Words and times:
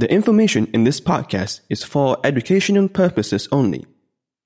The 0.00 0.12
information 0.12 0.68
in 0.72 0.84
this 0.84 1.00
podcast 1.00 1.62
is 1.68 1.82
for 1.82 2.18
educational 2.22 2.88
purposes 2.88 3.48
only. 3.50 3.84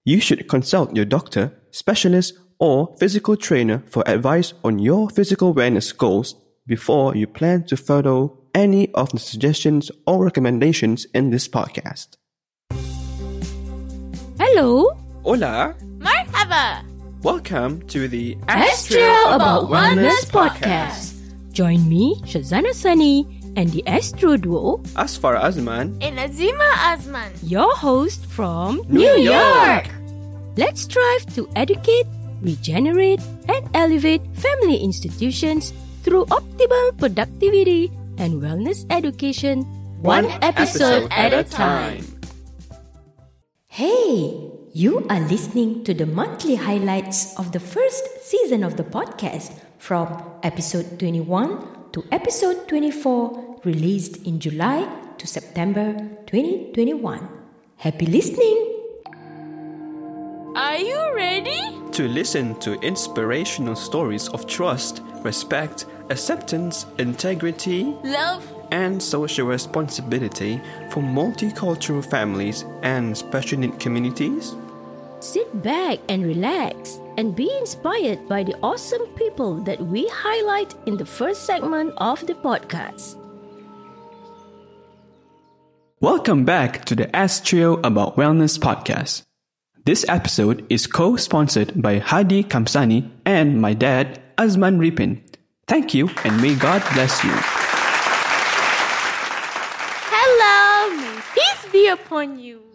You 0.02 0.18
should 0.18 0.48
consult 0.48 0.96
your 0.96 1.04
doctor, 1.04 1.52
specialist, 1.70 2.38
or 2.58 2.96
physical 2.98 3.36
trainer 3.36 3.82
for 3.90 4.02
advice 4.08 4.54
on 4.64 4.78
your 4.78 5.10
physical 5.10 5.54
wellness 5.54 5.94
goals 5.94 6.36
before 6.66 7.14
you 7.14 7.26
plan 7.26 7.64
to 7.64 7.76
follow 7.76 8.38
any 8.54 8.90
of 8.94 9.10
the 9.10 9.18
suggestions 9.18 9.90
or 10.06 10.24
recommendations 10.24 11.04
in 11.12 11.28
this 11.28 11.48
podcast. 11.48 12.16
Hello, 14.38 14.96
Hola! 15.22 15.74
Marhaba! 15.98 16.82
Welcome 17.22 17.86
to 17.88 18.08
the 18.08 18.38
Ask 18.48 18.88
Trio 18.88 19.34
About 19.34 19.68
Wellness 19.68 20.24
podcast. 20.30 21.12
Join 21.52 21.86
me, 21.86 22.18
Syazana 22.22 22.72
Sani, 22.72 23.41
and 23.56 23.70
the 23.70 23.86
Astro 23.86 24.36
Duo, 24.36 24.78
Azfar 24.96 25.38
Azman. 25.40 25.96
And 26.00 26.18
Azimah 26.18 26.96
Azman. 26.96 27.30
your 27.42 27.74
host 27.76 28.26
from 28.26 28.82
New 28.88 29.16
York. 29.16 29.88
Let's 30.56 30.82
strive 30.82 31.26
to 31.34 31.48
educate, 31.56 32.06
regenerate, 32.40 33.20
and 33.48 33.68
elevate 33.74 34.22
family 34.34 34.76
institutions 34.76 35.72
through 36.02 36.26
optimal 36.26 36.98
productivity 36.98 37.90
and 38.18 38.42
wellness 38.42 38.84
education, 38.90 39.64
one, 40.02 40.26
episode, 40.42 41.08
at 41.10 41.32
a 41.32 41.44
time. 41.44 42.04
Hey, 43.66 44.50
you 44.74 45.06
are 45.08 45.20
listening 45.20 45.84
to 45.84 45.94
the 45.94 46.06
monthly 46.06 46.56
highlights 46.56 47.38
of 47.38 47.52
the 47.52 47.60
first 47.60 48.04
season 48.22 48.62
of 48.62 48.76
the 48.76 48.84
podcast 48.84 49.56
from 49.78 50.08
episode 50.42 50.98
21 50.98 51.81
to 51.92 52.02
episode 52.10 52.66
24, 52.68 53.60
released 53.64 54.26
in 54.26 54.40
July 54.40 54.88
to 55.18 55.26
September 55.26 55.92
2021. 56.26 57.28
Happy 57.76 58.06
listening! 58.06 58.68
Are 60.56 60.78
you 60.78 61.14
ready? 61.14 61.60
To 61.92 62.08
listen 62.08 62.58
to 62.60 62.80
inspirational 62.80 63.76
stories 63.76 64.28
of 64.30 64.46
trust, 64.46 65.02
respect, 65.22 65.84
acceptance, 66.08 66.86
integrity, 66.98 67.84
Love. 68.04 68.42
and 68.70 69.02
social 69.02 69.46
responsibility 69.46 70.60
for 70.90 71.02
multicultural 71.02 72.04
families 72.04 72.64
and 72.82 73.14
special 73.14 73.58
need 73.58 73.78
communities? 73.78 74.54
Sit 75.20 75.62
back 75.62 75.98
and 76.08 76.24
relax 76.24 77.01
and 77.16 77.36
be 77.36 77.50
inspired 77.58 78.28
by 78.28 78.42
the 78.42 78.56
awesome 78.62 79.06
people 79.16 79.56
that 79.64 79.80
we 79.80 80.08
highlight 80.08 80.74
in 80.86 80.96
the 80.96 81.06
first 81.06 81.44
segment 81.44 81.92
of 81.98 82.26
the 82.26 82.34
podcast. 82.34 83.16
Welcome 86.00 86.44
back 86.44 86.84
to 86.86 86.96
the 86.96 87.14
Ask 87.14 87.44
Trio 87.44 87.74
About 87.82 88.16
Wellness 88.16 88.58
podcast. 88.58 89.22
This 89.84 90.04
episode 90.08 90.66
is 90.68 90.86
co-sponsored 90.86 91.80
by 91.80 91.98
Hardi 91.98 92.44
Kamsani 92.44 93.10
and 93.24 93.60
my 93.60 93.74
dad, 93.74 94.20
Azman 94.38 94.78
Repin. 94.78 95.20
Thank 95.66 95.94
you 95.94 96.10
and 96.24 96.40
may 96.40 96.54
God 96.54 96.82
bless 96.94 97.22
you. 97.22 97.30
Hello. 100.10 100.96
May 100.96 101.20
peace 101.34 101.72
be 101.72 101.88
upon 101.88 102.38
you. 102.38 102.71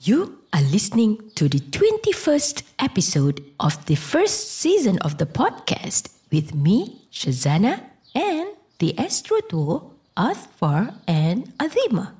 You 0.00 0.38
are 0.52 0.62
listening 0.62 1.30
to 1.34 1.48
the 1.48 1.58
21st 1.58 2.62
episode 2.78 3.42
of 3.58 3.84
the 3.86 3.96
first 3.96 4.48
season 4.48 4.96
of 5.00 5.18
the 5.18 5.26
podcast 5.26 6.10
with 6.30 6.54
me, 6.54 7.02
Syazana, 7.12 7.80
and 8.14 8.48
the 8.78 8.96
Astro 8.96 9.40
Duo, 9.48 9.94
Azfar 10.16 10.94
and 11.08 11.52
Azimah. 11.58 12.12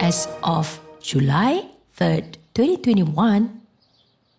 As 0.00 0.28
of 0.42 0.80
July 1.00 1.66
3rd, 1.96 2.36
2021, 2.52 3.62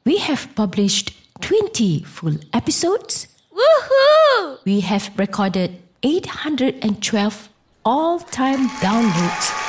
we 0.06 0.18
have 0.20 0.54
published 0.54 1.12
20 1.42 2.04
full 2.04 2.38
episodes. 2.54 3.28
Woohoo! 3.52 4.60
We 4.64 4.82
have 4.82 5.10
recorded 5.18 5.82
812 6.04 7.50
all 7.84 8.20
time 8.20 8.70
downloads 8.78 9.66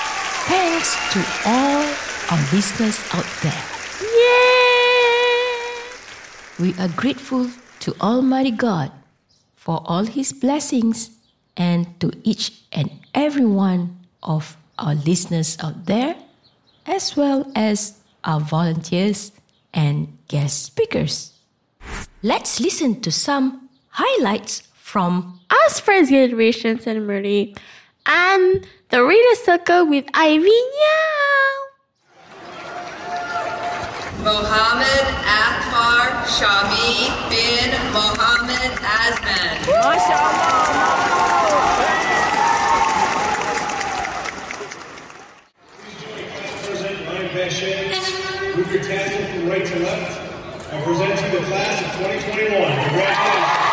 thanks 0.47 0.95
to 1.13 1.19
all 1.45 2.06
our 2.31 2.39
listeners 2.53 2.99
out 3.13 3.27
there. 3.43 3.63
Yay! 4.03 5.47
We 6.59 6.75
are 6.81 6.89
grateful 6.89 7.51
to 7.81 7.95
Almighty 8.01 8.51
God 8.51 8.91
for 9.55 9.83
all 9.85 10.05
His 10.05 10.33
blessings 10.33 11.11
and 11.57 11.87
to 12.01 12.11
each 12.25 12.63
and 12.73 12.91
every 13.15 13.47
one 13.47 13.97
of 14.23 14.57
our 14.79 14.95
listeners 14.95 15.57
out 15.63 15.87
there, 15.87 16.17
as 16.87 17.17
well 17.17 17.51
as 17.55 17.99
our 18.25 18.41
volunteers 18.41 19.33
and 19.73 20.19
guest 20.29 20.65
speakers. 20.65 21.33
Let's 22.23 22.59
listen 22.59 23.01
to 23.03 23.13
some 23.13 23.69
highlights 23.91 24.63
from 24.75 25.39
Us 25.51 25.79
First 25.79 26.11
Generation 26.11 26.81
Ceremony 26.81 27.55
and 28.05 28.67
the 28.91 29.05
Reader 29.05 29.35
Circle 29.45 29.87
with 29.87 30.07
Ivy 30.15 30.43
Meow. 30.43 31.66
Mohammed 34.27 35.07
Akbar 35.23 36.27
Shami 36.27 37.15
bin 37.31 37.71
Mohammed 37.93 38.75
Azman. 38.83 39.55
present 46.67 47.07
Ryan 47.07 47.29
Bechet, 47.37 48.57
move 48.57 48.73
your 48.73 48.83
tassel 48.83 49.25
from 49.29 49.49
right 49.49 49.65
to 49.65 49.79
left, 49.79 50.73
and 50.73 50.83
present 50.83 51.33
you 51.33 51.39
the 51.39 51.47
class 51.47 51.81
of 51.83 51.93
2021. 52.01 52.51
Congratulations. 52.51 53.66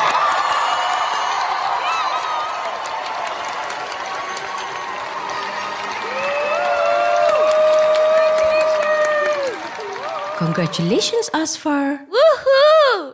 Congratulations, 10.44 11.30
Azfar! 11.34 12.06
Woohoo! 12.12 13.14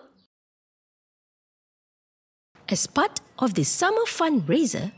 As 2.67 2.88
part 2.88 3.19
of 3.38 3.53
the 3.53 3.63
summer 3.63 4.01
fundraiser, 4.07 4.91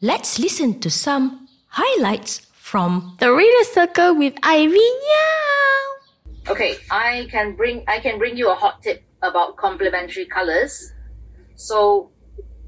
let's 0.00 0.38
listen 0.38 0.80
to 0.80 0.88
some 0.88 1.46
highlights 1.68 2.46
from 2.54 3.18
The 3.20 3.30
Reader 3.30 3.64
Circle 3.64 4.14
with 4.16 4.32
Ivy 4.42 4.72
Meow. 4.72 6.48
Okay, 6.48 6.78
I 6.90 7.28
can 7.30 7.54
bring 7.54 7.84
I 7.88 7.98
can 8.00 8.16
bring 8.16 8.38
you 8.38 8.50
a 8.50 8.54
hot 8.54 8.82
tip 8.82 9.04
about 9.20 9.58
complementary 9.58 10.24
colors. 10.24 10.94
So 11.56 12.10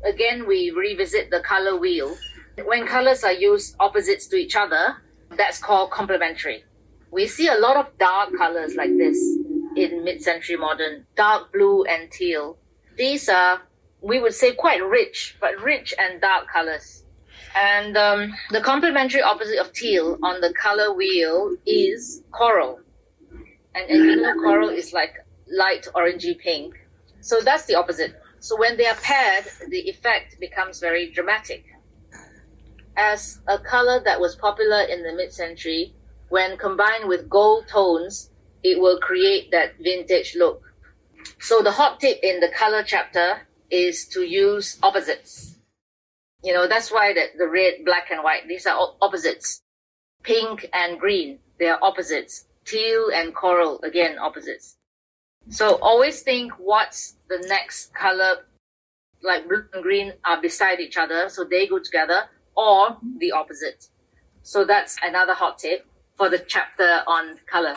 again, 0.04 0.46
we 0.46 0.70
revisit 0.70 1.30
the 1.30 1.40
color 1.40 1.80
wheel. 1.80 2.14
When 2.66 2.86
colors 2.86 3.24
are 3.24 3.32
used 3.32 3.74
opposites 3.80 4.26
to 4.26 4.36
each 4.36 4.54
other, 4.54 5.00
that's 5.34 5.58
called 5.58 5.90
complementary. 5.92 6.64
We 7.10 7.26
see 7.26 7.48
a 7.48 7.54
lot 7.54 7.76
of 7.76 7.96
dark 7.98 8.36
colors 8.36 8.74
like 8.74 8.96
this 8.96 9.18
in 9.76 10.04
mid-century 10.04 10.56
modern, 10.56 11.06
dark 11.16 11.52
blue 11.52 11.84
and 11.84 12.10
teal. 12.10 12.58
These 12.96 13.28
are, 13.28 13.62
we 14.00 14.20
would 14.20 14.34
say, 14.34 14.52
quite 14.52 14.82
rich, 14.84 15.36
but 15.40 15.62
rich 15.62 15.94
and 15.98 16.20
dark 16.20 16.48
colors. 16.48 17.04
And 17.54 17.96
um, 17.96 18.34
the 18.50 18.60
complementary 18.60 19.22
opposite 19.22 19.58
of 19.58 19.72
teal 19.72 20.18
on 20.22 20.40
the 20.40 20.52
color 20.52 20.94
wheel 20.94 21.56
is 21.64 22.22
coral. 22.30 22.80
And, 23.74 23.90
and 23.90 24.04
you 24.04 24.16
know, 24.16 24.34
coral 24.34 24.68
is 24.68 24.92
like 24.92 25.14
light 25.50 25.86
orangey 25.94 26.38
pink. 26.38 26.74
So 27.20 27.40
that's 27.40 27.66
the 27.66 27.76
opposite. 27.76 28.14
So 28.40 28.58
when 28.58 28.76
they 28.76 28.86
are 28.86 28.96
paired, 28.96 29.44
the 29.68 29.80
effect 29.88 30.38
becomes 30.40 30.80
very 30.80 31.10
dramatic. 31.10 31.64
As 32.96 33.40
a 33.46 33.58
color 33.58 34.02
that 34.04 34.20
was 34.20 34.36
popular 34.36 34.82
in 34.82 35.02
the 35.02 35.12
mid-century, 35.14 35.94
when 36.28 36.58
combined 36.58 37.08
with 37.08 37.28
gold 37.28 37.68
tones, 37.68 38.30
it 38.62 38.80
will 38.80 38.98
create 38.98 39.50
that 39.52 39.76
vintage 39.80 40.34
look. 40.36 40.62
So 41.40 41.62
the 41.62 41.70
hot 41.70 42.00
tip 42.00 42.18
in 42.22 42.40
the 42.40 42.48
color 42.48 42.82
chapter 42.82 43.46
is 43.70 44.06
to 44.08 44.22
use 44.22 44.78
opposites. 44.82 45.58
You 46.42 46.52
know, 46.52 46.68
that's 46.68 46.92
why 46.92 47.12
that 47.14 47.38
the 47.38 47.48
red, 47.48 47.84
black 47.84 48.10
and 48.10 48.22
white, 48.22 48.48
these 48.48 48.66
are 48.66 48.94
opposites. 49.00 49.62
Pink 50.22 50.68
and 50.72 50.98
green, 50.98 51.38
they 51.58 51.68
are 51.68 51.78
opposites. 51.82 52.46
Teal 52.64 53.10
and 53.12 53.34
coral, 53.34 53.80
again, 53.82 54.18
opposites. 54.18 54.76
So 55.48 55.78
always 55.80 56.22
think 56.22 56.52
what's 56.58 57.16
the 57.28 57.44
next 57.48 57.94
color, 57.94 58.46
like 59.22 59.46
blue 59.48 59.64
and 59.72 59.82
green 59.82 60.12
are 60.24 60.40
beside 60.40 60.80
each 60.80 60.96
other, 60.96 61.28
so 61.28 61.44
they 61.44 61.68
go 61.68 61.78
together, 61.78 62.24
or 62.56 62.96
the 63.18 63.32
opposite. 63.32 63.88
So 64.42 64.64
that's 64.64 64.96
another 65.02 65.34
hot 65.34 65.58
tip 65.58 65.86
for 66.16 66.28
the 66.30 66.38
chapter 66.40 67.02
on 67.06 67.38
color. 67.46 67.76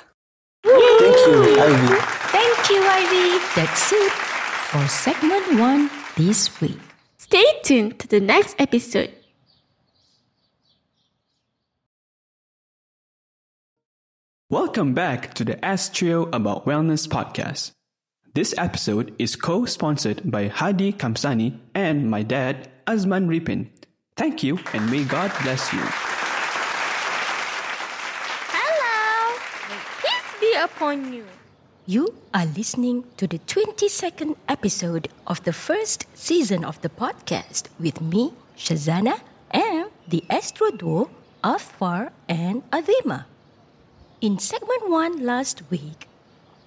Thank 0.63 1.17
you, 1.27 1.55
Ivy. 1.59 1.95
Thank 2.31 2.69
you, 2.69 2.81
Ivy. 2.83 3.45
That's 3.55 3.91
it 3.93 4.11
for 4.11 4.87
segment 4.87 5.59
one 5.59 5.89
this 6.17 6.59
week. 6.61 6.79
Stay 7.17 7.45
tuned 7.63 7.99
to 7.99 8.07
the 8.07 8.19
next 8.19 8.55
episode. 8.59 9.13
Welcome 14.49 14.93
back 14.95 15.33
to 15.35 15.45
the 15.45 15.63
Ask 15.63 15.93
Trio 15.93 16.23
About 16.33 16.65
Wellness 16.65 17.07
podcast. 17.07 17.71
This 18.33 18.53
episode 18.57 19.13
is 19.19 19.35
co 19.35 19.65
sponsored 19.65 20.31
by 20.31 20.47
Hardi 20.47 20.91
Kamsani 20.93 21.59
and 21.75 22.09
my 22.09 22.23
dad, 22.23 22.69
Azman 22.87 23.27
Repin. 23.27 23.69
Thank 24.15 24.43
you, 24.43 24.59
and 24.73 24.89
may 24.89 25.03
God 25.03 25.31
bless 25.43 25.71
you. 25.71 26.18
Upon 30.59 31.13
you. 31.13 31.25
You 31.85 32.13
are 32.33 32.45
listening 32.45 33.05
to 33.17 33.27
the 33.27 33.39
22nd 33.39 34.35
episode 34.47 35.07
of 35.25 35.43
the 35.43 35.53
first 35.53 36.05
season 36.13 36.65
of 36.65 36.81
the 36.81 36.89
podcast 36.89 37.67
with 37.79 38.01
me, 38.01 38.33
Syazana, 38.57 39.21
and 39.51 39.89
the 40.07 40.23
Astro 40.29 40.69
Duo, 40.71 41.09
Azfar 41.43 42.11
and 42.27 42.61
Azimah. 42.71 43.25
In 44.21 44.37
segment 44.37 44.89
1 44.89 45.25
last 45.25 45.63
week, 45.71 46.07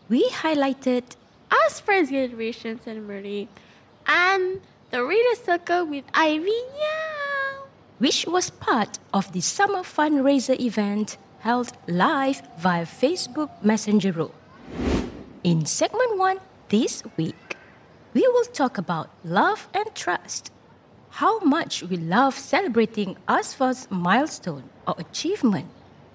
we 0.09 0.29
highlighted 0.31 1.05
Us 1.51 1.81
Friends 1.81 2.09
Graduation 2.11 2.81
Ceremony 2.81 3.49
and 4.07 4.61
the 4.91 5.05
Reader 5.05 5.37
Circle 5.45 5.87
with 5.87 6.05
Ivy 6.15 6.47
Meow. 6.47 7.69
which 7.99 8.27
was 8.27 8.51
part 8.51 8.99
of 9.13 9.31
the 9.33 9.41
summer 9.41 9.85
fundraiser 9.85 10.59
event 10.59 11.19
held 11.43 11.73
live 11.89 12.41
via 12.57 12.87
Facebook 12.87 13.51
Messenger. 13.65 14.29
In 15.43 15.67
segment 15.67 16.17
1 16.17 16.39
this 16.69 17.03
week, 17.17 17.57
we 18.15 18.21
will 18.29 18.45
talk 18.45 18.79
about 18.79 19.11
love 19.25 19.67
and 19.75 19.93
trust. 19.93 20.53
How 21.11 21.41
much 21.41 21.83
we 21.83 21.97
love 21.97 22.39
celebrating 22.39 23.17
first 23.59 23.91
milestone 23.91 24.71
or 24.87 24.95
achievement 24.99 25.67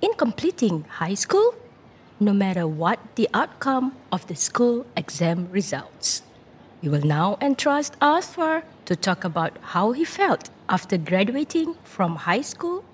in 0.01 0.13
completing 0.13 0.85
high 0.88 1.15
school, 1.15 1.56
no 2.21 2.31
matter 2.31 2.65
what 2.65 2.97
the 3.15 3.27
outcome 3.33 3.97
of 4.13 4.25
the 4.27 4.35
school 4.35 4.85
exam 4.95 5.50
results. 5.51 6.21
We 6.81 6.88
will 6.88 7.06
now 7.06 7.38
entrust 7.41 8.00
Azfar 8.00 8.63
to 8.85 8.95
talk 8.95 9.25
about 9.25 9.57
how 9.73 9.91
he 9.91 10.06
felt 10.06 10.50
after 10.69 10.97
graduating 10.97 11.75
from 11.83 12.15
high 12.15 12.45
school 12.53 12.85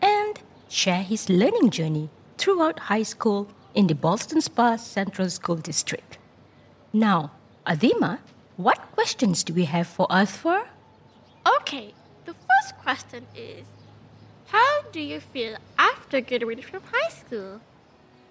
and 0.00 0.38
share 0.70 1.02
his 1.02 1.28
learning 1.28 1.68
journey 1.70 2.08
throughout 2.38 2.78
high 2.78 3.02
school 3.02 3.48
in 3.74 3.88
the 3.88 3.94
Ballston 3.94 4.40
Spa 4.40 4.76
Central 4.76 5.28
School 5.28 5.56
District. 5.56 6.16
Now, 6.92 7.32
Azimah, 7.66 8.20
what 8.56 8.78
questions 8.92 9.42
do 9.42 9.52
we 9.52 9.64
have 9.64 9.88
for 9.88 10.06
Azfar? 10.08 10.66
Okay, 11.58 11.92
the 12.24 12.34
first 12.34 12.78
question 12.78 13.26
is 13.34 13.66
How 14.46 14.82
do 14.92 15.00
you 15.00 15.20
feel 15.20 15.56
after 15.76 16.20
graduating 16.20 16.64
from 16.64 16.82
high 16.92 17.10
school? 17.10 17.60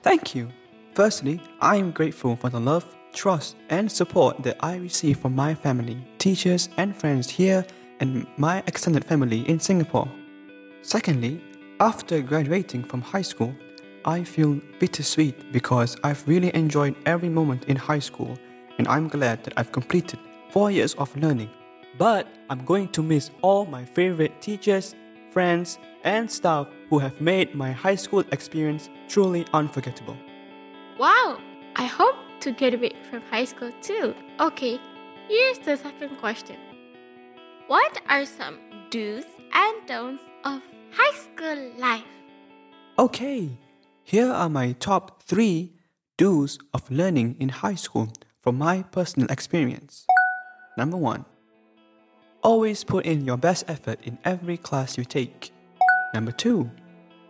Thank 0.01 0.33
you. 0.33 0.49
Firstly, 0.95 1.41
I 1.61 1.75
am 1.75 1.91
grateful 1.91 2.35
for 2.37 2.49
the 2.49 2.59
love, 2.59 2.85
trust, 3.13 3.57
and 3.69 3.91
support 3.91 4.43
that 4.43 4.57
I 4.61 4.77
receive 4.77 5.19
from 5.19 5.35
my 5.35 5.53
family, 5.55 5.97
teachers, 6.17 6.69
and 6.77 6.95
friends 6.95 7.29
here 7.29 7.65
and 7.99 8.25
my 8.37 8.63
extended 8.65 9.03
family 9.03 9.41
in 9.49 9.59
Singapore. 9.59 10.09
Secondly, 10.81 11.41
after 11.79 12.21
graduating 12.21 12.83
from 12.83 13.01
high 13.01 13.21
school, 13.21 13.55
I 14.03 14.23
feel 14.23 14.59
bittersweet 14.79 15.51
because 15.51 15.95
I've 16.03 16.27
really 16.27 16.53
enjoyed 16.53 16.95
every 17.05 17.29
moment 17.29 17.65
in 17.65 17.77
high 17.77 17.99
school 17.99 18.37
and 18.77 18.87
I'm 18.87 19.07
glad 19.07 19.43
that 19.43 19.53
I've 19.55 19.71
completed 19.71 20.19
four 20.49 20.71
years 20.71 20.93
of 20.95 21.15
learning. 21.15 21.49
But 21.97 22.27
I'm 22.49 22.65
going 22.65 22.89
to 22.89 23.03
miss 23.03 23.31
all 23.41 23.65
my 23.65 23.85
favorite 23.85 24.41
teachers, 24.41 24.95
friends, 25.31 25.79
and 26.03 26.29
staff 26.29 26.67
who 26.89 26.99
have 26.99 27.19
made 27.21 27.55
my 27.55 27.71
high 27.71 27.95
school 27.95 28.23
experience 28.31 28.89
truly 29.07 29.45
unforgettable. 29.53 30.17
Wow, 30.97 31.39
I 31.75 31.85
hope 31.85 32.15
to 32.41 32.51
graduate 32.51 32.95
from 33.09 33.21
high 33.23 33.45
school 33.45 33.71
too. 33.81 34.13
Okay, 34.39 34.79
here's 35.27 35.59
the 35.59 35.77
second 35.77 36.17
question 36.17 36.57
What 37.67 38.01
are 38.09 38.25
some 38.25 38.59
do's 38.89 39.25
and 39.53 39.87
don'ts 39.87 40.23
of 40.45 40.61
high 40.99 41.17
school 41.17 41.71
life? 41.77 42.03
Okay, 42.97 43.57
here 44.03 44.29
are 44.29 44.49
my 44.49 44.73
top 44.73 45.23
three 45.23 45.71
do's 46.17 46.59
of 46.73 46.91
learning 46.91 47.37
in 47.39 47.47
high 47.47 47.75
school 47.75 48.11
from 48.41 48.57
my 48.57 48.83
personal 48.91 49.31
experience. 49.31 50.05
Number 50.77 50.97
one, 50.97 51.23
always 52.43 52.83
put 52.83 53.05
in 53.05 53.23
your 53.23 53.37
best 53.37 53.63
effort 53.69 53.99
in 54.03 54.17
every 54.25 54.57
class 54.57 54.97
you 54.97 55.05
take. 55.05 55.51
Number 56.13 56.33
two, 56.33 56.69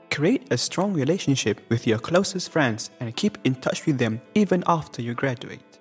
create 0.10 0.51
a 0.51 0.57
strong 0.57 0.94
relationship 0.94 1.62
with 1.69 1.86
your 1.86 2.00
closest 2.00 2.51
friends 2.51 2.89
and 3.00 3.16
keep 3.16 3.38
in 3.44 3.54
touch 3.54 3.86
with 3.86 4.00
them 4.00 4.19
even 4.33 4.63
after 4.66 5.04
you 5.04 5.13
graduate. 5.13 5.77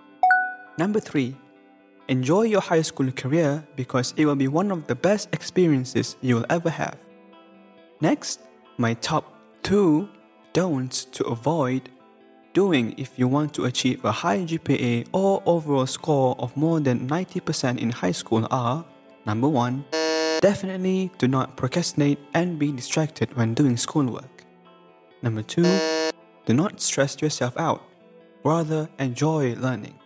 Number 0.76 1.00
three, 1.00 1.35
enjoy 2.08 2.43
your 2.43 2.61
high 2.61 2.82
school 2.82 3.11
career 3.12 3.67
because 3.76 4.12
it 4.19 4.26
will 4.26 4.37
be 4.37 4.49
one 4.49 4.70
of 4.70 4.87
the 4.87 4.94
best 4.94 5.31
experiences 5.32 6.17
you 6.20 6.35
will 6.37 6.46
ever 6.50 6.69
have. 6.69 7.07
Next, 8.00 8.40
my 8.76 8.94
top 8.94 9.34
two 9.62 10.08
don'ts 10.52 11.04
to 11.06 11.24
avoid 11.24 11.90
doing 12.52 12.94
if 12.96 13.18
you 13.18 13.26
want 13.26 13.52
to 13.54 13.64
achieve 13.64 14.04
a 14.04 14.12
high 14.12 14.38
GPA 14.38 15.08
or 15.12 15.42
overall 15.46 15.86
score 15.86 16.36
of 16.38 16.56
more 16.56 16.78
than 16.80 17.08
90% 17.08 17.78
in 17.78 17.90
high 17.90 18.12
school 18.12 18.46
are 18.50 18.84
number 19.26 19.48
one, 19.48 19.84
definitely 20.40 21.10
do 21.18 21.26
not 21.26 21.56
procrastinate 21.56 22.18
and 22.34 22.58
be 22.58 22.70
distracted 22.70 23.36
when 23.36 23.52
doing 23.54 23.76
schoolwork. 23.76 24.44
Number 25.22 25.42
two, 25.42 25.66
do 26.46 26.54
not 26.54 26.80
stress 26.80 27.20
yourself 27.20 27.56
out, 27.58 27.82
rather, 28.44 28.88
enjoy 28.98 29.54
learning. 29.56 29.98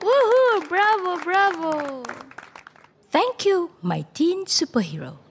Woohoo! 0.00 0.68
Bravo, 0.68 1.22
bravo! 1.22 2.02
Thank 3.10 3.44
you, 3.44 3.70
my 3.82 4.06
teen 4.14 4.46
superhero. 4.46 5.23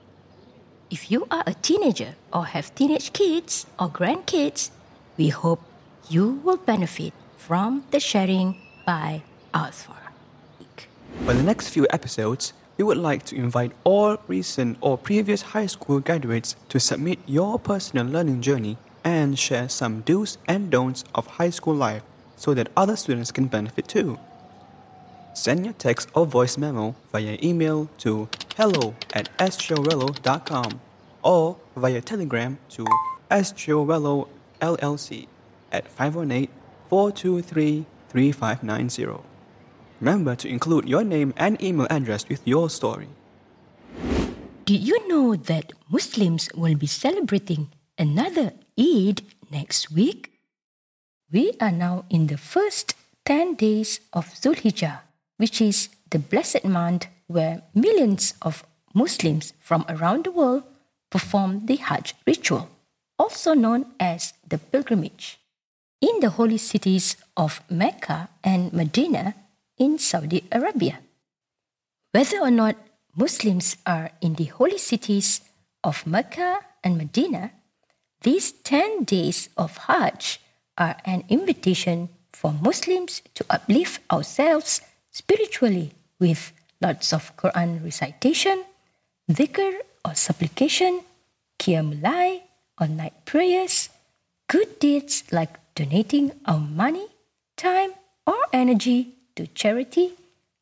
If 0.94 1.10
you 1.10 1.26
are 1.28 1.42
a 1.44 1.54
teenager 1.54 2.14
or 2.32 2.44
have 2.44 2.72
teenage 2.76 3.12
kids 3.12 3.66
or 3.80 3.88
grandkids, 3.88 4.70
we 5.16 5.26
hope 5.26 5.60
you 6.08 6.38
will 6.44 6.56
benefit 6.56 7.12
from 7.36 7.82
the 7.90 7.98
sharing 7.98 8.62
by 8.86 9.24
Azfar. 9.52 10.14
For 11.26 11.34
the 11.34 11.42
next 11.42 11.70
few 11.70 11.88
episodes, 11.90 12.52
we 12.78 12.84
would 12.84 12.96
like 12.96 13.24
to 13.24 13.34
invite 13.34 13.72
all 13.82 14.18
recent 14.28 14.78
or 14.80 14.96
previous 14.96 15.42
high 15.50 15.66
school 15.66 15.98
graduates 15.98 16.54
to 16.68 16.78
submit 16.78 17.18
your 17.26 17.58
personal 17.58 18.06
learning 18.06 18.40
journey 18.40 18.78
and 19.02 19.36
share 19.36 19.68
some 19.68 20.02
do's 20.02 20.38
and 20.46 20.70
don'ts 20.70 21.02
of 21.12 21.26
high 21.42 21.50
school 21.50 21.74
life 21.74 22.04
so 22.36 22.54
that 22.54 22.70
other 22.76 22.94
students 22.94 23.32
can 23.32 23.46
benefit 23.46 23.88
too. 23.88 24.20
Send 25.34 25.64
your 25.64 25.74
text 25.74 26.08
or 26.14 26.24
voice 26.24 26.56
memo 26.56 26.94
via 27.10 27.36
email 27.42 27.90
to 27.98 28.28
hello 28.56 28.94
at 29.12 29.36
asktriowello.com 29.38 30.83
or 31.24 31.56
via 31.74 32.00
telegram 32.00 32.58
to 32.68 32.86
asktriowello 33.30 34.28
llc 34.60 35.26
at 35.72 35.88
518-423-3590. 36.90 39.22
Remember 40.00 40.36
to 40.36 40.48
include 40.48 40.88
your 40.88 41.02
name 41.02 41.34
and 41.36 41.60
email 41.62 41.86
address 41.90 42.28
with 42.28 42.46
your 42.46 42.70
story. 42.70 43.08
Did 44.64 44.80
you 44.80 45.08
know 45.08 45.36
that 45.36 45.72
Muslims 45.90 46.48
will 46.54 46.74
be 46.74 46.86
celebrating 46.86 47.68
another 47.98 48.52
Eid 48.78 49.22
next 49.50 49.90
week? 49.90 50.30
We 51.32 51.52
are 51.60 51.72
now 51.72 52.04
in 52.08 52.28
the 52.28 52.38
first 52.38 52.94
10 53.24 53.54
days 53.54 54.00
of 54.12 54.32
Zulhijjah, 54.34 55.00
which 55.36 55.60
is 55.60 55.88
the 56.10 56.18
blessed 56.18 56.64
month 56.64 57.06
where 57.26 57.62
millions 57.74 58.34
of 58.42 58.64
Muslims 58.94 59.52
from 59.60 59.84
around 59.88 60.24
the 60.24 60.30
world 60.30 60.62
perform 61.14 61.66
the 61.66 61.78
Hajj 61.78 62.18
ritual, 62.26 62.66
also 63.22 63.54
known 63.54 63.86
as 64.00 64.34
the 64.42 64.58
pilgrimage, 64.58 65.38
in 66.02 66.18
the 66.18 66.34
holy 66.34 66.58
cities 66.58 67.14
of 67.36 67.62
Mecca 67.70 68.28
and 68.42 68.72
Medina 68.72 69.34
in 69.78 69.96
Saudi 69.96 70.42
Arabia. 70.50 70.98
Whether 72.10 72.40
or 72.42 72.50
not 72.50 72.74
Muslims 73.14 73.76
are 73.86 74.10
in 74.20 74.34
the 74.34 74.50
holy 74.58 74.78
cities 74.78 75.40
of 75.84 76.04
Mecca 76.04 76.58
and 76.82 76.98
Medina, 76.98 77.52
these 78.22 78.50
10 78.50 79.04
days 79.04 79.48
of 79.56 79.86
Hajj 79.86 80.40
are 80.76 80.96
an 81.04 81.22
invitation 81.28 82.08
for 82.32 82.50
Muslims 82.50 83.22
to 83.38 83.46
uplift 83.48 84.02
ourselves 84.10 84.80
spiritually 85.12 85.92
with 86.18 86.50
lots 86.82 87.12
of 87.12 87.36
Quran 87.36 87.84
recitation, 87.84 88.64
dhikr 89.30 89.93
or 90.04 90.14
supplication, 90.14 91.00
qiyamullail 91.58 92.42
or 92.80 92.88
night 92.88 93.24
prayers, 93.24 93.88
good 94.48 94.78
deeds 94.78 95.24
like 95.32 95.58
donating 95.74 96.32
our 96.46 96.60
money, 96.60 97.06
time, 97.56 97.90
or 98.26 98.36
energy 98.52 99.14
to 99.36 99.46
charity, 99.48 100.14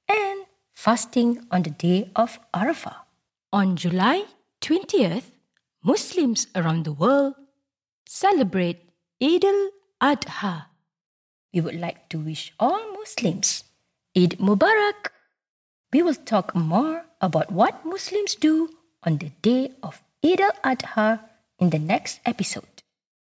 and 0.09 0.47
fasting 0.73 1.45
on 1.51 1.63
the 1.63 1.71
day 1.71 2.11
of 2.17 2.39
Arafah. 2.55 2.97
On 3.53 3.77
July 3.77 4.25
20th, 4.61 5.31
Muslims 5.83 6.47
around 6.55 6.85
the 6.85 6.93
world 6.93 7.35
celebrate 8.07 8.89
Eid 9.21 9.45
al 9.45 9.71
Adha. 10.01 10.67
We 11.53 11.61
would 11.61 11.79
like 11.79 12.09
to 12.11 12.19
wish 12.19 12.55
all 12.59 12.81
Muslims 12.93 13.65
Eid 14.17 14.39
Mubarak. 14.39 15.11
We 15.93 16.03
will 16.03 16.15
talk 16.15 16.55
more 16.55 17.05
about 17.21 17.51
what 17.53 17.85
Muslims 17.85 18.35
do 18.35 18.71
on 19.03 19.19
the 19.19 19.31
day 19.43 19.73
of 19.83 20.03
Eid 20.25 20.41
al 20.41 20.53
Adha 20.65 21.21
in 21.59 21.71
the 21.71 21.79
next 21.79 22.21
episode. 22.25 22.83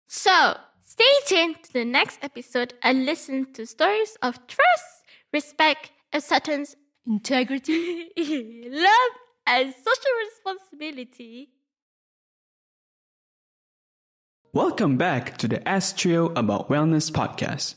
So, 0.09 0.57
stay 0.85 1.15
tuned 1.27 1.63
to 1.65 1.73
the 1.73 1.85
next 1.85 2.19
episode 2.23 2.75
and 2.83 3.05
listen 3.05 3.53
to 3.55 3.67
stories 3.67 4.17
of 4.23 4.47
trust, 4.47 5.05
respect, 5.33 5.91
acceptance, 6.13 6.77
integrity, 7.07 8.11
love, 8.71 9.13
and 9.47 9.75
social 9.75 10.15
responsibility. 10.27 11.51
Welcome 14.53 14.97
back 14.97 15.37
to 15.39 15.49
the 15.49 15.67
Ask 15.69 15.97
Trio 15.97 16.27
About 16.37 16.69
Wellness 16.69 17.11
podcast. 17.11 17.75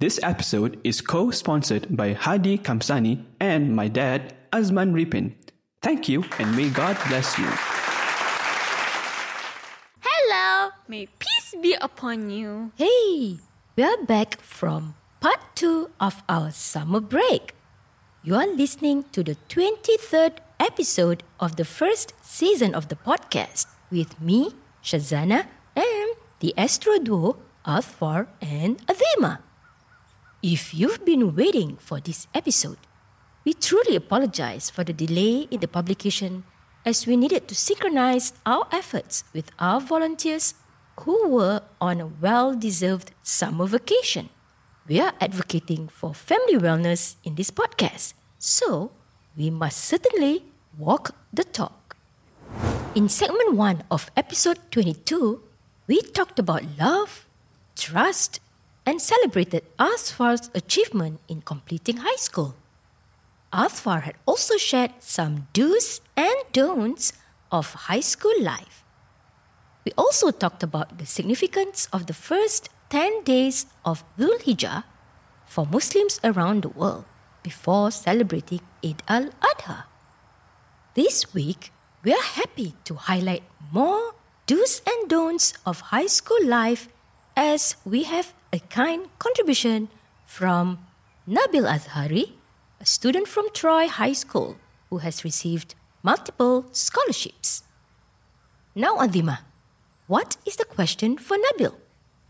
This 0.00 0.18
episode 0.22 0.80
is 0.82 1.02
co 1.02 1.30
sponsored 1.30 1.94
by 1.94 2.14
Hardi 2.14 2.56
Kamsani 2.58 3.24
and 3.38 3.76
my 3.76 3.88
dad, 3.88 4.34
Azman 4.52 4.92
Repin. 4.92 5.34
Thank 5.86 6.08
you 6.08 6.24
and 6.40 6.50
may 6.56 6.68
God 6.68 6.98
bless 7.06 7.38
you. 7.38 7.46
Hello, 10.02 10.74
may 10.88 11.06
peace 11.06 11.54
be 11.62 11.78
upon 11.78 12.28
you. 12.28 12.72
Hey, 12.74 13.38
we 13.76 13.84
are 13.84 14.02
back 14.02 14.42
from 14.42 14.96
part 15.20 15.38
two 15.54 15.94
of 16.00 16.24
our 16.28 16.50
summer 16.50 16.98
break. 16.98 17.54
You 18.24 18.34
are 18.34 18.50
listening 18.50 19.04
to 19.12 19.22
the 19.22 19.36
23rd 19.48 20.42
episode 20.58 21.22
of 21.38 21.54
the 21.54 21.64
first 21.64 22.14
season 22.20 22.74
of 22.74 22.88
the 22.88 22.96
podcast 22.96 23.70
with 23.88 24.20
me, 24.20 24.58
Syazana, 24.82 25.46
and 25.76 26.10
the 26.40 26.52
Astro 26.58 26.98
Duo, 26.98 27.38
Azfar 27.64 28.26
and 28.42 28.84
Azimah. 28.88 29.38
If 30.42 30.74
you've 30.74 31.04
been 31.04 31.36
waiting 31.36 31.76
for 31.76 32.00
this 32.00 32.26
episode, 32.34 32.82
we 33.46 33.54
truly 33.54 33.94
apologize 33.94 34.68
for 34.68 34.82
the 34.82 34.92
delay 34.92 35.46
in 35.52 35.60
the 35.60 35.68
publication 35.68 36.42
as 36.84 37.06
we 37.06 37.16
needed 37.16 37.46
to 37.46 37.54
synchronize 37.54 38.32
our 38.44 38.66
efforts 38.72 39.22
with 39.32 39.52
our 39.60 39.80
volunteers 39.80 40.54
who 41.06 41.28
were 41.28 41.62
on 41.80 42.00
a 42.00 42.10
well 42.20 42.56
deserved 42.56 43.12
summer 43.22 43.66
vacation. 43.66 44.28
We 44.88 44.98
are 44.98 45.14
advocating 45.20 45.86
for 45.86 46.12
family 46.12 46.58
wellness 46.58 47.14
in 47.22 47.36
this 47.36 47.52
podcast, 47.52 48.14
so 48.36 48.90
we 49.36 49.50
must 49.50 49.78
certainly 49.78 50.42
walk 50.76 51.14
the 51.32 51.44
talk. 51.44 51.96
In 52.96 53.08
segment 53.08 53.54
1 53.54 53.84
of 53.92 54.10
episode 54.16 54.58
22, 54.72 55.40
we 55.86 56.02
talked 56.02 56.40
about 56.40 56.64
love, 56.80 57.28
trust, 57.76 58.40
and 58.84 59.00
celebrated 59.00 59.62
Azfar's 59.78 60.50
achievement 60.52 61.20
in 61.28 61.42
completing 61.42 61.98
high 61.98 62.18
school. 62.18 62.56
Azfar 63.56 64.02
had 64.02 64.16
also 64.26 64.58
shared 64.58 64.92
some 65.00 65.48
do's 65.54 66.02
and 66.14 66.36
don'ts 66.52 67.14
of 67.50 67.88
high 67.88 68.04
school 68.04 68.36
life. 68.38 68.84
We 69.86 69.92
also 69.96 70.30
talked 70.30 70.62
about 70.62 70.98
the 70.98 71.06
significance 71.06 71.88
of 71.90 72.04
the 72.06 72.12
first 72.12 72.68
10 72.90 73.24
days 73.24 73.64
of 73.82 74.04
Dhul 74.18 74.36
Hijjah 74.44 74.84
for 75.46 75.64
Muslims 75.64 76.20
around 76.22 76.62
the 76.62 76.68
world 76.68 77.06
before 77.42 77.90
celebrating 77.90 78.60
Eid 78.84 79.02
al 79.08 79.30
Adha. 79.40 79.84
This 80.92 81.32
week, 81.32 81.72
we 82.04 82.12
are 82.12 82.28
happy 82.36 82.74
to 82.84 82.94
highlight 83.08 83.42
more 83.72 84.12
do's 84.46 84.82
and 84.86 85.08
don'ts 85.08 85.54
of 85.64 85.88
high 85.96 86.06
school 86.12 86.44
life 86.44 86.88
as 87.34 87.76
we 87.86 88.02
have 88.04 88.34
a 88.52 88.58
kind 88.68 89.08
contribution 89.18 89.88
from 90.26 90.78
Nabil 91.26 91.64
Azhari, 91.64 92.36
a 92.80 92.86
student 92.86 93.26
from 93.26 93.48
Troy 93.52 93.88
High 93.88 94.12
School 94.12 94.56
who 94.90 94.98
has 94.98 95.24
received 95.24 95.74
multiple 96.02 96.66
scholarships. 96.72 97.64
Now, 98.74 98.96
Azimah, 98.96 99.38
what 100.06 100.36
is 100.46 100.56
the 100.56 100.64
question 100.64 101.16
for 101.16 101.36
Nabil? 101.36 101.74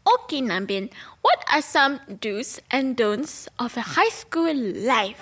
Okay, 0.06 0.40
Nabil, 0.40 0.90
what 1.22 1.44
are 1.52 1.62
some 1.62 2.00
do's 2.20 2.60
and 2.70 2.96
don'ts 2.96 3.48
of 3.58 3.76
a 3.76 3.80
high 3.80 4.08
school 4.08 4.54
life? 4.54 5.20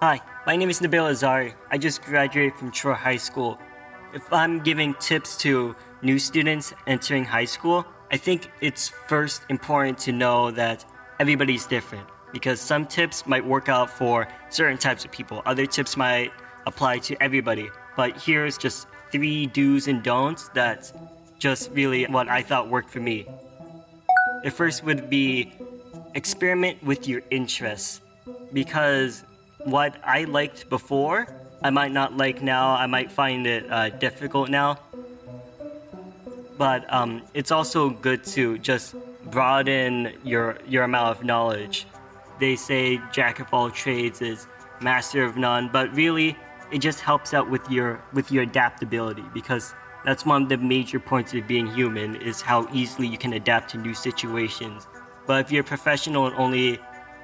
Hi, 0.00 0.20
my 0.46 0.56
name 0.56 0.70
is 0.70 0.80
Nabil 0.80 1.10
Azhari. 1.10 1.54
I 1.70 1.78
just 1.78 2.02
graduated 2.02 2.54
from 2.54 2.70
Troy 2.70 2.94
High 2.94 3.16
School. 3.16 3.58
If 4.14 4.32
I'm 4.32 4.60
giving 4.62 4.94
tips 4.94 5.36
to 5.38 5.74
new 6.02 6.20
students 6.20 6.72
entering 6.86 7.24
high 7.24 7.46
school, 7.46 7.84
I 8.12 8.16
think 8.16 8.50
it's 8.60 8.88
first 9.08 9.42
important 9.48 9.98
to 10.06 10.12
know 10.12 10.52
that 10.52 10.84
everybody's 11.18 11.66
different 11.66 12.06
because 12.34 12.60
some 12.60 12.84
tips 12.84 13.26
might 13.26 13.46
work 13.46 13.70
out 13.70 13.88
for 13.88 14.28
certain 14.50 14.76
types 14.76 15.06
of 15.06 15.10
people, 15.10 15.42
other 15.46 15.64
tips 15.64 15.96
might 15.96 16.30
apply 16.66 16.98
to 16.98 17.16
everybody. 17.22 17.70
But 17.96 18.20
here's 18.20 18.58
just 18.58 18.86
three 19.10 19.46
do's 19.46 19.88
and 19.88 20.02
don'ts 20.02 20.50
that's 20.52 20.92
just 21.38 21.70
really 21.70 22.04
what 22.04 22.28
I 22.28 22.42
thought 22.42 22.68
worked 22.68 22.90
for 22.90 23.00
me. 23.00 23.26
The 24.42 24.50
first 24.50 24.84
would 24.84 25.08
be 25.08 25.54
experiment 26.14 26.82
with 26.82 27.08
your 27.08 27.22
interests 27.30 28.02
because 28.52 29.24
what 29.64 29.96
I 30.04 30.24
liked 30.24 30.68
before, 30.68 31.26
I 31.62 31.70
might 31.70 31.92
not 31.92 32.14
like 32.14 32.42
now, 32.42 32.74
I 32.74 32.86
might 32.86 33.10
find 33.10 33.46
it 33.46 33.64
uh, 33.72 33.88
difficult 33.88 34.50
now 34.50 34.78
but 36.58 36.92
um, 36.92 37.22
it's 37.34 37.50
also 37.50 37.90
good 37.90 38.24
to 38.24 38.58
just 38.58 38.94
broaden 39.30 40.12
your 40.24 40.58
your 40.68 40.84
amount 40.84 41.16
of 41.16 41.24
knowledge. 41.24 41.86
They 42.40 42.56
say 42.56 43.00
jack 43.12 43.40
of 43.40 43.46
all 43.52 43.70
trades 43.70 44.20
is 44.20 44.46
master 44.80 45.24
of 45.24 45.36
none, 45.36 45.70
but 45.72 45.94
really 45.94 46.36
it 46.72 46.78
just 46.78 47.00
helps 47.00 47.34
out 47.34 47.48
with 47.48 47.68
your 47.70 48.02
with 48.12 48.32
your 48.32 48.42
adaptability 48.42 49.24
because 49.32 49.74
that's 50.04 50.26
one 50.26 50.42
of 50.42 50.48
the 50.48 50.58
major 50.58 51.00
points 51.00 51.32
of 51.32 51.46
being 51.46 51.66
human 51.66 52.16
is 52.16 52.42
how 52.42 52.68
easily 52.72 53.08
you 53.08 53.16
can 53.16 53.32
adapt 53.32 53.70
to 53.70 53.78
new 53.78 53.94
situations. 53.94 54.86
But 55.26 55.46
if 55.46 55.52
you're 55.52 55.64
professional 55.64 56.26
in 56.26 56.34
only 56.34 56.76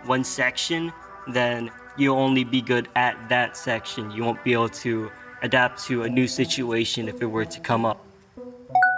one 0.05 0.25
section, 0.25 0.93
then 1.29 1.71
you'll 1.99 2.19
only 2.19 2.45
be 2.45 2.63
good 2.63 2.89
at 2.97 3.29
that 3.29 3.57
section. 3.57 4.11
You 4.11 4.25
won't 4.25 4.43
be 4.43 4.55
able 4.55 4.71
to 4.71 5.11
adapt 5.43 5.85
to 5.85 6.05
a 6.05 6.09
new 6.09 6.27
situation 6.27 7.09
if 7.09 7.21
it 7.21 7.27
were 7.27 7.45
to 7.45 7.61
come 7.61 7.85
up. 7.85 8.05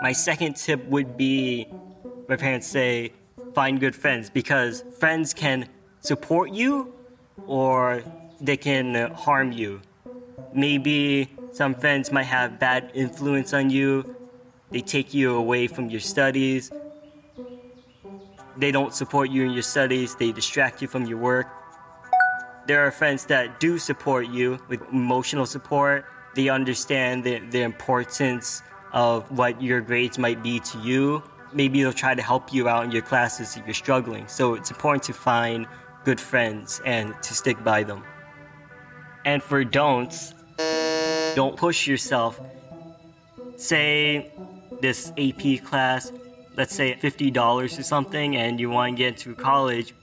My 0.03 0.13
second 0.13 0.55
tip 0.55 0.85
would 0.87 1.17
be 1.17 1.67
my 2.29 2.37
parents 2.37 2.67
say 2.67 3.13
find 3.55 3.81
good 3.81 3.97
friends 3.97 4.31
because 4.31 4.85
friends 4.99 5.35
can 5.35 5.69
support 6.03 6.51
you 6.51 6.93
or 7.47 8.03
they 8.41 8.57
can 8.57 8.95
uh, 8.95 9.15
harm 9.15 9.53
you. 9.53 9.81
Maybe 10.53 11.31
some 11.53 11.75
friends 11.75 12.13
might 12.13 12.25
have 12.25 12.59
bad 12.59 12.91
influence 12.93 13.55
on 13.55 13.71
you. 13.71 14.17
They 14.71 14.81
take 14.81 15.15
you 15.15 15.35
away 15.37 15.67
from 15.69 15.89
your 15.89 16.01
studies. 16.01 16.71
They 18.57 18.71
don't 18.71 18.93
support 18.95 19.31
you 19.31 19.45
in 19.45 19.53
your 19.53 19.63
studies. 19.63 20.15
They 20.17 20.33
distract 20.33 20.83
you 20.83 20.89
from 20.89 21.07
your 21.07 21.19
work. 21.19 21.47
There 22.67 22.85
are 22.87 22.91
friends 22.91 23.27
that 23.27 23.61
do 23.61 23.79
support 23.79 24.29
you 24.29 24.59
with 24.69 24.83
emotional 24.93 25.47
support. 25.47 26.05
They 26.35 26.49
understand 26.49 27.25
the, 27.25 27.39
the 27.51 27.63
importance 27.63 28.63
of 28.93 29.31
what 29.37 29.61
your 29.61 29.81
grades 29.81 30.19
might 30.19 30.43
be 30.43 30.61
to 30.61 30.79
you. 30.81 31.23
Maybe 31.53 31.83
they'll 31.83 31.93
try 31.93 32.15
to 32.15 32.23
help 32.23 32.53
you 32.53 32.69
out 32.69 32.85
in 32.85 32.91
your 32.91 33.03
classes 33.03 33.57
if 33.57 33.67
you're 33.67 33.75
struggling. 33.75 34.27
So 34.27 34.55
it's 34.55 34.71
important 34.71 35.03
to 35.05 35.13
find 35.13 35.67
good 36.05 36.21
friends 36.21 36.81
and 36.85 37.15
to 37.23 37.35
stick 37.35 37.63
by 37.65 37.83
them. 37.83 38.03
And 39.25 39.43
for 39.43 39.65
don'ts, 39.65 40.35
don't 41.35 41.57
push 41.57 41.87
yourself. 41.87 42.41
Say 43.57 44.33
this 44.81 45.13
AP 45.17 45.65
class, 45.65 46.13
let's 46.57 46.75
say 46.75 46.95
$50 46.95 47.79
or 47.79 47.83
something, 47.83 48.37
and 48.37 48.59
you 48.59 48.71
want 48.71 48.97
to 48.97 48.99
get 48.99 49.09
into 49.09 49.35
college. 49.35 49.95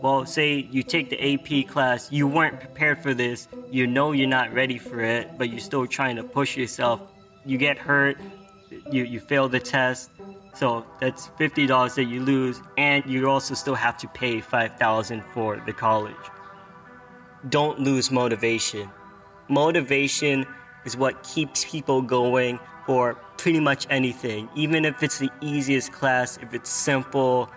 Well, 0.00 0.24
say 0.24 0.68
you 0.70 0.82
take 0.82 1.10
the 1.10 1.34
AP 1.34 1.68
class, 1.68 2.10
you 2.10 2.26
weren't 2.26 2.58
prepared 2.60 3.02
for 3.02 3.12
this, 3.12 3.48
you 3.70 3.86
know 3.86 4.12
you're 4.12 4.28
not 4.28 4.52
ready 4.52 4.78
for 4.78 5.00
it, 5.00 5.36
but 5.36 5.50
you're 5.50 5.60
still 5.60 5.86
trying 5.86 6.16
to 6.16 6.22
push 6.22 6.56
yourself 6.56 7.02
you 7.44 7.58
get 7.58 7.78
hurt, 7.78 8.18
you, 8.90 9.04
you 9.04 9.20
fail 9.20 9.48
the 9.48 9.60
test. 9.60 10.10
So 10.60 10.84
that's 11.00 11.28
fifty 11.38 11.66
dollars 11.66 11.94
that 11.94 12.04
you 12.04 12.20
lose, 12.20 12.60
and 12.76 13.02
you 13.06 13.30
also 13.30 13.54
still 13.54 13.74
have 13.74 13.96
to 13.96 14.08
pay 14.08 14.42
five 14.42 14.76
thousand 14.78 15.24
for 15.32 15.56
the 15.64 15.72
college. 15.72 16.24
Don't 17.48 17.80
lose 17.80 18.10
motivation. 18.10 18.90
Motivation 19.48 20.44
is 20.84 20.98
what 20.98 21.22
keeps 21.22 21.64
people 21.64 22.02
going 22.02 22.60
for 22.84 23.14
pretty 23.38 23.58
much 23.58 23.86
anything, 23.88 24.50
even 24.54 24.84
if 24.84 25.02
it's 25.02 25.18
the 25.18 25.30
easiest 25.40 25.92
class, 25.92 26.38
if 26.42 26.52
it's 26.52 26.68
simple. 26.68 27.48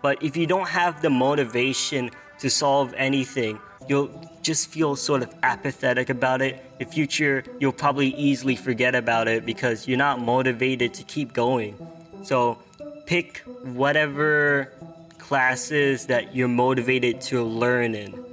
But 0.00 0.22
if 0.22 0.36
you 0.36 0.46
don't 0.46 0.68
have 0.68 1.02
the 1.02 1.10
motivation 1.10 2.12
to 2.38 2.48
solve 2.48 2.94
anything, 2.96 3.58
you'll 3.88 4.12
just 4.42 4.68
feel 4.68 4.94
sort 4.94 5.22
of 5.22 5.34
apathetic 5.42 6.08
about 6.08 6.40
it. 6.40 6.64
In 6.78 6.86
future, 6.86 7.42
you'll 7.58 7.72
probably 7.72 8.14
easily 8.14 8.54
forget 8.54 8.94
about 8.94 9.26
it 9.26 9.44
because 9.44 9.88
you're 9.88 9.98
not 9.98 10.20
motivated 10.20 10.94
to 10.94 11.02
keep 11.02 11.32
going. 11.32 11.76
So 12.24 12.58
pick 13.04 13.38
whatever 13.62 14.72
classes 15.18 16.06
that 16.06 16.34
you're 16.34 16.48
motivated 16.48 17.20
to 17.20 17.42
learn 17.44 17.94
in. 17.94 18.24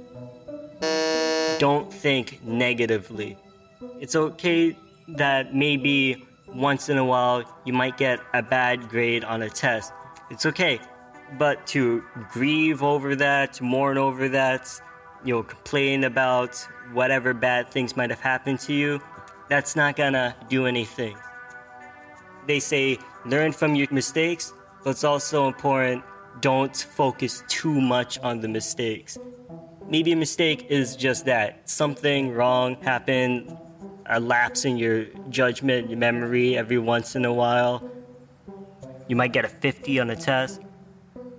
Don't 1.58 1.92
think 1.92 2.40
negatively. 2.42 3.36
It's 4.00 4.16
okay 4.16 4.76
that 5.08 5.54
maybe 5.54 6.24
once 6.48 6.88
in 6.88 6.98
a 6.98 7.04
while 7.04 7.44
you 7.64 7.72
might 7.72 7.96
get 7.98 8.20
a 8.32 8.42
bad 8.42 8.88
grade 8.88 9.24
on 9.24 9.42
a 9.42 9.50
test. 9.50 9.92
It's 10.30 10.46
okay. 10.46 10.80
But 11.38 11.66
to 11.68 12.02
grieve 12.30 12.82
over 12.82 13.14
that, 13.16 13.54
to 13.54 13.64
mourn 13.64 13.98
over 13.98 14.28
that, 14.30 14.68
you 15.24 15.34
know, 15.34 15.42
complain 15.42 16.04
about 16.04 16.56
whatever 16.92 17.32
bad 17.34 17.68
things 17.68 17.96
might 17.96 18.10
have 18.10 18.20
happened 18.20 18.60
to 18.60 18.72
you, 18.72 19.00
that's 19.48 19.76
not 19.76 19.96
gonna 19.96 20.34
do 20.48 20.66
anything. 20.66 21.16
They 22.46 22.58
say 22.58 22.98
learn 23.24 23.52
from 23.52 23.74
your 23.74 23.88
mistakes, 23.90 24.52
but 24.84 24.90
it's 24.90 25.04
also 25.04 25.46
important 25.46 26.04
don't 26.40 26.76
focus 26.76 27.42
too 27.48 27.80
much 27.80 28.18
on 28.20 28.40
the 28.40 28.48
mistakes. 28.48 29.18
Maybe 29.88 30.12
a 30.12 30.16
mistake 30.16 30.66
is 30.70 30.96
just 30.96 31.26
that 31.26 31.68
something 31.68 32.32
wrong 32.32 32.76
happened, 32.82 33.56
a 34.06 34.18
lapse 34.18 34.64
in 34.64 34.76
your 34.78 35.04
judgment, 35.28 35.90
your 35.90 35.98
memory 35.98 36.56
every 36.56 36.78
once 36.78 37.14
in 37.14 37.24
a 37.24 37.32
while. 37.32 37.88
You 39.08 39.16
might 39.16 39.32
get 39.32 39.44
a 39.44 39.48
50 39.48 40.00
on 40.00 40.10
a 40.10 40.16
test. 40.16 40.60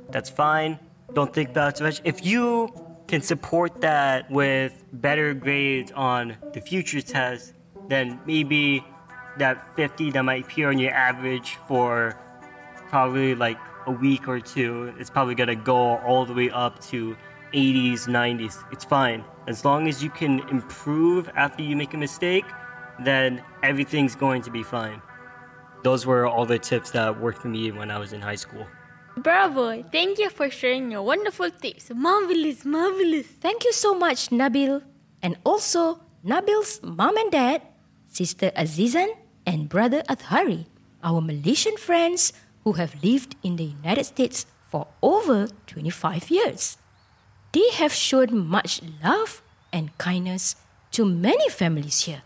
That's 0.10 0.30
fine. 0.30 0.78
Don't 1.14 1.34
think 1.34 1.50
about 1.50 1.74
it 1.74 1.78
too 1.78 1.84
much. 1.86 2.02
If 2.04 2.26
you 2.26 2.72
can 3.08 3.22
support 3.22 3.82
that 3.82 4.30
with 4.30 4.84
better 4.94 5.34
grades 5.34 5.92
on 5.92 6.38
the 6.54 6.62
future 6.62 7.02
test, 7.02 7.54
then 7.88 8.20
maybe 8.26 8.84
that 9.38 9.76
50 9.76 10.12
that 10.12 10.24
might 10.24 10.46
appear 10.46 10.70
on 10.70 10.78
your 10.80 10.94
average 10.94 11.58
for 11.68 12.18
probably 12.90 13.36
like 13.36 13.58
a 13.88 13.92
week 13.92 14.28
or 14.28 14.40
two 14.40 14.94
is 15.00 15.10
probably 15.10 15.36
going 15.36 15.50
to 15.50 15.56
go 15.56 15.98
all 16.00 16.26
the 16.26 16.34
way 16.34 16.50
up 16.50 16.80
to 16.86 17.16
80s, 17.54 18.08
90s. 18.08 18.64
It's 18.72 18.86
fine. 18.86 19.24
As 19.48 19.66
long 19.66 19.88
as 19.88 20.04
you 20.04 20.10
can 20.10 20.40
improve 20.50 21.30
after 21.36 21.64
you 21.64 21.76
make 21.76 21.94
a 21.94 21.98
mistake, 21.98 22.46
then 23.00 23.44
everything's 23.62 24.16
going 24.16 24.42
to 24.44 24.52
be 24.52 24.64
fine. 24.64 25.02
Those 25.84 26.06
were 26.06 26.26
all 26.26 26.46
the 26.46 26.60
tips 26.60 26.92
that 26.92 27.20
worked 27.20 27.42
for 27.42 27.50
me 27.50 27.72
when 27.72 27.92
I 27.92 27.98
was 27.98 28.14
in 28.14 28.22
high 28.22 28.36
school. 28.36 28.66
Bravo! 29.18 29.84
Thank 29.92 30.18
you 30.18 30.30
for 30.30 30.50
sharing 30.50 30.90
your 30.90 31.04
wonderful 31.04 31.52
tips. 31.52 31.92
Marvelous, 31.94 32.66
marvelous. 32.66 33.28
Thank 33.28 33.64
you 33.64 33.74
so 33.74 33.94
much, 33.94 34.30
Nabil. 34.30 34.82
And 35.22 35.38
also, 35.44 36.00
Nabil's 36.26 36.80
mom 36.82 37.16
and 37.18 37.32
dad, 37.32 37.62
sister 38.08 38.52
Azizan, 38.58 39.14
and 39.46 39.70
brother 39.70 40.04
Adhari, 40.10 40.66
our 41.04 41.22
Malaysian 41.22 41.78
friends 41.78 42.34
who 42.64 42.74
have 42.74 43.04
lived 43.04 43.36
in 43.44 43.56
the 43.58 43.66
United 43.66 44.06
States 44.06 44.46
for 44.70 44.88
over 45.02 45.48
25 45.68 46.30
years. 46.30 46.78
They 47.52 47.70
have 47.74 47.94
shown 47.94 48.38
much 48.48 48.82
love 49.04 49.42
and 49.72 49.96
kindness 49.98 50.56
to 50.92 51.06
many 51.06 51.50
families 51.50 52.02
here. 52.06 52.24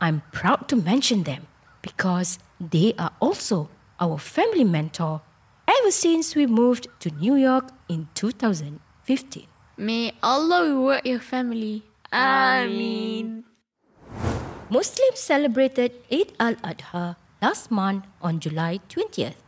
I'm 0.00 0.22
proud 0.32 0.68
to 0.68 0.76
mention 0.76 1.22
them 1.22 1.46
because 1.82 2.38
they 2.60 2.94
are 2.98 3.12
also 3.20 3.70
our 4.00 4.18
family 4.18 4.64
mentor 4.64 5.22
ever 5.68 5.90
since 5.90 6.34
we 6.34 6.46
moved 6.46 6.88
to 7.00 7.10
New 7.10 7.36
York 7.36 7.70
in 7.88 8.08
2015. 8.14 9.46
May 9.76 10.12
Allah 10.22 10.68
reward 10.68 11.06
your 11.06 11.20
family. 11.20 11.82
Ameen. 12.12 13.44
Muslims 14.74 15.22
celebrated 15.22 15.92
Eid 16.10 16.34
al-Adha 16.40 17.14
last 17.40 17.70
month 17.70 18.10
on 18.20 18.40
July 18.40 18.80
20th. 18.90 19.38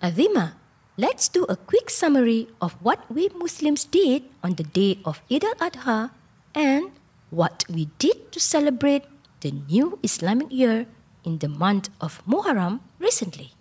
Azimah, 0.00 0.54
let's 0.96 1.26
do 1.26 1.42
a 1.50 1.56
quick 1.56 1.90
summary 1.90 2.46
of 2.60 2.78
what 2.78 3.02
we 3.10 3.26
Muslims 3.34 3.82
did 3.82 4.22
on 4.40 4.54
the 4.54 4.62
day 4.62 5.02
of 5.04 5.18
Eid 5.28 5.42
al-Adha 5.42 6.14
and 6.54 6.94
what 7.30 7.64
we 7.68 7.90
did 7.98 8.30
to 8.30 8.38
celebrate 8.38 9.02
the 9.40 9.50
new 9.50 9.98
Islamic 10.04 10.46
year 10.52 10.86
in 11.24 11.38
the 11.42 11.48
month 11.50 11.90
of 12.00 12.22
Muharram 12.24 12.78
recently. 13.00 13.58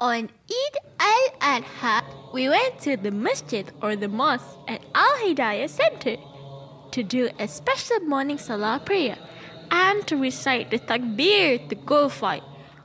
On 0.00 0.26
Eid 0.50 0.74
al-Adha, 0.98 2.02
we 2.34 2.48
went 2.48 2.80
to 2.80 2.96
the 2.96 3.14
masjid 3.14 3.70
or 3.80 3.94
the 3.94 4.08
mosque 4.10 4.58
at 4.66 4.82
Al-Hidayah 4.96 5.70
Center 5.70 6.18
to 6.90 7.02
do 7.04 7.30
a 7.38 7.46
special 7.46 8.00
morning 8.00 8.38
salah 8.38 8.82
prayer 8.84 9.14
and 9.70 10.06
to 10.06 10.16
recite 10.16 10.70
the 10.70 10.78
takbir 10.78 11.68
to 11.68 11.74
glorify 11.74 12.40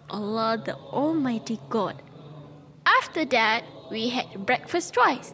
Allah 0.09 0.61
the 0.63 0.75
Almighty 0.75 1.59
God. 1.69 2.01
After 2.85 3.25
that, 3.25 3.63
we 3.89 4.09
had 4.09 4.45
breakfast 4.45 4.93
twice. 4.93 5.33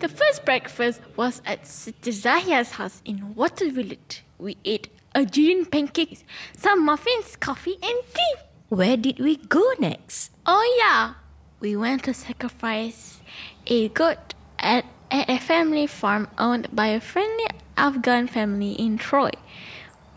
The 0.00 0.08
first 0.08 0.44
breakfast 0.44 1.00
was 1.16 1.42
at 1.44 1.64
Siti 1.64 2.12
Zahia's 2.12 2.72
house 2.72 3.02
in 3.04 3.34
Watervliet. 3.34 4.22
We 4.38 4.56
ate 4.64 4.88
Algerian 5.14 5.66
pancakes, 5.66 6.24
some 6.56 6.84
muffins, 6.84 7.36
coffee, 7.36 7.76
and 7.82 7.98
tea. 8.14 8.34
Where 8.68 8.96
did 8.96 9.18
we 9.18 9.36
go 9.36 9.64
next? 9.78 10.30
Oh 10.46 10.64
yeah, 10.78 11.14
we 11.60 11.76
went 11.76 12.04
to 12.04 12.14
sacrifice 12.14 13.20
a 13.66 13.88
goat 13.88 14.34
at, 14.58 14.84
at 15.10 15.28
a 15.28 15.38
family 15.38 15.86
farm 15.86 16.28
owned 16.38 16.68
by 16.72 16.86
a 16.88 17.00
friendly 17.00 17.46
Afghan 17.76 18.28
family 18.28 18.72
in 18.72 18.96
Troy. 18.96 19.30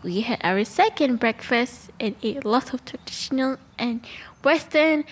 We 0.04 0.20
had 0.20 0.38
our 0.44 0.64
second 0.66 1.18
breakfast 1.18 1.90
and 1.98 2.14
ate 2.22 2.44
lots 2.44 2.74
of 2.74 2.84
traditional 2.84 3.56
and 3.78 4.04
Western 4.42 5.04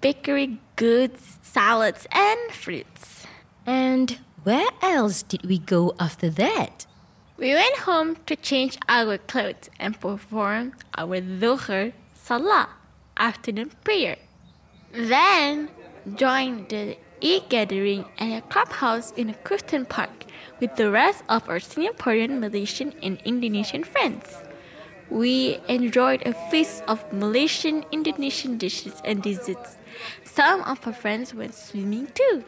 bakery 0.00 0.60
goods, 0.76 1.38
salads, 1.42 2.06
and 2.12 2.52
fruits. 2.52 3.26
And 3.66 4.20
where 4.44 4.68
else 4.80 5.24
did 5.24 5.44
we 5.44 5.58
go 5.58 5.92
after 5.98 6.30
that? 6.30 6.86
We 7.36 7.52
went 7.52 7.78
home 7.78 8.16
to 8.26 8.36
change 8.36 8.78
our 8.88 9.18
clothes 9.18 9.70
and 9.80 9.98
perform 9.98 10.74
our 10.96 11.20
Dhuhr 11.20 11.92
Salah 12.14 12.68
afternoon 13.16 13.72
prayer. 13.82 14.18
Then 14.92 15.68
joined 16.14 16.68
the 16.68 16.96
Eid 17.20 17.48
gathering 17.48 18.04
at 18.20 18.38
a 18.38 18.42
clubhouse 18.42 19.10
in 19.16 19.30
a 19.30 19.34
Clifton 19.34 19.84
Park 19.84 20.27
with 20.60 20.76
the 20.76 20.90
rest 20.90 21.22
of 21.28 21.48
our 21.48 21.58
Singaporean, 21.58 22.38
Malaysian, 22.40 22.92
and 23.02 23.18
Indonesian 23.24 23.84
friends. 23.84 24.42
We 25.10 25.58
enjoyed 25.68 26.22
a 26.26 26.34
feast 26.50 26.82
of 26.86 27.00
Malaysian, 27.12 27.84
Indonesian 27.90 28.58
dishes 28.58 29.00
and 29.04 29.22
desserts. 29.22 29.76
Some 30.24 30.60
of 30.62 30.86
our 30.86 30.92
friends 30.92 31.32
went 31.32 31.54
swimming 31.54 32.08
too. 32.12 32.44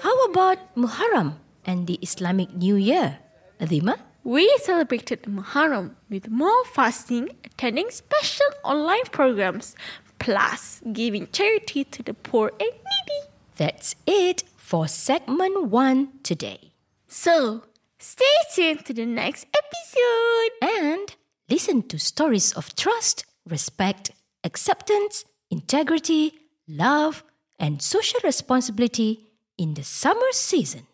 How 0.00 0.24
about 0.24 0.58
Muharram 0.76 1.38
and 1.64 1.86
the 1.86 1.98
Islamic 2.02 2.52
New 2.54 2.76
Year? 2.76 3.18
Azimah? 3.60 3.98
We 4.24 4.46
celebrated 4.62 5.22
Muharram 5.22 5.94
with 6.10 6.28
more 6.28 6.64
fasting, 6.66 7.30
attending 7.44 7.90
special 7.90 8.46
online 8.62 9.04
programs, 9.10 9.74
plus 10.18 10.80
giving 10.92 11.28
charity 11.32 11.84
to 11.84 12.02
the 12.02 12.14
poor 12.14 12.52
and 12.60 12.70
needy. 12.70 13.20
That's 13.56 13.96
it 14.06 14.44
for 14.56 14.86
segment 14.86 15.64
one 15.70 16.20
today. 16.22 16.71
So, 17.14 17.64
stay 17.98 18.24
tuned 18.54 18.86
to 18.86 18.94
the 18.94 19.04
next 19.04 19.46
episode 19.54 20.80
and 20.80 21.14
listen 21.50 21.82
to 21.88 21.98
stories 21.98 22.54
of 22.54 22.74
trust, 22.74 23.26
respect, 23.46 24.12
acceptance, 24.44 25.26
integrity, 25.50 26.32
love, 26.66 27.22
and 27.58 27.82
social 27.82 28.18
responsibility 28.24 29.28
in 29.58 29.74
the 29.74 29.84
summer 29.84 30.32
season. 30.32 30.86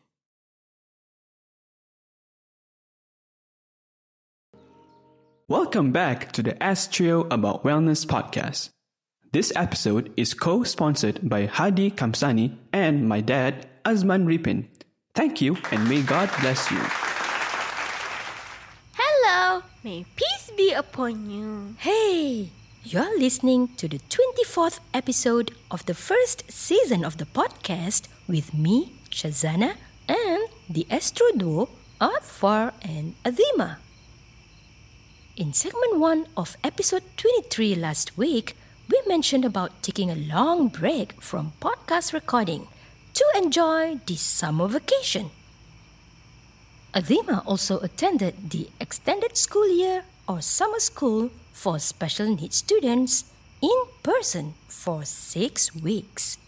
Welcome 5.47 5.93
back 5.93 6.33
to 6.33 6.43
the 6.43 6.61
Ask 6.61 6.91
Trio 6.91 7.29
About 7.31 7.63
Wellness 7.63 8.05
podcast. 8.05 8.71
This 9.31 9.53
episode 9.55 10.13
is 10.17 10.35
co 10.35 10.65
sponsored 10.65 11.21
by 11.23 11.47
Hardi 11.47 11.93
Kamsani 11.93 12.57
and 12.73 13.09
my 13.09 13.21
dad, 13.21 13.69
Azman 13.85 14.27
Repin. 14.27 14.67
Thank 15.19 15.43
you 15.43 15.59
and 15.73 15.83
may 15.91 16.01
God 16.01 16.31
bless 16.39 16.71
you. 16.71 16.79
Hello, 18.95 19.65
may 19.83 20.07
peace 20.15 20.53
be 20.57 20.71
upon 20.71 21.29
you. 21.29 21.75
Hey, 21.79 22.51
you're 22.85 23.19
listening 23.19 23.75
to 23.83 23.89
the 23.89 23.99
24th 23.99 24.79
episode 24.95 25.51
of 25.73 25.85
the 25.87 25.95
first 25.99 26.47
season 26.47 27.05
of 27.05 27.17
the 27.17 27.27
podcast 27.27 28.07
with 28.29 28.55
me, 28.55 28.93
Syazana, 29.11 29.75
and 30.07 30.47
the 30.71 30.87
Astro 30.89 31.27
Duo, 31.37 31.69
Azfar 32.01 32.71
and 32.81 33.19
Azimah. 33.25 33.79
In 35.35 35.53
segment 35.53 35.99
1 35.99 36.27
of 36.37 36.57
episode 36.63 37.03
23 37.17 37.75
last 37.75 38.17
week, 38.17 38.55
we 38.89 39.03
mentioned 39.09 39.45
about 39.45 39.83
taking 39.83 40.13
a 40.13 40.23
long 40.31 40.69
break 40.69 41.21
from 41.21 41.55
podcast 41.61 42.13
recording 42.13 42.69
to 43.19 43.27
enjoy 43.35 43.99
the 44.07 44.15
summer 44.15 44.69
vacation. 44.69 45.31
Azimah 46.95 47.43
also 47.45 47.81
attended 47.81 48.51
the 48.51 48.71
extended 48.81 49.37
school 49.37 49.69
year 49.69 50.05
or 50.29 50.41
summer 50.41 50.79
school 50.79 51.31
for 51.53 51.79
special 51.79 52.31
needs 52.31 52.57
students 52.57 53.25
in 53.61 53.79
person 54.03 54.55
for 54.69 55.05
six 55.05 55.75
weeks. 55.75 56.39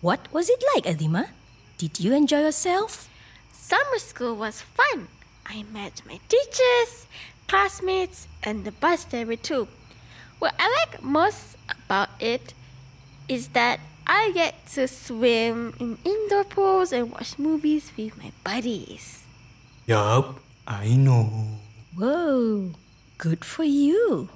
What 0.00 0.32
was 0.32 0.48
it 0.48 0.64
like, 0.74 0.84
Azimah? 0.84 1.28
did 1.76 2.00
you 2.00 2.14
enjoy 2.14 2.40
yourself? 2.40 3.10
Summer 3.52 3.98
school 3.98 4.36
was 4.36 4.62
fun. 4.62 5.08
I 5.44 5.64
met 5.64 6.00
my 6.06 6.18
teachers, 6.28 7.06
classmates, 7.46 8.26
and 8.42 8.64
the 8.64 8.72
bus 8.72 9.04
driver 9.04 9.36
too. 9.36 9.68
What 10.38 10.54
I 10.58 10.68
like 10.80 11.02
most 11.02 11.56
about 11.68 12.08
it 12.20 12.54
is 13.28 13.48
that 13.48 13.80
I 14.06 14.32
get 14.32 14.66
to 14.74 14.86
swim 14.86 15.74
in 15.80 15.98
indoor 16.04 16.44
pools 16.44 16.92
and 16.92 17.10
watch 17.10 17.38
movies 17.38 17.90
with 17.96 18.16
my 18.18 18.32
buddies. 18.44 19.24
Yup, 19.86 20.40
I 20.66 20.96
know. 20.96 21.58
Whoa, 21.96 22.72
good 23.18 23.44
for 23.44 23.64
you. 23.64 24.28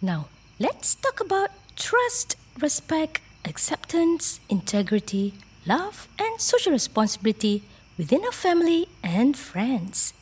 Now, 0.00 0.28
let's 0.58 0.94
talk 0.94 1.20
about 1.20 1.50
trust, 1.76 2.36
respect, 2.60 3.20
acceptance, 3.44 4.40
integrity, 4.48 5.34
love, 5.66 6.08
and 6.18 6.40
social 6.40 6.72
responsibility 6.72 7.62
within 7.98 8.24
our 8.24 8.32
family 8.32 8.88
and 9.02 9.36
friends. 9.36 10.12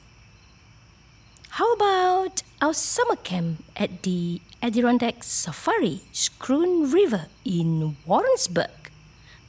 How 1.51 1.73
about 1.75 2.42
our 2.62 2.72
summer 2.72 3.16
camp 3.16 3.64
at 3.75 4.05
the 4.05 4.40
Adirondack 4.62 5.25
Safari, 5.25 6.03
Schroon 6.12 6.92
River 6.92 7.27
in 7.44 7.96
Warrensburg? 8.07 8.70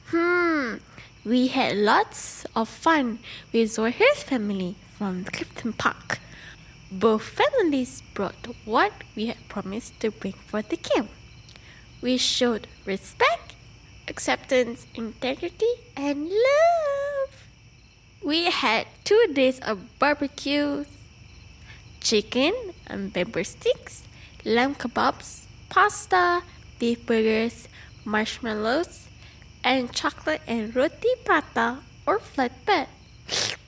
Hmm, 0.06 0.78
we 1.24 1.46
had 1.46 1.76
lots 1.76 2.44
of 2.56 2.68
fun 2.68 3.20
with 3.52 3.70
Zohair's 3.70 4.24
family 4.24 4.74
from 4.98 5.22
Clifton 5.26 5.74
Park. 5.74 6.18
Both 6.90 7.22
families 7.22 8.02
brought 8.14 8.48
what 8.64 8.92
we 9.14 9.26
had 9.26 9.48
promised 9.48 10.00
to 10.00 10.10
bring 10.10 10.32
for 10.32 10.62
the 10.62 10.76
camp. 10.76 11.08
We 12.02 12.16
showed 12.16 12.66
respect, 12.84 13.54
acceptance, 14.08 14.88
integrity, 14.92 15.70
and 15.96 16.24
love. 16.24 17.46
We 18.24 18.46
had 18.50 18.88
two 19.04 19.24
days 19.32 19.60
of 19.60 20.00
barbecues, 20.00 20.88
chicken 22.00 22.73
and 22.86 23.12
pepper 23.12 23.44
sticks, 23.44 24.04
lamb 24.44 24.74
kebabs, 24.74 25.46
pasta, 25.68 26.42
beef 26.78 27.04
burgers, 27.06 27.68
marshmallows, 28.04 29.08
and 29.62 29.92
chocolate 29.92 30.42
and 30.46 30.74
roti 30.76 31.08
prata 31.24 31.78
or 32.06 32.18
flatbread. 32.18 32.88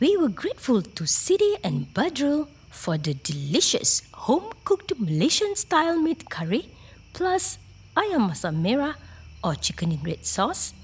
We 0.00 0.16
were 0.16 0.28
grateful 0.28 0.82
to 0.82 1.06
Sidi 1.06 1.56
and 1.64 1.86
Badrul 1.94 2.48
for 2.68 2.98
the 2.98 3.14
delicious 3.14 4.02
home 4.12 4.52
cooked 4.64 4.92
Malaysian 5.00 5.56
style 5.56 5.96
meat 5.96 6.28
curry, 6.28 6.68
plus 7.14 7.56
ayam 7.96 8.28
masak 8.28 8.52
merah 8.52 8.94
or 9.42 9.56
chicken 9.56 9.92
in 9.92 10.02
red 10.04 10.26
sauce, 10.28 10.76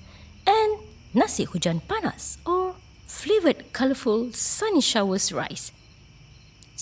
and 0.49 0.81
nasi 1.13 1.45
hujan 1.45 1.85
panas 1.85 2.41
or 2.49 2.75
flavored 3.05 3.73
colorful 3.77 4.33
sunny 4.33 4.81
showers 4.81 5.29
rice. 5.31 5.71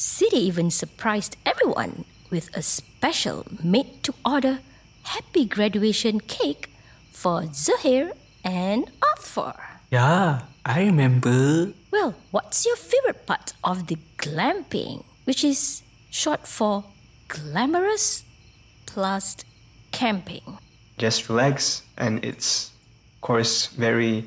Sidi 0.00 0.38
even 0.38 0.70
surprised 0.70 1.36
everyone 1.44 2.06
with 2.30 2.48
a 2.56 2.62
special 2.62 3.44
made 3.62 4.02
to 4.02 4.14
order 4.24 4.60
happy 5.02 5.44
graduation 5.44 6.20
cake 6.20 6.70
for 7.12 7.42
Zohair 7.52 8.12
and 8.42 8.90
Azfar. 9.02 9.60
Yeah, 9.90 10.44
I 10.64 10.84
remember. 10.84 11.74
Well, 11.90 12.14
what's 12.30 12.64
your 12.64 12.76
favorite 12.76 13.26
part 13.26 13.52
of 13.62 13.88
the 13.88 13.98
glamping, 14.16 15.04
which 15.24 15.44
is 15.44 15.82
short 16.08 16.48
for 16.48 16.84
glamorous 17.28 18.24
plus 18.86 19.36
camping? 19.92 20.56
Just 20.96 21.28
relax, 21.28 21.82
and 21.98 22.24
it's, 22.24 22.70
of 23.16 23.20
course, 23.20 23.66
very 23.66 24.24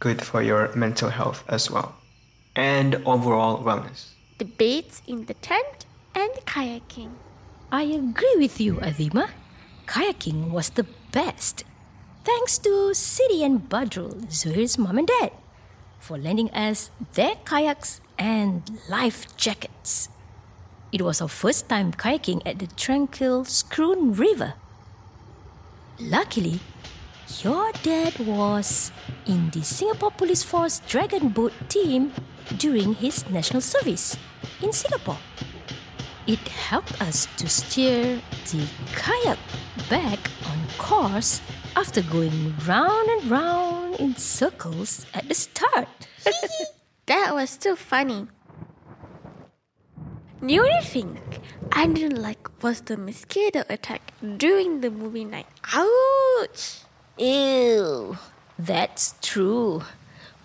good 0.00 0.20
for 0.20 0.42
your 0.42 0.70
mental 0.76 1.08
health 1.08 1.44
as 1.48 1.70
well, 1.70 1.94
and 2.54 2.96
overall 3.06 3.64
wellness. 3.64 4.13
Debates 4.36 5.00
in 5.06 5.26
the 5.26 5.34
tent 5.34 5.86
and 6.14 6.30
kayaking. 6.44 7.14
I 7.70 7.82
agree 7.82 8.34
with 8.36 8.60
you, 8.60 8.74
Azimah. 8.82 9.30
Kayaking 9.86 10.50
was 10.50 10.70
the 10.70 10.86
best. 11.12 11.62
Thanks 12.24 12.58
to 12.58 12.94
Sidi 12.94 13.44
and 13.44 13.68
Badrul, 13.68 14.26
Zuhair's 14.32 14.76
mom 14.76 14.98
and 14.98 15.06
dad, 15.06 15.30
for 16.00 16.18
lending 16.18 16.50
us 16.50 16.90
their 17.14 17.36
kayaks 17.44 18.00
and 18.18 18.62
life 18.88 19.36
jackets. 19.36 20.08
It 20.90 21.02
was 21.02 21.20
our 21.20 21.28
first 21.28 21.68
time 21.68 21.92
kayaking 21.92 22.42
at 22.44 22.58
the 22.58 22.66
tranquil 22.66 23.44
Schroon 23.44 24.18
River. 24.18 24.54
Luckily, 26.00 26.58
your 27.42 27.70
dad 27.82 28.18
was 28.18 28.90
in 29.26 29.50
the 29.50 29.62
Singapore 29.62 30.10
Police 30.10 30.42
Force 30.42 30.80
Dragon 30.88 31.28
Boat 31.28 31.52
team 31.68 32.12
during 32.56 32.94
his 32.94 33.28
national 33.30 33.60
service 33.60 34.16
in 34.62 34.72
Singapore. 34.72 35.18
It 36.26 36.40
helped 36.48 37.00
us 37.02 37.28
to 37.36 37.48
steer 37.48 38.20
the 38.50 38.66
kayak 38.96 39.38
back 39.90 40.18
on 40.48 40.58
course 40.78 41.40
after 41.76 42.00
going 42.02 42.54
round 42.66 43.08
and 43.10 43.30
round 43.30 44.00
in 44.00 44.16
circles 44.16 45.06
at 45.12 45.28
the 45.28 45.34
start. 45.34 45.88
That 47.06 47.34
was 47.34 47.58
too 47.58 47.76
funny. 47.76 48.28
The 50.40 50.58
only 50.58 50.80
thing 50.80 51.20
I 51.70 51.86
didn't 51.86 52.20
like 52.20 52.48
was 52.62 52.80
the 52.80 52.96
mosquito 52.96 53.64
attack 53.68 54.12
during 54.24 54.80
the 54.80 54.88
movie 54.90 55.24
night. 55.24 55.46
Ouch! 55.74 56.80
Ew, 57.18 58.16
that's 58.58 59.14
true. 59.20 59.82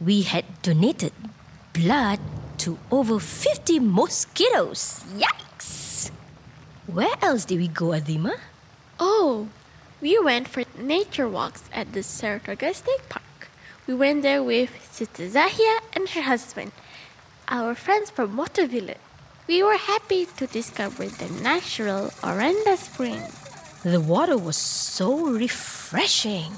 We 0.02 0.24
had 0.24 0.44
donated 0.62 1.14
blood 1.73 2.19
to 2.60 2.77
over 2.91 3.19
50 3.19 3.79
mosquitoes. 3.79 5.03
Yikes! 5.15 6.12
Where 6.88 7.15
else 7.21 7.45
did 7.45 7.60
we 7.60 7.67
go, 7.67 7.88
Azimah? 7.88 8.39
Oh, 8.99 9.47
we 10.01 10.19
went 10.19 10.47
for 10.47 10.63
nature 10.77 11.27
walks 11.27 11.63
at 11.73 11.93
the 11.93 12.03
Saratoga 12.03 12.73
State 12.73 13.08
Park. 13.10 13.49
We 13.88 13.93
went 13.93 14.23
there 14.23 14.43
with 14.43 14.69
Sister 14.91 15.29
Zahia 15.29 15.79
and 15.93 16.10
her 16.10 16.21
husband, 16.21 16.71
our 17.47 17.75
friends 17.75 18.10
from 18.10 18.36
Watervliet. 18.38 18.97
We 19.47 19.63
were 19.63 19.77
happy 19.77 20.27
to 20.38 20.47
discover 20.47 21.05
the 21.08 21.29
natural 21.41 22.10
Orenda 22.21 22.77
Spring. 22.77 23.23
The 23.84 23.99
water 23.99 24.38
was 24.38 24.58
so 24.58 25.29
refreshing. 25.29 26.51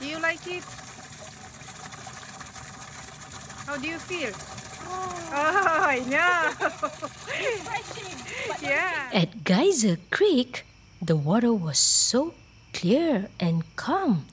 Do 0.00 0.08
you 0.08 0.18
like 0.18 0.46
it? 0.46 0.64
How 3.66 3.76
do 3.76 3.88
you 3.88 3.98
feel? 3.98 4.30
Oh, 4.86 5.30
oh 5.32 5.82
I 5.82 5.98
know. 6.06 6.54
yeah. 8.68 9.10
At 9.12 9.42
Geyser 9.42 9.98
Creek, 10.10 10.64
the 11.02 11.16
water 11.16 11.52
was 11.52 11.76
so 11.76 12.34
clear 12.72 13.28
and 13.40 13.64
calm 13.74 14.26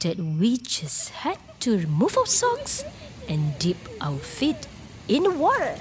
that 0.00 0.16
we 0.16 0.56
just 0.56 1.10
had 1.10 1.38
to 1.60 1.76
remove 1.76 2.16
our 2.16 2.26
socks 2.26 2.82
and 3.28 3.58
dip 3.58 3.76
our 4.00 4.18
feet 4.18 4.66
in 5.06 5.24
the 5.24 5.30
water. 5.30 5.76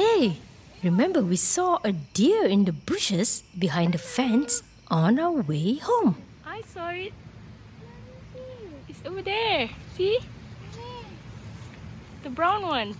Hey, 0.00 0.40
remember 0.82 1.20
we 1.20 1.36
saw 1.36 1.76
a 1.84 1.92
deer 1.92 2.46
in 2.46 2.64
the 2.64 2.72
bushes 2.72 3.44
behind 3.52 3.92
the 3.92 3.98
fence 4.00 4.62
on 4.88 5.20
our 5.20 5.44
way 5.44 5.76
home. 5.76 6.16
I 6.40 6.62
saw 6.62 6.88
it. 6.88 7.12
It's 8.88 9.04
over 9.04 9.20
there. 9.20 9.68
See? 9.98 10.18
The 12.22 12.30
brown 12.30 12.62
one. 12.62 12.96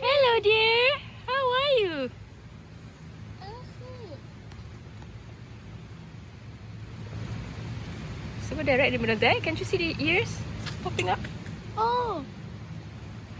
Hello, 0.00 0.40
dear. 0.40 0.96
How 1.28 1.44
are 1.60 1.72
you? 1.76 2.10
So 8.48 8.56
there, 8.56 8.78
right 8.78 8.88
in 8.88 8.94
the 8.94 8.98
middle 8.98 9.12
of 9.12 9.20
there. 9.20 9.38
Can't 9.44 9.58
you 9.58 9.66
see 9.66 9.76
the 9.76 9.92
ears 10.02 10.40
popping 10.82 11.10
up? 11.10 11.20
Oh. 11.76 12.24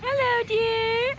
Hello, 0.03 0.45
dear. 0.45 1.17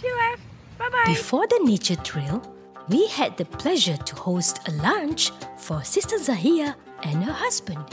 She 0.00 0.10
left. 0.12 0.42
Bye 0.78 0.88
bye. 0.88 1.04
Before 1.06 1.46
the 1.46 1.60
nature 1.64 1.96
trail, 1.96 2.42
we 2.88 3.06
had 3.08 3.36
the 3.36 3.44
pleasure 3.44 3.96
to 3.96 4.14
host 4.16 4.60
a 4.68 4.72
lunch 4.72 5.30
for 5.56 5.84
Sister 5.84 6.16
Zahia 6.18 6.74
and 7.02 7.22
her 7.24 7.32
husband. 7.32 7.84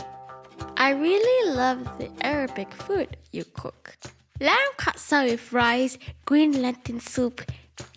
I 0.77 0.91
really 0.91 1.53
love 1.53 1.97
the 1.99 2.09
Arabic 2.21 2.71
food 2.73 3.17
you 3.31 3.43
cook. 3.45 3.97
Lamb 4.39 4.73
katsa 4.77 5.29
with 5.29 5.51
rice, 5.51 5.97
green 6.25 6.61
lentil 6.61 6.99
soup, 6.99 7.41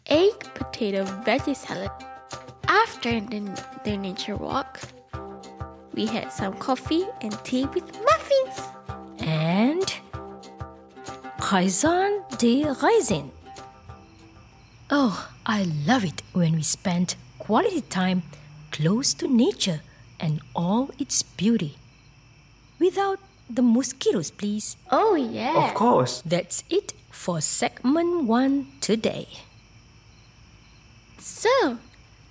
egg, 0.06 0.32
potato, 0.54 1.04
veggie 1.24 1.54
salad. 1.56 1.90
After 2.66 3.20
the, 3.20 3.40
the 3.84 3.96
nature 3.96 4.36
walk, 4.36 4.80
we 5.94 6.06
had 6.06 6.32
some 6.32 6.54
coffee 6.54 7.06
and 7.20 7.32
tea 7.44 7.66
with 7.66 7.84
muffins. 8.04 8.56
And 9.18 9.92
Raisin 11.52 12.22
de 12.38 12.64
Raisin. 12.64 13.30
Oh, 14.92 15.28
I 15.46 15.62
love 15.86 16.04
it 16.04 16.22
when 16.32 16.56
we 16.56 16.62
spend 16.62 17.14
quality 17.38 17.80
time 17.80 18.24
close 18.72 19.14
to 19.14 19.28
nature 19.28 19.82
and 20.18 20.40
all 20.54 20.90
its 20.98 21.22
beauty. 21.22 21.76
Without 22.80 23.20
the 23.48 23.62
mosquitoes, 23.62 24.32
please. 24.32 24.76
Oh, 24.90 25.14
yeah. 25.14 25.68
Of 25.68 25.74
course. 25.74 26.22
That's 26.26 26.64
it 26.68 26.92
for 27.10 27.40
segment 27.40 28.24
one 28.24 28.66
today. 28.80 29.28
So, 31.18 31.78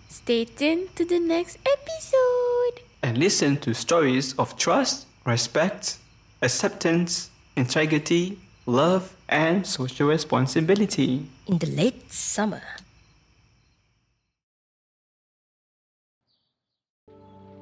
stay 0.10 0.44
tuned 0.44 0.96
to 0.98 1.06
the 1.06 1.20
next 1.20 1.60
episode. 1.66 2.84
And 3.02 3.18
listen 3.18 3.56
to 3.58 3.74
stories 3.74 4.34
of 4.34 4.58
trust, 4.58 5.08
respect, 5.26 5.98
acceptance, 6.42 7.30
integrity, 7.56 8.40
love, 8.66 9.16
and 9.30 9.66
social 9.66 10.08
responsibility. 10.08 11.26
In 11.48 11.58
the 11.58 11.68
late 11.68 12.12
summer. 12.12 12.62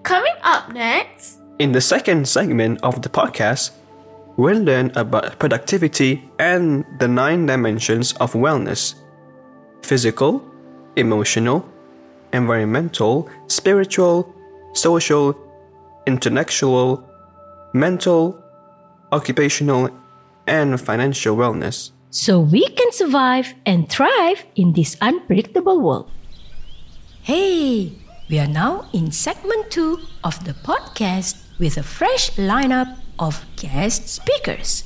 Coming 0.04 0.36
up 0.44 0.72
next, 0.74 1.38
In 1.60 1.72
the 1.72 1.82
second 1.82 2.28
segment 2.28 2.80
of 2.84 3.02
the 3.02 3.10
podcast, 3.10 3.72
we'll 4.38 4.62
learn 4.62 4.92
about 4.96 5.40
productivity 5.40 6.22
and 6.38 6.86
the 7.00 7.08
nine 7.08 7.48
dimensions 7.48 8.14
of 8.22 8.34
wellness 8.34 8.94
physical, 9.82 10.44
emotional, 10.96 11.66
environmental, 12.34 13.28
spiritual, 13.48 14.32
social, 14.74 15.34
intellectual, 16.06 17.02
mental, 17.74 18.38
occupational, 19.12 19.90
and 20.48 20.80
financial 20.80 21.36
wellness. 21.36 21.92
So 22.10 22.40
we 22.40 22.68
can 22.70 22.92
survive 22.92 23.54
and 23.66 23.90
thrive 23.90 24.46
in 24.56 24.74
this 24.74 24.98
unpredictable 25.02 25.80
world. 25.80 26.10
Hey, 27.22 27.92
we 28.30 28.40
are 28.40 28.48
now 28.48 28.90
in 28.94 29.12
segment 29.12 29.70
two 29.70 30.00
of 30.24 30.44
the 30.46 30.54
podcast 30.54 31.44
with 31.60 31.78
a 31.78 31.84
fresh 31.84 32.32
lineup 32.32 32.98
of 33.20 33.46
guest 33.56 34.08
speakers. 34.08 34.84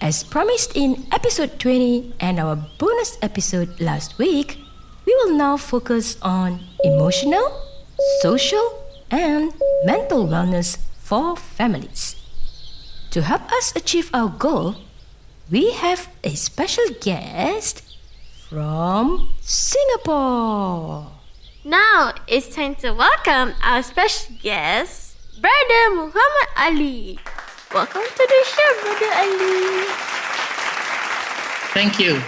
As 0.00 0.22
promised 0.22 0.76
in 0.76 1.06
episode 1.12 1.58
20 1.58 2.14
and 2.20 2.38
our 2.38 2.56
bonus 2.78 3.18
episode 3.22 3.80
last 3.80 4.18
week, 4.18 4.58
we 5.06 5.14
will 5.16 5.36
now 5.36 5.56
focus 5.56 6.16
on 6.22 6.60
emotional, 6.84 7.62
social, 8.20 8.84
and 9.10 9.52
mental 9.84 10.26
wellness 10.26 10.78
for 10.98 11.36
families. 11.36 12.14
To 13.10 13.22
help 13.22 13.50
us 13.52 13.74
achieve 13.74 14.10
our 14.12 14.28
goal, 14.28 14.76
we 15.50 15.72
have 15.72 16.08
a 16.22 16.34
special 16.36 16.84
guest 17.00 17.80
from 18.48 19.32
Singapore. 19.40 21.08
now 21.64 22.12
it's 22.28 22.54
time 22.54 22.74
to 22.74 22.92
welcome 22.92 23.54
our 23.64 23.82
special 23.82 24.36
guest, 24.42 25.16
Brother 25.40 25.82
Muhammad 25.96 26.48
Ali. 26.56 27.18
Welcome 27.72 28.04
to 28.04 28.24
the 28.28 28.40
show, 28.44 28.70
Brother 28.84 29.10
Ali. 29.24 29.88
Thank 31.72 31.98
you. 31.98 32.20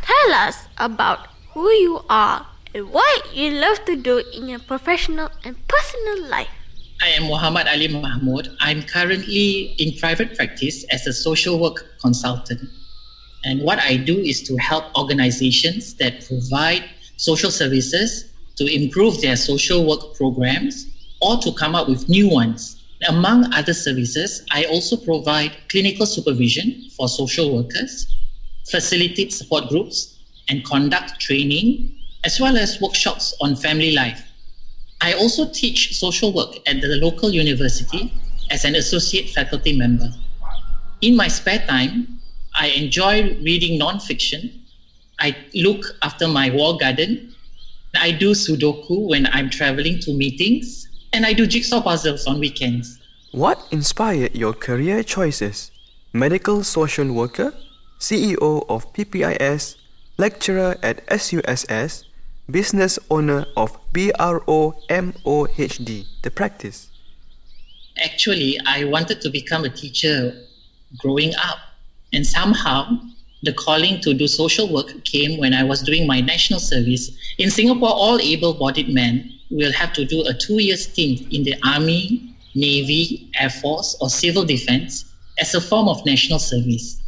Tell 0.00 0.32
us 0.32 0.68
about 0.78 1.28
who 1.52 1.68
you 1.68 2.00
are 2.08 2.46
and 2.74 2.88
what 2.88 3.36
you 3.36 3.50
love 3.60 3.84
to 3.84 3.96
do 3.96 4.24
in 4.32 4.48
your 4.48 4.60
professional 4.60 5.28
and 5.44 5.56
personal 5.68 6.24
life. 6.32 6.57
I 7.00 7.10
am 7.10 7.24
Muhammad 7.24 7.68
Ali 7.68 7.86
Mahmood. 7.86 8.48
I'm 8.58 8.82
currently 8.82 9.72
in 9.78 9.96
private 9.98 10.34
practice 10.34 10.84
as 10.90 11.06
a 11.06 11.12
social 11.12 11.60
work 11.60 11.86
consultant. 12.00 12.60
And 13.44 13.62
what 13.62 13.78
I 13.78 13.96
do 13.96 14.18
is 14.18 14.42
to 14.42 14.56
help 14.56 14.84
organizations 14.98 15.94
that 15.94 16.26
provide 16.26 16.84
social 17.16 17.52
services 17.52 18.24
to 18.56 18.66
improve 18.66 19.20
their 19.20 19.36
social 19.36 19.86
work 19.86 20.12
programs 20.16 20.86
or 21.22 21.36
to 21.36 21.52
come 21.52 21.76
up 21.76 21.88
with 21.88 22.08
new 22.08 22.28
ones. 22.28 22.82
Among 23.08 23.52
other 23.54 23.74
services, 23.74 24.44
I 24.50 24.64
also 24.64 24.96
provide 24.96 25.56
clinical 25.68 26.04
supervision 26.04 26.90
for 26.96 27.06
social 27.06 27.54
workers, 27.54 28.12
facilitate 28.68 29.32
support 29.32 29.68
groups, 29.68 30.18
and 30.48 30.64
conduct 30.64 31.20
training, 31.20 31.94
as 32.24 32.40
well 32.40 32.56
as 32.56 32.80
workshops 32.80 33.36
on 33.40 33.54
family 33.54 33.92
life. 33.92 34.27
I 35.00 35.12
also 35.12 35.48
teach 35.48 35.96
social 35.96 36.32
work 36.32 36.56
at 36.66 36.80
the 36.80 36.88
local 37.00 37.30
university 37.30 38.12
as 38.50 38.64
an 38.64 38.74
associate 38.74 39.30
faculty 39.30 39.76
member. 39.76 40.10
In 41.00 41.16
my 41.16 41.28
spare 41.28 41.64
time, 41.66 42.18
I 42.54 42.68
enjoy 42.68 43.38
reading 43.42 43.78
nonfiction. 43.78 44.52
I 45.20 45.36
look 45.54 45.84
after 46.02 46.26
my 46.26 46.50
wall 46.50 46.76
garden. 46.76 47.34
I 47.94 48.10
do 48.10 48.32
Sudoku 48.32 49.08
when 49.08 49.26
I'm 49.32 49.50
traveling 49.50 50.00
to 50.00 50.12
meetings, 50.12 50.88
and 51.12 51.24
I 51.24 51.32
do 51.32 51.46
jigsaw 51.46 51.80
puzzles 51.80 52.26
on 52.26 52.40
weekends. 52.40 52.98
What 53.30 53.62
inspired 53.70 54.34
your 54.34 54.52
career 54.52 55.02
choices? 55.02 55.70
Medical 56.12 56.64
social 56.64 57.12
worker, 57.12 57.54
CEO 58.00 58.64
of 58.68 58.92
PPIS, 58.92 59.76
lecturer 60.16 60.76
at 60.82 61.02
SUSS, 61.08 62.04
business 62.50 62.98
owner 63.10 63.44
of 63.56 63.78
BROMOHD, 63.92 64.46
the 66.22 66.30
practice. 66.30 66.88
Actually, 68.02 68.58
I 68.66 68.84
wanted 68.84 69.20
to 69.20 69.28
become 69.30 69.64
a 69.64 69.68
teacher 69.68 70.32
growing 70.96 71.34
up, 71.36 71.58
and 72.12 72.26
somehow 72.26 72.98
the 73.42 73.52
calling 73.52 74.00
to 74.00 74.14
do 74.14 74.26
social 74.26 74.72
work 74.72 75.04
came 75.04 75.38
when 75.38 75.52
I 75.52 75.62
was 75.62 75.82
doing 75.82 76.06
my 76.06 76.20
national 76.20 76.60
service. 76.60 77.10
In 77.38 77.50
Singapore, 77.50 77.90
all 77.90 78.18
able 78.18 78.54
bodied 78.54 78.88
men 78.88 79.30
will 79.50 79.72
have 79.72 79.92
to 79.94 80.04
do 80.06 80.24
a 80.26 80.32
two 80.32 80.62
year 80.62 80.76
stint 80.76 81.30
in 81.32 81.42
the 81.44 81.54
Army, 81.64 82.34
Navy, 82.54 83.30
Air 83.38 83.50
Force, 83.50 83.96
or 84.00 84.08
Civil 84.08 84.44
Defense 84.44 85.04
as 85.38 85.54
a 85.54 85.60
form 85.60 85.88
of 85.88 86.04
national 86.06 86.38
service. 86.38 87.00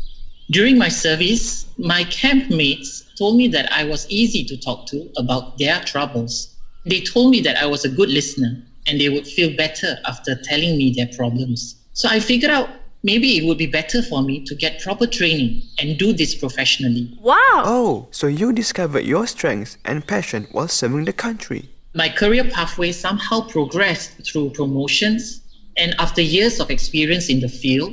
During 0.50 0.76
my 0.76 0.88
service, 0.88 1.66
my 1.78 2.04
campmates 2.04 3.04
told 3.20 3.36
me 3.36 3.48
that 3.48 3.70
I 3.70 3.84
was 3.84 4.08
easy 4.08 4.44
to 4.44 4.56
talk 4.56 4.86
to 4.86 5.10
about 5.18 5.58
their 5.58 5.78
troubles. 5.80 6.56
They 6.86 7.02
told 7.02 7.30
me 7.30 7.42
that 7.42 7.56
I 7.62 7.66
was 7.66 7.84
a 7.84 7.90
good 7.90 8.08
listener 8.08 8.62
and 8.86 8.98
they 8.98 9.10
would 9.10 9.26
feel 9.26 9.54
better 9.54 9.98
after 10.06 10.34
telling 10.42 10.78
me 10.78 10.94
their 10.96 11.10
problems. 11.14 11.74
So 11.92 12.08
I 12.08 12.18
figured 12.18 12.50
out 12.50 12.70
maybe 13.02 13.36
it 13.36 13.44
would 13.44 13.58
be 13.58 13.66
better 13.66 14.02
for 14.02 14.22
me 14.22 14.42
to 14.46 14.54
get 14.54 14.80
proper 14.80 15.06
training 15.06 15.60
and 15.78 15.98
do 15.98 16.14
this 16.14 16.34
professionally. 16.34 17.14
Wow! 17.20 17.62
Oh, 17.76 18.08
so 18.10 18.26
you 18.26 18.54
discovered 18.54 19.04
your 19.04 19.26
strengths 19.26 19.76
and 19.84 20.06
passion 20.06 20.46
while 20.52 20.68
serving 20.68 21.04
the 21.04 21.12
country. 21.12 21.68
My 21.94 22.08
career 22.08 22.44
pathway 22.44 22.92
somehow 22.92 23.42
progressed 23.48 24.12
through 24.26 24.50
promotions, 24.50 25.42
and 25.76 25.94
after 25.98 26.22
years 26.22 26.58
of 26.58 26.70
experience 26.70 27.28
in 27.28 27.40
the 27.40 27.48
field, 27.48 27.92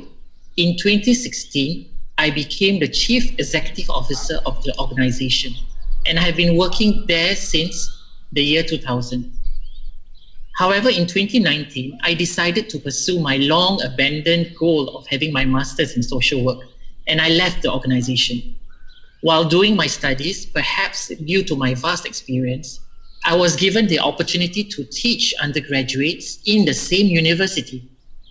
in 0.56 0.76
2016, 0.78 1.87
I 2.18 2.30
became 2.30 2.80
the 2.80 2.88
Chief 2.88 3.30
Executive 3.38 3.88
Officer 3.88 4.40
of 4.44 4.60
the 4.64 4.76
organization, 4.80 5.54
and 6.04 6.18
I 6.18 6.22
have 6.22 6.36
been 6.36 6.56
working 6.56 7.04
there 7.06 7.36
since 7.36 7.88
the 8.32 8.42
year 8.42 8.64
2000. 8.64 9.24
However, 10.56 10.88
in 10.88 11.06
2019, 11.06 11.96
I 12.02 12.14
decided 12.14 12.68
to 12.70 12.80
pursue 12.80 13.20
my 13.20 13.36
long 13.36 13.80
abandoned 13.82 14.52
goal 14.58 14.88
of 14.96 15.06
having 15.06 15.32
my 15.32 15.44
master's 15.44 15.94
in 15.94 16.02
social 16.02 16.44
work, 16.44 16.58
and 17.06 17.20
I 17.20 17.28
left 17.28 17.62
the 17.62 17.72
organization. 17.72 18.42
While 19.20 19.44
doing 19.44 19.76
my 19.76 19.86
studies, 19.86 20.44
perhaps 20.44 21.12
due 21.24 21.44
to 21.44 21.54
my 21.54 21.74
vast 21.74 22.04
experience, 22.04 22.80
I 23.24 23.36
was 23.36 23.54
given 23.54 23.86
the 23.86 24.00
opportunity 24.00 24.64
to 24.64 24.84
teach 24.90 25.32
undergraduates 25.40 26.40
in 26.46 26.64
the 26.64 26.74
same 26.74 27.06
university. 27.06 27.84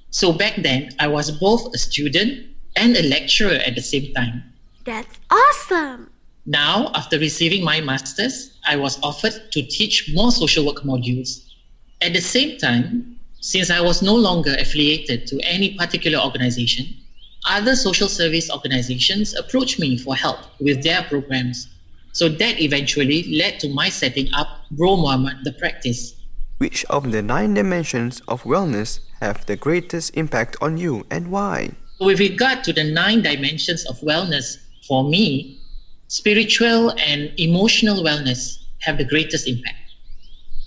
So 0.09 0.33
back 0.33 0.55
then, 0.57 0.89
I 0.99 1.07
was 1.07 1.31
both 1.31 1.73
a 1.73 1.77
student 1.77 2.33
and 2.77 2.95
a 2.95 3.03
lecturer 3.03 3.59
at 3.65 3.75
the 3.75 3.81
same 3.81 4.13
time. 4.13 4.43
That's 4.85 5.19
awesome! 5.29 6.11
Now, 6.45 6.91
after 6.95 7.19
receiving 7.19 7.63
my 7.63 7.81
master's, 7.81 8.57
I 8.65 8.77
was 8.77 8.97
offered 9.03 9.33
to 9.51 9.61
teach 9.63 10.09
more 10.13 10.31
social 10.31 10.65
work 10.65 10.83
modules. 10.83 11.43
At 11.99 12.13
the 12.13 12.21
same 12.21 12.57
time, 12.57 13.19
since 13.41 13.69
I 13.69 13.81
was 13.81 14.01
no 14.01 14.15
longer 14.15 14.55
affiliated 14.57 15.27
to 15.27 15.39
any 15.43 15.75
particular 15.75 16.19
organization, 16.19 16.85
other 17.45 17.75
social 17.75 18.07
service 18.07 18.49
organizations 18.51 19.35
approached 19.35 19.79
me 19.79 19.97
for 19.97 20.15
help 20.15 20.39
with 20.59 20.83
their 20.83 21.03
programs. 21.03 21.67
So 22.13 22.29
that 22.29 22.59
eventually 22.61 23.23
led 23.37 23.59
to 23.59 23.69
my 23.69 23.89
setting 23.89 24.29
up 24.33 24.47
Bro 24.71 24.97
Muhammad 24.97 25.43
the 25.43 25.53
practice. 25.53 26.15
Which 26.57 26.85
of 26.85 27.11
the 27.11 27.21
nine 27.21 27.53
dimensions 27.53 28.21
of 28.27 28.43
wellness 28.43 28.99
have 29.21 29.45
the 29.45 29.55
greatest 29.55 30.15
impact 30.15 30.55
on 30.61 30.77
you 30.77 31.05
and 31.11 31.29
why? 31.29 31.75
With 31.99 32.19
regard 32.19 32.63
to 32.65 32.73
the 32.73 32.83
nine 32.83 33.21
dimensions 33.21 33.85
of 33.85 33.99
wellness, 34.01 34.57
for 34.87 35.03
me, 35.03 35.59
spiritual 36.07 36.93
and 36.97 37.31
emotional 37.37 38.03
wellness 38.03 38.59
have 38.81 38.97
the 38.97 39.05
greatest 39.05 39.47
impact. 39.47 39.77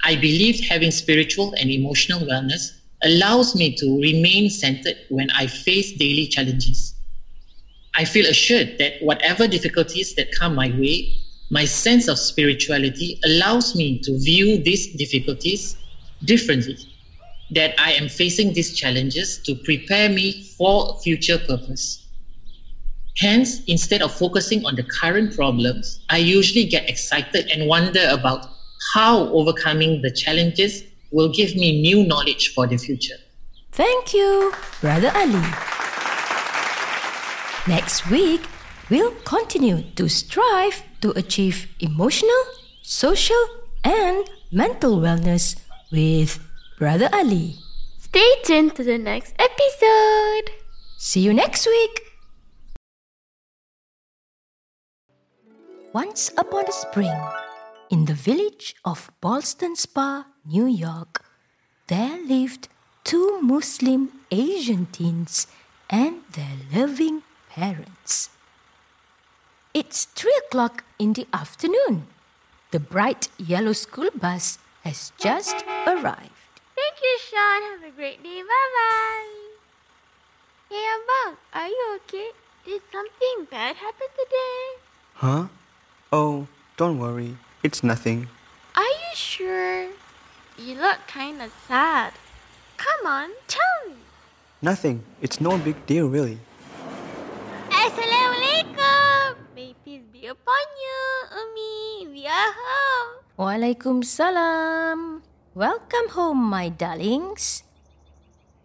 I 0.05 0.17
believe 0.17 0.61
having 0.61 0.91
spiritual 0.91 1.55
and 1.59 1.71
emotional 1.71 2.21
wellness 2.21 2.73
allows 3.03 3.55
me 3.55 3.75
to 3.77 4.01
remain 4.01 4.51
centered 4.51 4.97
when 5.09 5.31
I 5.31 5.47
face 5.47 5.93
daily 5.93 6.27
challenges. 6.27 6.95
I 7.95 8.05
feel 8.05 8.27
assured 8.27 8.79
that 8.79 8.95
whatever 9.01 9.47
difficulties 9.47 10.15
that 10.15 10.33
come 10.33 10.55
my 10.55 10.71
way, 10.77 11.17
my 11.51 11.65
sense 11.65 12.09
of 12.09 12.19
spirituality 12.19 13.19
allows 13.25 13.75
me 13.75 13.99
to 14.01 14.19
view 14.19 14.59
these 14.63 14.89
difficulties 14.97 15.77
differently. 16.25 16.77
That 17.53 17.75
I 17.79 17.93
am 17.93 18.09
facing 18.09 18.53
these 18.53 18.77
challenges 18.77 19.39
to 19.39 19.55
prepare 19.55 20.09
me 20.09 20.45
for 20.57 20.99
future 21.03 21.39
purpose. 21.39 22.07
Hence, 23.19 23.65
instead 23.67 24.03
of 24.03 24.15
focusing 24.15 24.65
on 24.65 24.77
the 24.77 24.85
current 24.85 25.35
problems, 25.35 26.01
I 26.09 26.19
usually 26.19 26.65
get 26.65 26.89
excited 26.89 27.51
and 27.51 27.69
wonder 27.69 28.09
about 28.11 28.47
how 28.95 29.29
overcoming 29.29 30.01
the 30.01 30.11
challenges 30.11 30.85
will 31.11 31.29
give 31.29 31.55
me 31.57 31.83
new 31.83 32.07
knowledge 32.07 32.55
for 32.55 32.67
the 32.67 32.77
future. 32.77 33.17
Thank 33.73 34.15
you, 34.15 34.53
Brother 34.81 35.11
Ali. 35.15 35.45
Next 37.69 38.09
week, 38.11 38.41
we'll 38.89 39.15
continue 39.25 39.83
to 39.97 40.09
strive 40.09 40.83
to 41.03 41.11
achieve 41.13 41.69
emotional, 41.79 42.43
social, 42.83 43.45
and 43.85 44.29
mental 44.51 44.99
wellness 44.99 45.57
with 45.93 46.39
Brother 46.81 47.11
Ali. 47.13 47.57
Stay 47.99 48.41
tuned 48.43 48.75
to 48.77 48.83
the 48.83 48.97
next 48.97 49.35
episode. 49.39 50.51
See 50.97 51.21
you 51.21 51.35
next 51.35 51.67
week. 51.67 52.01
Once 55.93 56.31
upon 56.39 56.65
a 56.67 56.73
spring, 56.73 57.21
in 57.91 58.07
the 58.07 58.15
village 58.15 58.75
of 58.83 59.11
Ballston 59.21 59.77
Spa, 59.77 60.25
New 60.47 60.65
York, 60.65 61.23
there 61.89 62.17
lived 62.25 62.69
two 63.05 63.43
Muslim 63.43 64.09
Asian 64.31 64.87
teens 64.87 65.49
and 65.91 66.23
their 66.33 66.57
loving 66.73 67.21
parents. 67.51 68.31
It's 69.75 70.07
three 70.07 70.41
o'clock 70.47 70.85
in 70.99 71.13
the 71.13 71.29
afternoon. 71.35 72.07
The 72.71 72.81
bright 72.81 73.29
yellow 73.37 73.75
school 73.75 74.09
bus 74.19 74.59
has 74.83 75.13
just 75.19 75.63
arrived. 75.87 76.40
Thank 76.81 76.97
you, 77.05 77.17
Sean. 77.29 77.61
Have 77.69 77.85
a 77.85 77.93
great 77.93 78.25
day. 78.25 78.41
Bye 78.41 78.69
bye. 78.73 79.37
Hey, 80.73 80.81
Abang, 80.97 81.37
are 81.53 81.69
you 81.69 82.01
okay? 82.01 82.33
Did 82.65 82.81
something 82.89 83.45
bad 83.53 83.77
happen 83.77 84.09
today? 84.17 84.65
Huh? 85.21 85.45
Oh, 86.11 86.49
don't 86.81 86.97
worry. 86.97 87.37
It's 87.63 87.85
nothing. 87.85 88.33
Are 88.75 88.95
you 89.05 89.13
sure? 89.13 89.93
You 90.57 90.81
look 90.81 91.05
kind 91.05 91.45
of 91.45 91.53
sad. 91.69 92.17
Come 92.81 93.05
on, 93.05 93.29
tell 93.45 93.77
me. 93.85 94.01
Nothing. 94.65 95.05
It's 95.21 95.37
no 95.37 95.61
big 95.61 95.77
deal, 95.85 96.09
really. 96.09 96.41
Assalamualaikum. 97.69 99.37
May 99.53 99.77
peace 99.85 100.09
be 100.09 100.33
upon 100.33 100.65
you, 100.81 101.01
Umi. 101.45 102.09
We 102.09 102.25
are 102.25 102.53
home. 102.57 103.11
Waalaikumsalam. 103.37 105.29
Welcome 105.51 106.15
home, 106.15 106.39
my 106.47 106.71
darlings. 106.71 107.67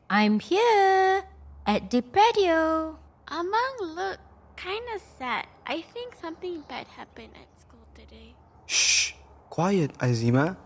I'm 0.05 0.37
here 0.37 1.25
at 1.65 1.89
the 1.89 2.05
patio. 2.05 3.01
Abang 3.25 3.75
look 3.81 4.21
kind 4.53 4.85
of 4.93 5.01
sad. 5.01 5.49
I 5.65 5.81
think 5.81 6.13
something 6.13 6.61
bad 6.69 6.85
happened 6.93 7.33
at 7.41 7.49
school 7.57 7.81
today. 7.97 8.37
Shh! 8.69 9.17
Quiet, 9.49 9.97
Azimah. 9.97 10.61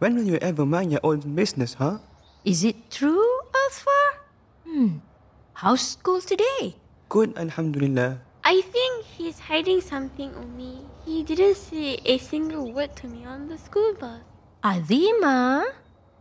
When 0.00 0.16
will 0.16 0.24
you 0.24 0.40
ever 0.40 0.64
mind 0.64 0.96
your 0.96 1.04
own 1.04 1.20
business, 1.36 1.76
huh? 1.76 2.00
Is 2.48 2.64
it 2.64 2.88
true, 2.88 3.28
Azfar? 3.52 4.24
Hmm. 4.64 5.04
How's 5.52 6.00
school 6.00 6.24
today? 6.24 6.80
Good, 7.12 7.36
Alhamdulillah. 7.36 8.24
I 8.40 8.64
think 8.64 9.04
he's 9.04 9.52
hiding 9.52 9.84
something, 9.84 10.32
Umi. 10.32 10.88
He 11.04 11.20
didn't 11.20 11.60
say 11.60 12.00
a 12.08 12.16
single 12.16 12.72
word 12.72 12.96
to 13.04 13.06
me 13.06 13.28
on 13.28 13.52
the 13.52 13.60
school 13.60 13.92
bus. 14.00 14.31
Azimah, 14.62 15.66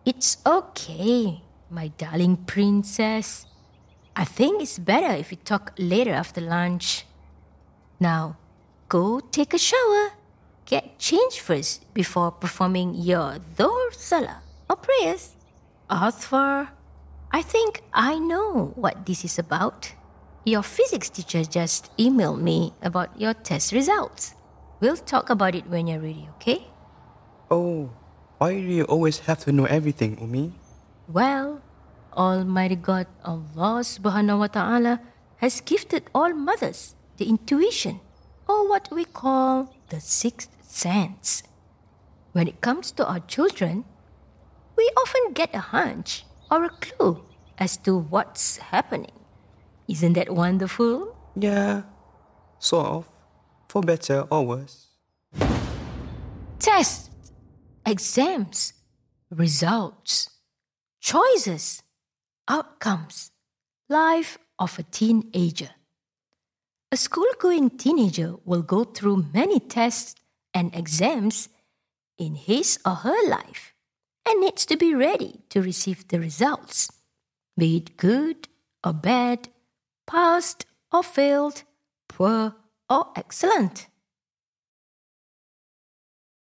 it's 0.03 0.41
okay, 0.43 1.43
my 1.69 1.89
darling 1.89 2.37
princess. 2.37 3.45
I 4.15 4.25
think 4.25 4.63
it's 4.63 4.79
better 4.79 5.13
if 5.13 5.29
we 5.29 5.37
talk 5.37 5.73
later 5.77 6.09
after 6.09 6.41
lunch. 6.41 7.05
Now, 7.99 8.37
go 8.89 9.19
take 9.19 9.53
a 9.53 9.59
shower. 9.59 10.17
Get 10.65 10.97
changed 10.97 11.37
first 11.37 11.85
before 11.93 12.31
performing 12.31 12.95
your 12.95 13.37
Salah 13.91 14.41
or 14.67 14.75
prayers. 14.75 15.37
Azfar, 15.87 16.69
I 17.31 17.43
think 17.43 17.83
I 17.93 18.17
know 18.17 18.73
what 18.73 19.05
this 19.05 19.23
is 19.23 19.37
about. 19.37 19.93
Your 20.45 20.63
physics 20.63 21.11
teacher 21.11 21.43
just 21.45 21.95
emailed 21.95 22.41
me 22.41 22.73
about 22.81 23.21
your 23.21 23.35
test 23.35 23.71
results. 23.71 24.33
We'll 24.79 24.97
talk 24.97 25.29
about 25.29 25.53
it 25.53 25.67
when 25.67 25.85
you're 25.85 26.01
ready, 26.01 26.27
okay? 26.37 26.65
Oh, 27.51 27.91
why 28.41 28.57
do 28.57 28.73
you 28.73 28.89
always 28.89 29.29
have 29.29 29.37
to 29.45 29.51
know 29.53 29.69
everything, 29.69 30.17
Umi? 30.17 30.49
Well, 31.05 31.61
Almighty 32.17 32.73
God 32.73 33.05
Allah 33.21 33.85
subhanahu 33.85 34.41
wa 34.41 34.49
ta'ala 34.49 34.97
has 35.37 35.61
gifted 35.61 36.09
all 36.09 36.33
mothers 36.33 36.97
the 37.21 37.29
intuition, 37.29 38.01
or 38.49 38.65
what 38.65 38.89
we 38.89 39.05
call 39.05 39.69
the 39.93 40.01
sixth 40.01 40.49
sense. 40.65 41.45
When 42.33 42.49
it 42.49 42.65
comes 42.65 42.89
to 42.97 43.05
our 43.05 43.21
children, 43.29 43.85
we 44.73 44.89
often 44.97 45.37
get 45.37 45.53
a 45.53 45.69
hunch 45.69 46.25
or 46.49 46.65
a 46.65 46.73
clue 46.81 47.21
as 47.61 47.77
to 47.85 47.93
what's 47.93 48.57
happening. 48.73 49.13
Isn't 49.85 50.17
that 50.17 50.33
wonderful? 50.33 51.13
Yeah, 51.37 51.85
sort 52.57 53.05
of. 53.05 53.05
For 53.69 53.85
better 53.85 54.25
or 54.33 54.41
worse. 54.49 54.89
Tests, 56.57 57.10
exams, 57.85 58.73
results, 59.29 60.29
choices, 60.99 61.81
outcomes, 62.47 63.31
life 63.89 64.37
of 64.59 64.77
a 64.77 64.83
teenager. 64.83 65.69
A 66.91 66.97
school 66.97 67.31
going 67.39 67.69
teenager 67.69 68.35
will 68.45 68.61
go 68.61 68.83
through 68.83 69.25
many 69.33 69.59
tests 69.59 70.15
and 70.53 70.75
exams 70.75 71.49
in 72.17 72.35
his 72.35 72.77
or 72.85 72.95
her 72.95 73.29
life 73.29 73.73
and 74.27 74.41
needs 74.41 74.65
to 74.65 74.77
be 74.77 74.93
ready 74.93 75.41
to 75.49 75.61
receive 75.61 76.07
the 76.07 76.19
results, 76.19 76.91
be 77.57 77.77
it 77.77 77.97
good 77.97 78.47
or 78.83 78.93
bad, 78.93 79.49
passed 80.05 80.65
or 80.91 81.03
failed, 81.03 81.63
poor 82.07 82.55
or 82.89 83.07
excellent. 83.15 83.87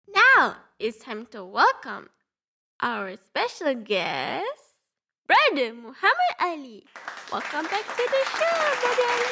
Now 0.08 0.56
it's 0.80 0.96
time 0.96 1.26
to 1.26 1.44
welcome 1.44 2.08
our 2.80 3.14
special 3.14 3.74
guest, 3.74 4.80
Brother 5.26 5.74
Muhammad 5.74 6.34
Ali. 6.40 6.84
Welcome 7.30 7.68
back 7.68 7.84
to 7.84 8.04
the 8.08 8.22
show, 8.32 8.56
Brother 8.80 9.04
Ali. 9.12 9.28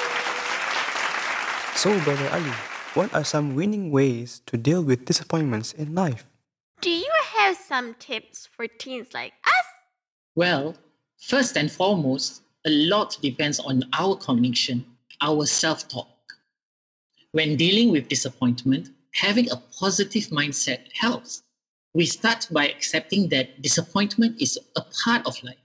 So, 1.74 1.98
Brother 2.04 2.28
Ali, 2.36 2.52
what 2.92 3.14
are 3.14 3.24
some 3.24 3.54
winning 3.54 3.90
ways 3.90 4.42
to 4.44 4.58
deal 4.58 4.82
with 4.82 5.06
disappointments 5.06 5.72
in 5.72 5.94
life? 5.94 6.26
Do 6.82 6.90
you 6.90 7.10
have 7.38 7.56
some 7.56 7.94
tips 7.94 8.46
for 8.46 8.66
teens 8.66 9.14
like 9.14 9.32
us? 9.46 9.66
Well, 10.36 10.76
first 11.16 11.56
and 11.56 11.72
foremost, 11.72 12.42
a 12.66 12.70
lot 12.70 13.16
depends 13.22 13.58
on 13.58 13.84
our 13.98 14.16
cognition, 14.16 14.84
our 15.22 15.46
self 15.46 15.88
talk. 15.88 16.10
When 17.32 17.56
dealing 17.56 17.90
with 17.90 18.08
disappointment, 18.08 18.90
having 19.20 19.50
a 19.50 19.56
positive 19.78 20.24
mindset 20.30 20.80
helps. 20.94 21.42
We 21.94 22.06
start 22.06 22.46
by 22.50 22.68
accepting 22.68 23.28
that 23.30 23.60
disappointment 23.60 24.40
is 24.40 24.58
a 24.76 24.82
part 25.02 25.26
of 25.26 25.42
life. 25.42 25.58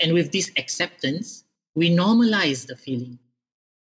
And 0.00 0.12
with 0.12 0.32
this 0.32 0.50
acceptance, 0.56 1.44
we 1.74 1.90
normalize 1.90 2.66
the 2.66 2.76
feeling 2.76 3.18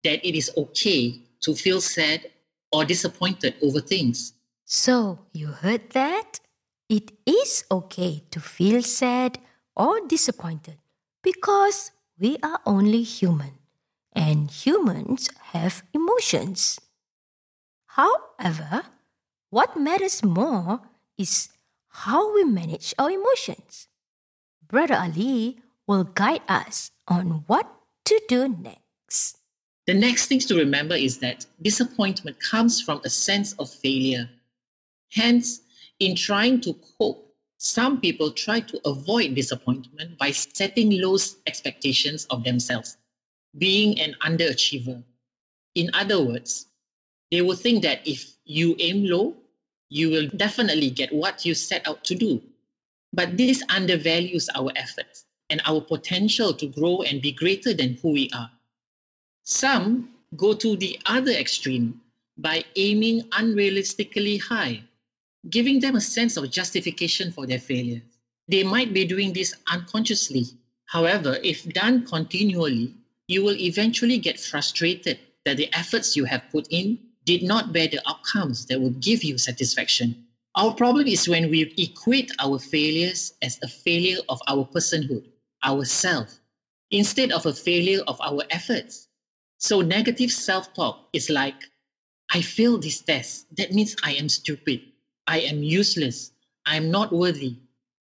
that 0.04 0.26
it 0.26 0.36
is 0.36 0.50
okay 0.56 1.20
to 1.40 1.54
feel 1.54 1.80
sad 1.80 2.30
or 2.72 2.84
disappointed 2.84 3.54
over 3.62 3.80
things. 3.80 4.34
So, 4.64 5.20
you 5.32 5.48
heard 5.48 5.90
that? 5.90 6.40
It 6.88 7.12
is 7.24 7.64
okay 7.70 8.22
to 8.30 8.40
feel 8.40 8.82
sad 8.82 9.38
or 9.74 10.00
disappointed 10.06 10.78
because 11.22 11.90
we 12.18 12.36
are 12.42 12.60
only 12.66 13.02
human 13.02 13.58
and 14.12 14.50
humans 14.50 15.28
have 15.52 15.82
emotions. 15.92 16.80
However, 17.86 18.82
what 19.56 19.74
matters 19.74 20.22
more 20.22 20.82
is 21.16 21.48
how 21.88 22.34
we 22.34 22.44
manage 22.44 22.92
our 22.98 23.10
emotions. 23.10 23.88
Brother 24.68 24.92
Ali 24.92 25.56
will 25.86 26.04
guide 26.04 26.42
us 26.46 26.90
on 27.08 27.42
what 27.46 27.64
to 28.04 28.20
do 28.28 28.48
next. 28.48 29.38
The 29.86 29.94
next 29.94 30.26
thing 30.26 30.40
to 30.40 30.56
remember 30.56 30.94
is 30.94 31.20
that 31.20 31.46
disappointment 31.62 32.36
comes 32.38 32.82
from 32.82 33.00
a 33.02 33.08
sense 33.08 33.54
of 33.54 33.70
failure. 33.70 34.28
Hence, 35.10 35.62
in 36.00 36.16
trying 36.16 36.60
to 36.60 36.76
cope 36.98 37.24
Some 37.56 38.04
people 38.04 38.36
try 38.36 38.60
to 38.60 38.76
avoid 38.84 39.34
disappointment 39.34 40.18
by 40.18 40.30
setting 40.30 41.00
low 41.00 41.16
expectations 41.46 42.26
of 42.28 42.44
themselves, 42.44 42.98
being 43.56 43.98
an 43.98 44.12
underachiever. 44.20 45.00
In 45.74 45.88
other 45.96 46.20
words, 46.20 46.66
they 47.32 47.40
will 47.40 47.56
think 47.56 47.82
that 47.82 48.06
if 48.06 48.36
you 48.44 48.76
aim 48.78 49.08
low, 49.08 49.34
you 49.88 50.10
will 50.10 50.28
definitely 50.36 50.90
get 50.90 51.12
what 51.12 51.44
you 51.44 51.54
set 51.54 51.86
out 51.86 52.04
to 52.04 52.14
do. 52.14 52.42
But 53.12 53.36
this 53.36 53.62
undervalues 53.68 54.48
our 54.54 54.70
efforts 54.76 55.24
and 55.50 55.62
our 55.64 55.80
potential 55.80 56.52
to 56.54 56.66
grow 56.66 57.02
and 57.02 57.22
be 57.22 57.32
greater 57.32 57.72
than 57.72 57.98
who 58.02 58.10
we 58.12 58.30
are. 58.34 58.50
Some 59.44 60.10
go 60.36 60.54
to 60.54 60.76
the 60.76 60.98
other 61.06 61.30
extreme 61.30 62.00
by 62.38 62.64
aiming 62.74 63.22
unrealistically 63.30 64.42
high, 64.42 64.82
giving 65.48 65.80
them 65.80 65.96
a 65.96 66.00
sense 66.00 66.36
of 66.36 66.50
justification 66.50 67.30
for 67.32 67.46
their 67.46 67.60
failure. 67.60 68.02
They 68.48 68.64
might 68.64 68.92
be 68.92 69.04
doing 69.04 69.32
this 69.32 69.54
unconsciously. 69.72 70.46
However, 70.86 71.38
if 71.42 71.64
done 71.72 72.06
continually, 72.06 72.94
you 73.28 73.42
will 73.42 73.56
eventually 73.56 74.18
get 74.18 74.38
frustrated 74.38 75.18
that 75.44 75.56
the 75.56 75.72
efforts 75.72 76.16
you 76.16 76.24
have 76.24 76.42
put 76.50 76.66
in 76.70 76.98
did 77.26 77.42
not 77.42 77.72
bear 77.72 77.88
the 77.88 78.00
outcomes 78.08 78.64
that 78.66 78.80
will 78.80 78.94
give 79.00 79.22
you 79.22 79.36
satisfaction. 79.36 80.24
Our 80.54 80.72
problem 80.72 81.06
is 81.06 81.28
when 81.28 81.50
we 81.50 81.74
equate 81.76 82.30
our 82.38 82.58
failures 82.58 83.34
as 83.42 83.58
a 83.62 83.68
failure 83.68 84.20
of 84.30 84.40
our 84.48 84.64
personhood, 84.64 85.24
ourself, 85.62 86.40
instead 86.90 87.32
of 87.32 87.44
a 87.44 87.52
failure 87.52 88.00
of 88.06 88.18
our 88.22 88.42
efforts. 88.50 89.08
So 89.58 89.80
negative 89.82 90.30
self-talk 90.30 91.08
is 91.12 91.28
like, 91.28 91.60
I 92.32 92.40
failed 92.40 92.82
this 92.82 93.02
test. 93.02 93.54
That 93.56 93.72
means 93.72 93.96
I 94.02 94.12
am 94.12 94.28
stupid. 94.28 94.80
I 95.26 95.40
am 95.40 95.62
useless. 95.62 96.32
I 96.64 96.76
am 96.76 96.90
not 96.90 97.12
worthy. 97.12 97.56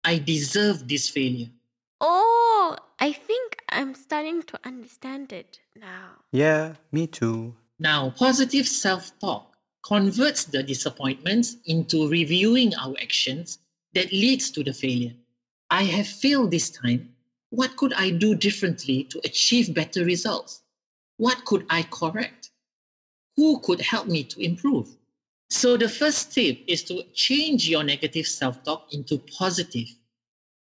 I 0.04 0.18
deserve 0.18 0.88
this 0.88 1.08
failure. 1.10 1.50
Oh, 2.02 2.76
I 3.00 3.14
think 3.14 3.64
I'm 3.70 3.94
starting 3.94 4.42
to 4.44 4.60
understand 4.66 5.32
it 5.32 5.60
now. 5.80 6.26
Yeah, 6.32 6.76
me 6.92 7.08
too. 7.08 7.56
Now, 7.82 8.12
positive 8.12 8.68
self 8.68 9.12
talk 9.18 9.58
converts 9.84 10.44
the 10.44 10.62
disappointments 10.62 11.58
into 11.66 12.08
reviewing 12.08 12.76
our 12.76 12.94
actions 13.02 13.58
that 13.94 14.12
leads 14.12 14.52
to 14.52 14.64
the 14.64 14.72
failure. 14.72 15.16
I 15.72 15.86
have 15.86 16.06
failed 16.08 16.52
this 16.52 16.70
time. 16.70 17.10
What 17.50 17.76
could 17.78 17.92
I 17.94 18.12
do 18.12 18.36
differently 18.36 19.06
to 19.06 19.20
achieve 19.24 19.74
better 19.74 20.06
results? 20.06 20.62
What 21.18 21.44
could 21.46 21.66
I 21.72 21.82
correct? 21.82 22.52
Who 23.36 23.60
could 23.62 23.82
help 23.82 24.06
me 24.06 24.26
to 24.26 24.40
improve? 24.40 24.96
So, 25.50 25.76
the 25.76 25.90
first 25.90 26.32
tip 26.32 26.60
is 26.68 26.84
to 26.84 27.02
change 27.16 27.68
your 27.68 27.84
negative 27.84 28.28
self 28.28 28.62
talk 28.64 28.94
into 28.94 29.18
positive. 29.18 29.88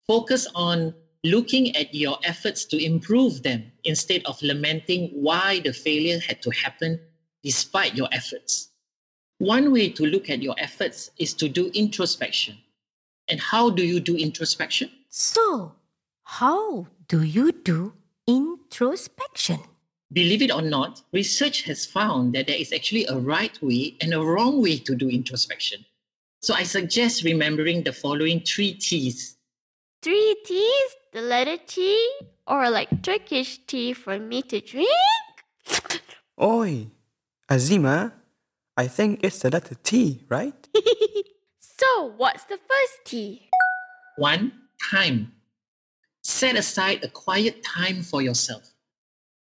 Focus 0.07 0.47
on 0.55 0.95
looking 1.23 1.75
at 1.75 1.93
your 1.93 2.17
efforts 2.23 2.65
to 2.65 2.83
improve 2.83 3.43
them 3.43 3.71
instead 3.83 4.23
of 4.25 4.41
lamenting 4.41 5.09
why 5.09 5.59
the 5.59 5.73
failure 5.73 6.19
had 6.19 6.41
to 6.41 6.49
happen 6.51 6.99
despite 7.43 7.95
your 7.95 8.07
efforts. 8.11 8.69
One 9.37 9.71
way 9.71 9.89
to 9.89 10.05
look 10.05 10.29
at 10.29 10.41
your 10.41 10.55
efforts 10.57 11.11
is 11.17 11.33
to 11.35 11.49
do 11.49 11.71
introspection. 11.73 12.57
And 13.27 13.39
how 13.39 13.69
do 13.69 13.85
you 13.85 13.99
do 13.99 14.15
introspection? 14.15 14.91
So, 15.09 15.73
how 16.23 16.87
do 17.07 17.23
you 17.23 17.51
do 17.51 17.93
introspection? 18.27 19.59
Believe 20.13 20.41
it 20.41 20.51
or 20.51 20.61
not, 20.61 21.01
research 21.13 21.63
has 21.63 21.85
found 21.85 22.33
that 22.33 22.47
there 22.47 22.55
is 22.55 22.73
actually 22.73 23.05
a 23.05 23.17
right 23.17 23.57
way 23.61 23.95
and 24.01 24.13
a 24.13 24.21
wrong 24.21 24.61
way 24.61 24.77
to 24.77 24.95
do 24.95 25.09
introspection. 25.09 25.85
So 26.41 26.53
I 26.53 26.63
suggest 26.63 27.23
remembering 27.23 27.83
the 27.83 27.93
following 27.93 28.41
three 28.41 28.73
T's. 28.73 29.37
Three 30.01 30.35
T's? 30.45 30.95
The 31.11 31.21
letter 31.21 31.57
T? 31.57 32.09
Or 32.47 32.69
like 32.69 33.03
Turkish 33.03 33.59
tea 33.67 33.91
for 33.91 34.17
me 34.17 34.41
to 34.43 34.61
drink? 34.61 34.87
Oi, 36.41 36.87
Azimah, 37.49 38.13
I 38.77 38.87
think 38.87 39.19
it's 39.21 39.39
the 39.39 39.49
letter 39.49 39.75
T, 39.83 40.23
right? 40.29 40.55
so, 41.59 42.13
what's 42.15 42.45
the 42.45 42.57
first 42.57 42.95
T? 43.03 43.49
One, 44.15 44.53
time. 44.89 45.33
Set 46.23 46.55
aside 46.55 47.03
a 47.03 47.09
quiet 47.09 47.61
time 47.61 48.03
for 48.03 48.21
yourself. 48.21 48.71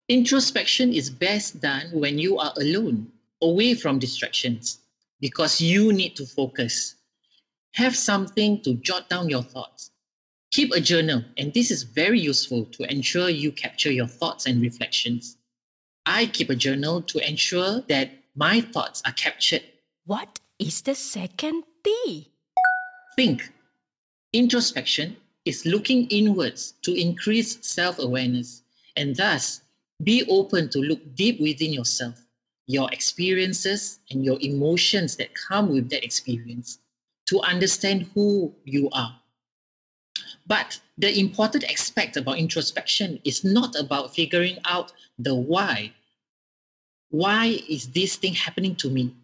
Introspection 0.08 0.94
is 0.94 1.10
best 1.10 1.62
done 1.62 1.90
when 1.92 2.20
you 2.20 2.38
are 2.38 2.54
alone, 2.58 3.12
away 3.42 3.74
from 3.74 3.98
distractions, 3.98 4.82
because 5.20 5.60
you 5.60 5.92
need 5.92 6.16
to 6.16 6.28
focus. 6.28 6.94
Have 7.74 7.96
something 7.96 8.62
to 8.62 8.76
jot 8.76 9.10
down 9.10 9.30
your 9.30 9.42
thoughts. 9.42 9.90
Keep 10.56 10.72
a 10.72 10.80
journal, 10.80 11.22
and 11.36 11.54
this 11.54 11.70
is 11.70 11.84
very 11.84 12.18
useful 12.18 12.64
to 12.64 12.90
ensure 12.90 13.28
you 13.28 13.52
capture 13.52 13.92
your 13.92 14.08
thoughts 14.08 14.46
and 14.46 14.62
reflections. 14.62 15.36
I 16.06 16.28
keep 16.28 16.50
a 16.50 16.56
journal 16.56 17.02
to 17.02 17.20
ensure 17.28 17.82
that 17.90 18.12
my 18.38 18.62
thoughts 18.62 19.02
are 19.06 19.12
captured. 19.12 19.64
What 20.06 20.40
is 20.58 20.82
the 20.82 20.96
second 20.96 21.66
T? 21.84 22.32
Think. 23.18 23.52
Introspection 24.32 25.18
is 25.44 25.66
looking 25.66 26.08
inwards 26.08 26.76
to 26.84 26.94
increase 26.94 27.58
self 27.60 28.00
awareness 28.00 28.64
and 28.96 29.14
thus 29.14 29.60
be 30.04 30.24
open 30.30 30.70
to 30.70 30.80
look 30.80 31.02
deep 31.16 31.42
within 31.42 31.74
yourself, 31.74 32.26
your 32.66 32.90
experiences, 32.94 34.00
and 34.10 34.24
your 34.24 34.38
emotions 34.40 35.18
that 35.18 35.36
come 35.36 35.68
with 35.68 35.90
that 35.90 36.06
experience 36.06 36.80
to 37.26 37.42
understand 37.42 38.10
who 38.14 38.56
you 38.64 38.90
are. 38.94 39.20
But 40.48 40.80
the 40.98 41.18
important 41.20 41.64
aspect 41.72 42.18
about 42.18 42.38
introspection 42.38 43.20
is 43.24 43.44
not 43.44 43.76
about 43.76 44.16
figuring 44.16 44.58
out 44.66 44.92
the 45.18 45.34
why. 45.34 45.94
Why 47.10 47.60
is 47.68 47.88
this 47.90 48.16
thing 48.16 48.34
happening 48.34 48.76
to 48.78 48.90
me? 48.90 49.16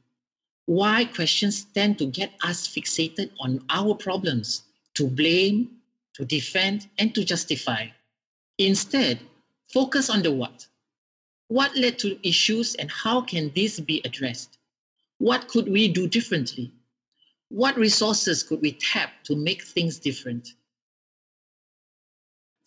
Why 0.65 1.05
questions 1.05 1.65
tend 1.73 1.97
to 1.99 2.05
get 2.05 2.33
us 2.43 2.67
fixated 2.67 3.31
on 3.39 3.63
our 3.69 3.93
problems, 3.93 4.63
to 4.95 5.07
blame, 5.07 5.69
to 6.13 6.25
defend, 6.25 6.87
and 6.97 7.13
to 7.15 7.23
justify. 7.23 7.87
Instead, 8.57 9.19
focus 9.73 10.09
on 10.09 10.21
the 10.21 10.31
what. 10.31 10.67
What 11.47 11.75
led 11.75 11.99
to 11.99 12.17
issues 12.27 12.75
and 12.75 12.89
how 12.89 13.21
can 13.21 13.51
this 13.55 13.79
be 13.79 14.01
addressed? 14.05 14.57
What 15.17 15.47
could 15.47 15.67
we 15.67 15.87
do 15.87 16.07
differently? 16.07 16.71
What 17.49 17.77
resources 17.77 18.43
could 18.43 18.61
we 18.61 18.71
tap 18.73 19.23
to 19.25 19.35
make 19.35 19.63
things 19.63 19.99
different? 19.99 20.53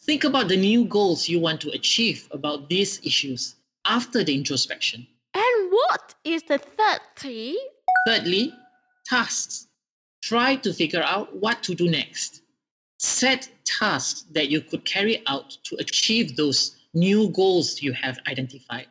Think 0.05 0.24
about 0.24 0.48
the 0.48 0.57
new 0.57 0.84
goals 0.84 1.30
you 1.30 1.40
want 1.40 1.62
to 1.62 1.70
achieve 1.70 2.28
about 2.30 2.68
these 2.68 3.00
issues 3.07 3.55
after 3.86 4.22
the 4.22 4.34
introspection. 4.34 5.07
And 5.32 5.72
what 5.72 6.14
is 6.24 6.42
the 6.42 6.59
third 6.59 7.00
T? 7.16 7.59
Thirdly, 8.07 8.52
tasks. 9.07 9.68
Try 10.22 10.57
to 10.57 10.74
figure 10.74 11.02
out 11.02 11.34
what 11.36 11.62
to 11.62 11.74
do 11.74 11.88
next. 11.88 12.42
Set 12.98 13.48
tasks 13.64 14.26
that 14.32 14.50
you 14.50 14.61
could 14.61 14.84
carry 14.84 15.22
out 15.26 15.57
to 15.64 15.76
achieve 15.76 16.36
those 16.36 16.76
new 16.92 17.30
goals 17.30 17.80
you 17.80 17.94
have 17.94 18.18
identified. 18.28 18.88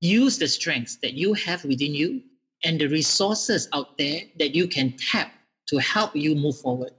Use 0.00 0.38
the 0.38 0.48
strengths 0.48 0.96
that 0.96 1.14
you 1.14 1.34
have 1.34 1.64
within 1.64 1.94
you 1.94 2.20
and 2.64 2.80
the 2.80 2.88
resources 2.88 3.68
out 3.72 3.96
there 3.96 4.22
that 4.40 4.56
you 4.56 4.66
can 4.66 4.92
tap 4.96 5.32
to 5.68 5.78
help 5.78 6.16
you 6.16 6.34
move 6.34 6.58
forward. 6.58 6.90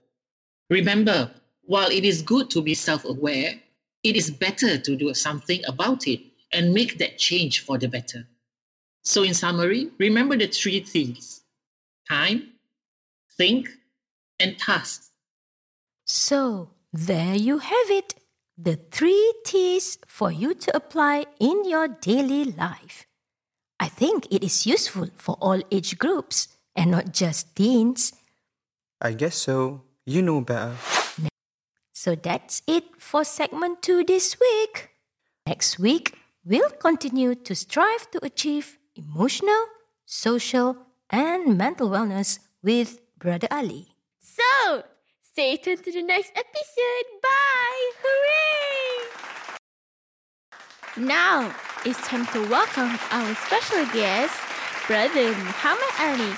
Remember, 0.69 1.29
while 1.67 1.89
it 1.91 2.03
is 2.03 2.21
good 2.21 2.49
to 2.51 2.61
be 2.61 2.73
self 2.73 3.05
aware, 3.05 3.53
it 4.03 4.15
is 4.15 4.31
better 4.31 4.77
to 4.77 4.95
do 4.95 5.13
something 5.13 5.61
about 5.67 6.07
it 6.07 6.21
and 6.51 6.73
make 6.73 6.97
that 6.97 7.17
change 7.17 7.59
for 7.59 7.77
the 7.77 7.87
better. 7.87 8.25
So, 9.03 9.23
in 9.23 9.33
summary, 9.33 9.91
remember 9.99 10.37
the 10.37 10.47
three 10.47 10.79
things 10.79 11.41
time, 12.09 12.53
think, 13.37 13.69
and 14.39 14.57
task. 14.57 15.11
So, 16.05 16.71
there 16.93 17.35
you 17.35 17.59
have 17.59 17.89
it 17.91 18.15
the 18.57 18.79
three 18.89 19.33
T's 19.45 19.99
for 20.07 20.31
you 20.31 20.55
to 20.55 20.75
apply 20.75 21.25
in 21.39 21.69
your 21.69 21.87
daily 21.87 22.45
life. 22.45 23.05
I 23.79 23.87
think 23.87 24.25
it 24.31 24.43
is 24.43 24.65
useful 24.65 25.09
for 25.15 25.37
all 25.39 25.61
age 25.71 25.99
groups 25.99 26.47
and 26.75 26.89
not 26.89 27.13
just 27.13 27.55
teens. 27.55 28.13
I 28.99 29.13
guess 29.13 29.35
so. 29.35 29.83
You 30.05 30.23
know 30.23 30.41
better. 30.41 30.75
So 32.07 32.15
that's 32.15 32.63
it 32.67 32.85
for 32.97 33.25
segment 33.25 33.81
two 33.81 34.01
this 34.01 34.39
week. 34.39 34.91
Next 35.45 35.77
week, 35.77 36.15
we'll 36.45 36.69
continue 36.69 37.35
to 37.35 37.53
strive 37.53 38.09
to 38.11 38.23
achieve 38.23 38.77
emotional, 38.95 39.67
social, 40.05 40.77
and 41.09 41.57
mental 41.57 41.89
wellness 41.89 42.39
with 42.63 43.01
Brother 43.19 43.49
Ali. 43.51 43.91
So, 44.23 44.83
stay 45.19 45.57
tuned 45.57 45.83
to 45.83 45.91
the 45.91 46.01
next 46.01 46.31
episode. 46.31 47.07
Bye! 47.21 47.91
Hooray! 47.99 49.11
Now, 51.03 51.53
it's 51.83 51.99
time 52.07 52.25
to 52.27 52.39
welcome 52.47 52.97
our 53.11 53.35
special 53.35 53.83
guest, 53.91 54.31
Brother 54.87 55.35
Muhammad 55.43 55.91
Ali. 55.99 56.31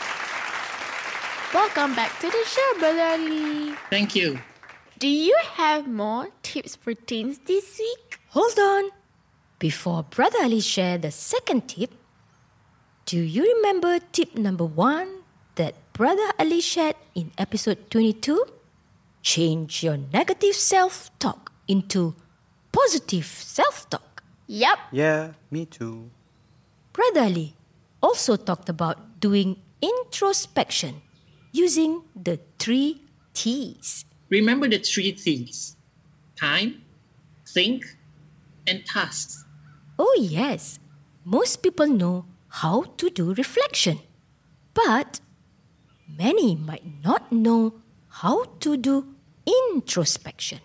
Welcome 1.54 1.94
back 1.94 2.18
to 2.22 2.28
the 2.28 2.44
show, 2.50 2.80
Brother 2.80 3.22
Ali. 3.22 3.76
Thank 3.92 4.16
you. 4.16 4.40
Do 5.00 5.08
you 5.08 5.38
have 5.56 5.88
more 5.88 6.28
tips 6.44 6.76
for 6.76 6.94
teens 6.94 7.40
this 7.48 7.80
week? 7.80 8.20
Hold 8.36 8.60
on. 8.60 8.92
Before 9.58 10.04
Brother 10.04 10.40
Ali 10.44 10.60
share 10.60 10.98
the 10.98 11.10
second 11.10 11.70
tip, 11.70 11.92
do 13.06 13.16
you 13.16 13.48
remember 13.48 14.00
tip 14.12 14.36
number 14.36 14.66
one 14.66 15.24
that 15.56 15.76
Brother 15.94 16.36
Ali 16.38 16.60
shared 16.60 17.00
in 17.16 17.32
episode 17.38 17.90
22? 17.90 18.44
Change 19.24 19.84
your 19.84 19.96
negative 20.12 20.56
self 20.56 21.18
talk 21.18 21.54
into 21.66 22.14
positive 22.74 23.24
self 23.24 23.90
talk. 23.90 24.22
Yep. 24.48 24.80
Yeah, 24.92 25.32
me 25.50 25.64
too. 25.64 26.12
Brother 26.92 27.22
Ali 27.22 27.56
also 28.04 28.36
talked 28.36 28.68
about 28.68 29.22
doing 29.22 29.64
introspection 29.82 31.00
using 31.54 32.04
the 32.14 32.38
three 32.60 33.08
T's. 33.32 34.04
Remember 34.30 34.68
the 34.68 34.78
three 34.78 35.12
things 35.12 35.76
time, 36.36 36.82
think, 37.48 37.84
and 38.68 38.86
tasks. 38.86 39.44
Oh, 39.98 40.16
yes. 40.20 40.80
Most 41.26 41.62
people 41.62 41.88
know 41.88 42.26
how 42.48 42.96
to 42.98 43.10
do 43.10 43.34
reflection, 43.34 44.00
but 44.74 45.20
many 46.08 46.56
might 46.56 47.04
not 47.04 47.32
know 47.32 47.82
how 48.24 48.46
to 48.62 48.78
do 48.78 49.16
introspection. 49.46 50.60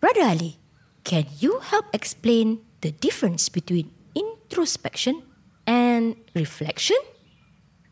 Brother 0.00 0.22
Ali, 0.22 0.58
can 1.04 1.26
you 1.38 1.60
help 1.60 1.86
explain 1.92 2.64
the 2.80 2.90
difference 2.90 3.48
between 3.48 3.92
introspection 4.14 5.22
and 5.66 6.16
reflection? 6.34 6.96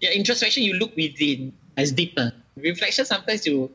Yeah, 0.00 0.10
introspection, 0.10 0.62
you 0.62 0.74
look 0.74 0.96
within 0.96 1.52
as 1.76 1.92
deeper. 1.92 2.32
Reflection, 2.56 3.04
sometimes 3.04 3.46
you 3.46 3.70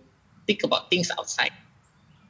think 0.47 0.63
about 0.63 0.89
things 0.89 1.11
outside. 1.17 1.51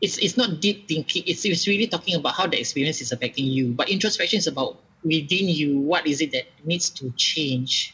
It's, 0.01 0.17
it's 0.17 0.37
not 0.37 0.59
deep 0.61 0.87
thinking, 0.87 1.23
it's, 1.25 1.45
it's 1.45 1.67
really 1.67 1.87
talking 1.87 2.15
about 2.15 2.35
how 2.35 2.47
the 2.47 2.59
experience 2.59 3.01
is 3.01 3.11
affecting 3.11 3.45
you. 3.45 3.71
But 3.73 3.89
introspection 3.89 4.39
is 4.39 4.47
about 4.47 4.79
within 5.03 5.47
you, 5.47 5.79
what 5.79 6.05
is 6.05 6.21
it 6.21 6.31
that 6.33 6.45
needs 6.65 6.89
to 6.91 7.11
change? 7.15 7.93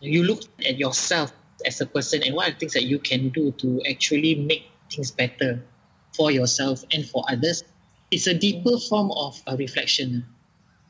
You 0.00 0.24
look 0.24 0.42
at 0.66 0.78
yourself 0.78 1.32
as 1.64 1.80
a 1.80 1.86
person 1.86 2.22
and 2.24 2.34
what 2.34 2.48
are 2.48 2.52
the 2.52 2.58
things 2.58 2.72
that 2.74 2.84
you 2.84 2.98
can 2.98 3.30
do 3.30 3.52
to 3.52 3.80
actually 3.88 4.34
make 4.34 4.68
things 4.90 5.10
better 5.10 5.62
for 6.14 6.30
yourself 6.30 6.84
and 6.92 7.06
for 7.06 7.24
others. 7.28 7.64
It's 8.10 8.26
a 8.26 8.34
deeper 8.34 8.78
form 8.88 9.10
of 9.12 9.40
a 9.46 9.56
reflection. 9.56 10.24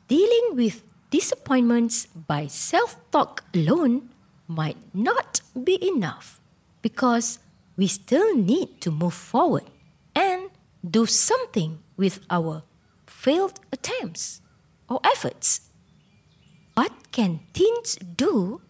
Dealing 0.07 0.55
with 0.55 0.83
disappointments 1.09 2.07
by 2.07 2.47
self 2.47 2.97
talk 3.11 3.43
alone 3.53 4.09
might 4.47 4.77
not 4.93 5.41
be 5.51 5.75
enough 5.85 6.39
because 6.81 7.39
we 7.77 7.87
still 7.87 8.35
need 8.35 8.81
to 8.81 8.91
move 8.91 9.13
forward 9.13 9.63
and 10.15 10.49
do 10.83 11.05
something 11.05 11.79
with 11.95 12.19
our 12.29 12.63
failed 13.05 13.59
attempts 13.71 14.41
or 14.89 14.99
efforts. 15.03 15.69
What 16.73 17.11
can 17.11 17.39
teens 17.53 17.95
do 17.95 18.61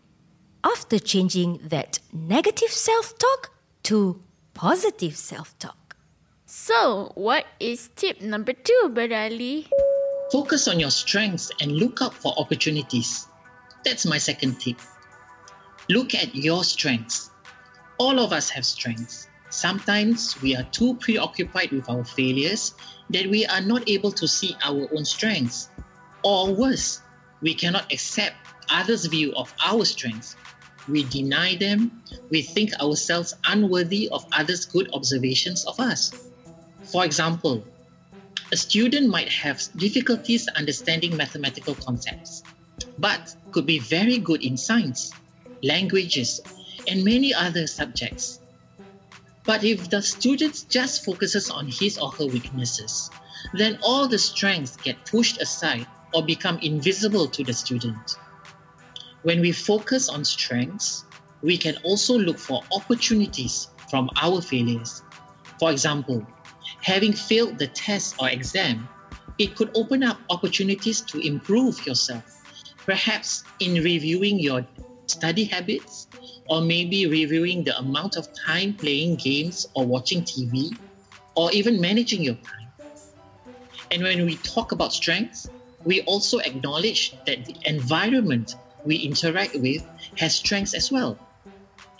after 0.63 0.99
changing 0.99 1.59
that 1.63 1.99
negative 2.11 2.69
self 2.71 3.17
talk 3.17 3.51
to 3.83 4.21
positive 4.53 5.15
self 5.15 5.57
talk? 5.57 5.95
So, 6.45 7.11
what 7.15 7.45
is 7.59 7.89
tip 7.95 8.21
number 8.21 8.53
two, 8.53 8.91
Brother 8.93 9.15
Ali? 9.15 9.67
Focus 10.31 10.67
on 10.67 10.79
your 10.79 10.91
strengths 10.91 11.51
and 11.61 11.71
look 11.71 12.01
out 12.01 12.13
for 12.13 12.33
opportunities. 12.37 13.27
That's 13.83 14.05
my 14.05 14.17
second 14.17 14.59
tip. 14.59 14.79
Look 15.89 16.15
at 16.15 16.35
your 16.35 16.63
strengths. 16.63 17.31
All 17.97 18.19
of 18.19 18.31
us 18.31 18.49
have 18.51 18.65
strengths. 18.65 19.27
Sometimes 19.49 20.39
we 20.41 20.55
are 20.55 20.63
too 20.63 20.95
preoccupied 20.95 21.71
with 21.71 21.89
our 21.89 22.03
failures 22.03 22.73
that 23.09 23.27
we 23.27 23.45
are 23.45 23.61
not 23.61 23.89
able 23.89 24.11
to 24.11 24.27
see 24.27 24.55
our 24.63 24.87
own 24.93 25.05
strengths. 25.05 25.69
Or 26.23 26.53
worse, 26.53 27.01
we 27.41 27.53
cannot 27.53 27.91
accept 27.91 28.35
others' 28.69 29.05
view 29.05 29.33
of 29.33 29.53
our 29.65 29.85
strengths. 29.85 30.35
We 30.87 31.03
deny 31.03 31.55
them, 31.55 32.03
we 32.29 32.41
think 32.41 32.73
ourselves 32.81 33.35
unworthy 33.45 34.09
of 34.09 34.25
others' 34.31 34.65
good 34.65 34.89
observations 34.93 35.65
of 35.65 35.79
us. 35.79 36.13
For 36.83 37.03
example, 37.03 37.63
a 38.51 38.57
student 38.57 39.09
might 39.09 39.29
have 39.29 39.61
difficulties 39.75 40.47
understanding 40.55 41.17
mathematical 41.17 41.75
concepts, 41.75 42.43
but 42.97 43.35
could 43.51 43.65
be 43.65 43.79
very 43.79 44.17
good 44.19 44.43
in 44.43 44.55
science, 44.55 45.11
languages, 45.63 46.39
and 46.87 47.03
many 47.03 47.33
other 47.33 47.67
subjects. 47.67 48.39
But 49.45 49.63
if 49.63 49.89
the 49.89 50.01
student 50.01 50.65
just 50.69 51.05
focuses 51.05 51.49
on 51.49 51.67
his 51.67 51.97
or 51.97 52.11
her 52.11 52.25
weaknesses, 52.25 53.09
then 53.53 53.79
all 53.81 54.07
the 54.07 54.19
strengths 54.19 54.75
get 54.77 55.05
pushed 55.05 55.41
aside 55.41 55.87
or 56.13 56.23
become 56.23 56.59
invisible 56.59 57.27
to 57.27 57.43
the 57.43 57.53
student. 57.53 58.15
When 59.23 59.41
we 59.41 59.51
focus 59.51 60.09
on 60.09 60.25
strengths, 60.25 61.05
we 61.41 61.57
can 61.57 61.77
also 61.83 62.17
look 62.17 62.39
for 62.39 62.63
opportunities 62.71 63.69
from 63.89 64.09
our 64.21 64.41
failures. 64.41 65.01
For 65.59 65.71
example, 65.71 66.25
having 66.81 67.13
failed 67.13 67.57
the 67.57 67.67
test 67.67 68.15
or 68.19 68.29
exam, 68.29 68.87
it 69.37 69.55
could 69.55 69.71
open 69.75 70.03
up 70.03 70.19
opportunities 70.29 71.01
to 71.01 71.19
improve 71.19 71.85
yourself, 71.85 72.23
perhaps 72.85 73.43
in 73.59 73.83
reviewing 73.83 74.39
your 74.39 74.65
study 75.05 75.45
habits, 75.45 76.07
or 76.49 76.61
maybe 76.61 77.07
reviewing 77.07 77.63
the 77.63 77.77
amount 77.77 78.15
of 78.15 78.27
time 78.45 78.73
playing 78.73 79.15
games 79.15 79.65
or 79.75 79.85
watching 79.85 80.21
TV, 80.21 80.77
or 81.35 81.51
even 81.51 81.79
managing 81.79 82.23
your 82.23 82.35
time. 82.35 82.71
And 83.91 84.03
when 84.03 84.25
we 84.25 84.35
talk 84.37 84.71
about 84.71 84.93
strengths, 84.93 85.49
we 85.83 86.01
also 86.01 86.39
acknowledge 86.39 87.13
that 87.25 87.45
the 87.45 87.55
environment 87.65 88.55
we 88.85 88.97
interact 88.97 89.55
with 89.55 89.85
has 90.17 90.35
strengths 90.35 90.73
as 90.73 90.91
well. 90.91 91.17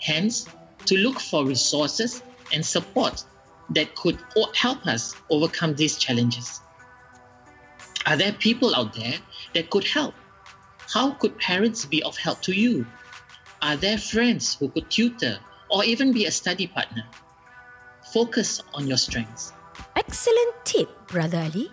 Hence, 0.00 0.48
to 0.86 0.96
look 0.96 1.20
for 1.20 1.44
resources 1.44 2.22
and 2.52 2.64
support 2.64 3.24
that 3.70 3.94
could 3.94 4.18
help 4.54 4.86
us 4.86 5.14
overcome 5.30 5.74
these 5.74 5.98
challenges. 5.98 6.60
Are 8.06 8.16
there 8.16 8.32
people 8.32 8.74
out 8.74 8.94
there 8.94 9.14
that 9.54 9.68
could 9.70 9.84
help? 9.84 10.14
How 10.92 11.10
could 11.12 11.38
parents 11.38 11.84
be 11.84 12.02
of 12.02 12.16
help 12.16 12.40
to 12.42 12.52
you? 12.52 12.86
Are 13.60 13.76
there 13.76 13.98
friends 13.98 14.54
who 14.54 14.68
could 14.68 14.88
tutor 14.90 15.38
or 15.68 15.84
even 15.84 16.12
be 16.12 16.26
a 16.26 16.30
study 16.30 16.66
partner? 16.66 17.02
Focus 18.12 18.62
on 18.72 18.86
your 18.86 18.96
strengths. 18.96 19.52
Excellent 19.96 20.54
tip, 20.64 20.88
Brother 21.08 21.38
Ali. 21.38 21.70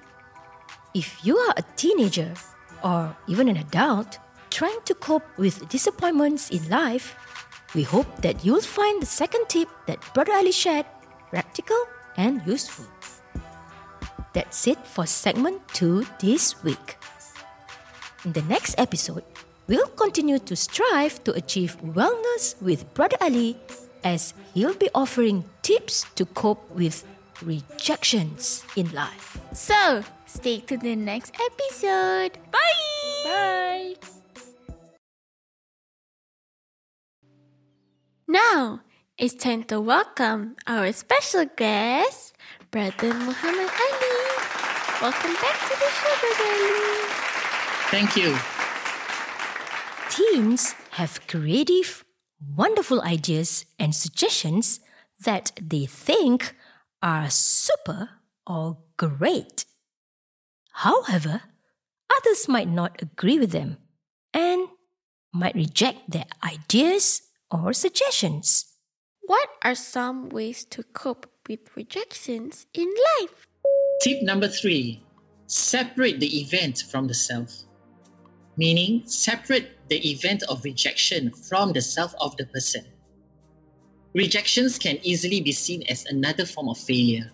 If 0.93 1.21
you 1.23 1.37
are 1.37 1.53
a 1.57 1.63
teenager 1.75 2.33
or 2.83 3.15
even 3.27 3.49
an 3.49 3.57
adult 3.57 4.17
trying 4.49 4.81
to 4.85 4.95
cope 4.95 5.25
with 5.37 5.69
disappointments 5.69 6.49
in 6.49 6.67
life, 6.69 7.15
we 7.75 7.83
hope 7.83 8.07
that 8.21 8.43
you'll 8.43 8.61
find 8.65 9.01
the 9.01 9.05
second 9.05 9.45
tip 9.47 9.69
that 9.85 10.01
Brother 10.13 10.33
Ali 10.33 10.51
shared 10.51 10.85
practical 11.29 11.77
and 12.17 12.41
useful. 12.47 12.85
That's 14.33 14.67
it 14.67 14.79
for 14.87 15.05
segment 15.05 15.61
2 15.73 16.07
this 16.19 16.63
week. 16.63 16.97
In 18.25 18.33
the 18.33 18.41
next 18.43 18.73
episode, 18.79 19.23
we'll 19.67 19.87
continue 19.97 20.39
to 20.39 20.55
strive 20.55 21.23
to 21.23 21.33
achieve 21.33 21.77
wellness 21.81 22.59
with 22.61 22.85
Brother 22.93 23.17
Ali 23.21 23.57
as 24.03 24.33
he'll 24.53 24.75
be 24.75 24.89
offering 24.93 25.43
tips 25.61 26.05
to 26.15 26.25
cope 26.25 26.69
with 26.71 27.03
rejections 27.41 28.63
in 28.75 28.91
life. 28.93 29.37
So, 29.53 30.03
stay 30.25 30.59
tuned 30.59 30.81
to 30.81 30.89
the 30.89 30.95
next 30.95 31.33
episode. 31.35 32.37
Bye! 32.51 33.25
Bye! 33.25 33.95
Now, 38.27 38.81
it's 39.17 39.33
time 39.35 39.63
to 39.65 39.79
welcome 39.79 40.55
our 40.67 40.91
special 40.91 41.45
guest, 41.45 42.33
Brother 42.71 43.13
Muhammad 43.13 43.69
Ali. 43.69 44.15
Welcome 45.01 45.33
back 45.41 45.57
to 45.69 45.75
the 45.77 45.89
show, 45.93 46.13
Brother 46.21 46.49
Ali. 46.51 47.05
Thank 47.91 48.15
you. 48.17 48.54
Teens 50.15 50.73
have 50.91 51.27
creative, 51.27 52.05
wonderful 52.55 53.01
ideas 53.01 53.65
and 53.77 53.93
suggestions 53.93 54.79
that 55.19 55.51
they 55.61 55.85
think 55.85 56.55
are 57.01 57.29
super 57.29 58.11
or 58.47 58.77
great. 58.95 59.65
However, 60.71 61.41
others 62.15 62.47
might 62.47 62.69
not 62.69 63.01
agree 63.01 63.39
with 63.39 63.51
them 63.51 63.75
and 64.33 64.69
might 65.33 65.55
reject 65.55 66.09
their 66.11 66.27
ideas 66.41 67.21
or 67.51 67.73
suggestions. 67.73 68.71
What 69.19 69.49
are 69.65 69.75
some 69.75 70.29
ways 70.29 70.63
to 70.65 70.83
cope 70.83 71.29
with 71.49 71.75
rejections 71.75 72.67
in 72.73 72.87
life? 73.19 73.47
Tip 74.01 74.23
number 74.23 74.47
three 74.47 75.03
separate 75.47 76.21
the 76.21 76.39
event 76.39 76.85
from 76.89 77.07
the 77.07 77.13
self. 77.13 77.63
Meaning, 78.55 79.03
separate 79.05 79.74
the 79.89 80.11
event 80.11 80.43
of 80.49 80.63
rejection 80.63 81.31
from 81.31 81.73
the 81.73 81.81
self 81.81 82.13
of 82.19 82.35
the 82.37 82.45
person. 82.47 82.85
Rejections 84.13 84.79
can 84.79 84.97
easily 85.03 85.41
be 85.41 85.51
seen 85.51 85.83
as 85.89 86.05
another 86.05 86.45
form 86.45 86.69
of 86.69 86.77
failure. 86.77 87.31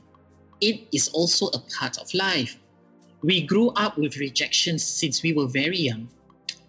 It 0.62 0.88
is 0.91 1.10
also 1.10 1.47
a 1.47 1.60
part 1.78 1.97
of 1.97 2.14
life. 2.14 2.58
We 3.24 3.41
grew 3.41 3.70
up 3.70 3.97
with 3.97 4.18
rejections 4.18 4.84
since 4.84 5.22
we 5.22 5.34
were 5.34 5.47
very 5.47 5.78
young. 5.78 6.10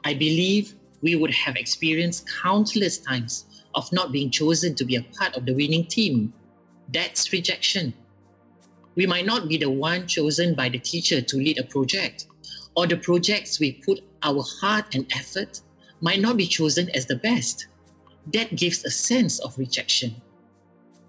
I 0.05 0.15
believe 0.15 0.75
we 1.01 1.17
would 1.17 1.33
have 1.33 1.57
experienced 1.57 2.29
countless 2.43 2.99
times 2.99 3.47
of 3.75 3.91
not 3.93 4.13
being 4.13 4.31
chosen 4.31 4.75
to 4.75 4.85
be 4.85 4.97
a 4.97 5.03
part 5.19 5.35
of 5.35 5.47
the 5.47 5.55
winning 5.55 5.87
team. 5.87 6.33
That's 6.93 7.33
rejection. 7.33 7.95
We 8.95 9.07
might 9.07 9.25
not 9.25 9.49
be 9.49 9.57
the 9.57 9.71
one 9.71 10.07
chosen 10.07 10.55
by 10.55 10.69
the 10.69 10.79
teacher 10.79 11.23
to 11.23 11.37
lead 11.37 11.59
a 11.59 11.65
project, 11.65 12.27
or 12.77 12.87
the 12.87 12.99
projects 12.99 13.59
we 13.59 13.73
put 13.73 14.03
our 14.23 14.45
heart 14.61 14.95
and 14.95 15.11
effort 15.15 15.63
might 16.03 16.21
not 16.21 16.37
be 16.37 16.47
chosen 16.47 16.91
as 16.91 17.07
the 17.07 17.17
best. 17.17 17.69
That 18.35 18.55
gives 18.57 18.85
a 18.85 18.91
sense 18.91 19.39
of 19.39 19.57
rejection. 19.57 20.15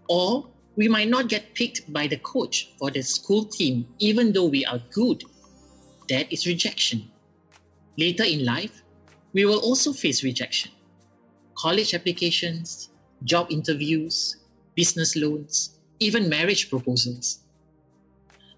Or 0.07 0.47
we 0.75 0.87
might 0.87 1.09
not 1.09 1.27
get 1.27 1.53
picked 1.55 1.91
by 1.91 2.07
the 2.07 2.17
coach 2.17 2.71
for 2.79 2.89
the 2.91 3.01
school 3.01 3.43
team, 3.45 3.87
even 3.99 4.31
though 4.31 4.45
we 4.45 4.65
are 4.65 4.79
good. 4.91 5.23
That 6.09 6.31
is 6.31 6.47
rejection. 6.47 7.11
Later 7.97 8.23
in 8.23 8.45
life, 8.45 8.83
we 9.33 9.45
will 9.45 9.59
also 9.59 9.93
face 9.93 10.23
rejection. 10.23 10.71
College 11.57 11.93
applications, 11.93 12.89
job 13.23 13.47
interviews, 13.49 14.37
business 14.75 15.15
loans, 15.15 15.79
even 15.99 16.29
marriage 16.29 16.69
proposals. 16.69 17.39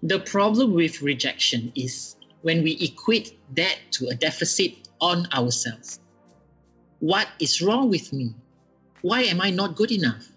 The 0.02 0.20
problem 0.20 0.74
with 0.74 1.02
rejection 1.02 1.72
is 1.74 2.16
when 2.42 2.62
we 2.62 2.72
equate 2.80 3.38
that 3.54 3.78
to 3.92 4.08
a 4.08 4.14
deficit 4.14 4.88
on 5.00 5.26
ourselves. 5.32 6.00
What 7.00 7.28
is 7.40 7.60
wrong 7.60 7.90
with 7.90 8.12
me? 8.12 8.34
Why 9.02 9.22
am 9.22 9.40
I 9.40 9.50
not 9.50 9.76
good 9.76 9.92
enough? 9.92 10.28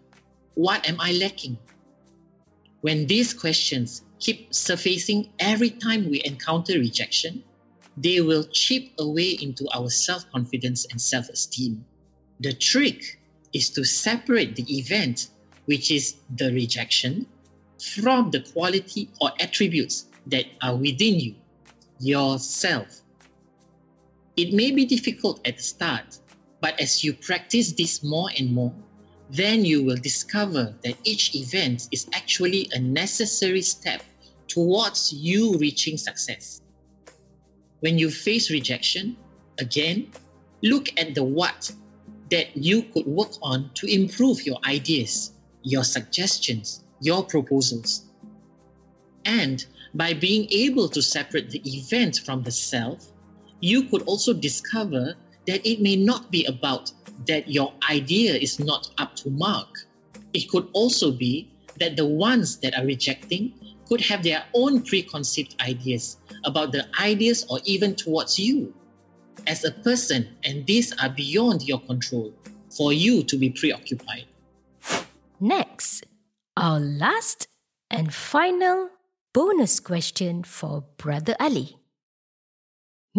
What 0.55 0.87
am 0.87 0.99
I 0.99 1.13
lacking? 1.13 1.57
When 2.81 3.07
these 3.07 3.33
questions 3.33 4.03
keep 4.19 4.53
surfacing 4.53 5.29
every 5.39 5.69
time 5.69 6.09
we 6.09 6.21
encounter 6.25 6.73
rejection, 6.73 7.43
they 7.95 8.19
will 8.21 8.43
chip 8.43 8.91
away 8.99 9.31
into 9.41 9.67
our 9.73 9.89
self 9.89 10.29
confidence 10.31 10.85
and 10.91 11.01
self 11.01 11.29
esteem. 11.29 11.85
The 12.41 12.53
trick 12.53 13.19
is 13.53 13.69
to 13.71 13.83
separate 13.83 14.55
the 14.55 14.77
event, 14.77 15.29
which 15.65 15.91
is 15.91 16.15
the 16.35 16.51
rejection, 16.53 17.25
from 17.81 18.31
the 18.31 18.41
quality 18.41 19.09
or 19.21 19.31
attributes 19.39 20.05
that 20.27 20.45
are 20.61 20.75
within 20.75 21.19
you, 21.19 21.35
yourself. 21.99 23.01
It 24.35 24.53
may 24.53 24.71
be 24.71 24.85
difficult 24.85 25.45
at 25.47 25.57
the 25.57 25.63
start, 25.63 26.19
but 26.61 26.79
as 26.79 27.03
you 27.03 27.13
practice 27.13 27.73
this 27.73 28.03
more 28.03 28.29
and 28.37 28.53
more, 28.53 28.73
then 29.29 29.63
you 29.63 29.83
will 29.83 29.97
discover 29.97 30.73
that 30.83 30.97
each 31.03 31.35
event 31.35 31.87
is 31.91 32.07
actually 32.13 32.69
a 32.73 32.79
necessary 32.79 33.61
step 33.61 34.03
towards 34.47 35.13
you 35.13 35.57
reaching 35.57 35.97
success. 35.97 36.61
When 37.81 37.97
you 37.97 38.09
face 38.09 38.49
rejection, 38.49 39.15
again, 39.59 40.11
look 40.63 40.89
at 40.99 41.15
the 41.15 41.23
what 41.23 41.71
that 42.31 42.55
you 42.55 42.83
could 42.83 43.05
work 43.05 43.31
on 43.41 43.71
to 43.75 43.87
improve 43.87 44.45
your 44.45 44.57
ideas, 44.65 45.33
your 45.63 45.83
suggestions, 45.83 46.83
your 46.99 47.23
proposals. 47.23 48.05
And 49.25 49.65
by 49.93 50.13
being 50.13 50.47
able 50.51 50.89
to 50.89 51.01
separate 51.01 51.49
the 51.49 51.61
event 51.65 52.21
from 52.25 52.43
the 52.43 52.51
self, 52.51 53.11
you 53.61 53.83
could 53.83 54.03
also 54.03 54.33
discover 54.33 55.15
that 55.47 55.65
it 55.67 55.81
may 55.81 55.95
not 55.95 56.31
be 56.31 56.45
about 56.45 56.91
that 57.27 57.47
your 57.49 57.73
idea 57.89 58.33
is 58.33 58.59
not 58.59 58.91
up 58.97 59.15
to 59.17 59.29
mark. 59.29 59.67
It 60.33 60.49
could 60.49 60.67
also 60.73 61.11
be 61.11 61.51
that 61.79 61.95
the 61.95 62.05
ones 62.05 62.57
that 62.59 62.77
are 62.77 62.85
rejecting 62.85 63.53
could 63.87 64.01
have 64.01 64.23
their 64.23 64.43
own 64.53 64.83
preconceived 64.83 65.55
ideas 65.61 66.17
about 66.45 66.71
the 66.71 66.85
ideas 67.01 67.45
or 67.49 67.59
even 67.65 67.95
towards 67.95 68.37
you 68.37 68.73
as 69.47 69.63
a 69.63 69.71
person, 69.71 70.27
and 70.43 70.65
these 70.67 70.93
are 71.01 71.09
beyond 71.09 71.63
your 71.63 71.79
control 71.81 72.33
for 72.69 72.93
you 72.93 73.23
to 73.23 73.37
be 73.37 73.49
preoccupied. 73.49 74.25
Next, 75.39 76.05
our 76.55 76.79
last 76.79 77.47
and 77.89 78.13
final 78.13 78.89
bonus 79.33 79.79
question 79.79 80.43
for 80.43 80.83
Brother 80.97 81.35
Ali. 81.39 81.78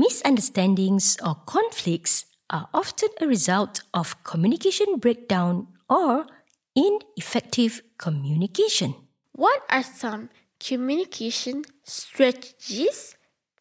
Misunderstandings 0.01 1.19
or 1.23 1.35
conflicts 1.45 2.25
are 2.49 2.71
often 2.73 3.11
a 3.21 3.27
result 3.27 3.83
of 3.93 4.25
communication 4.25 4.97
breakdown 4.97 5.67
or 5.91 6.25
ineffective 6.75 7.83
communication. 7.99 8.95
What 9.33 9.61
are 9.69 9.83
some 9.83 10.31
communication 10.59 11.67
strategies 11.85 13.15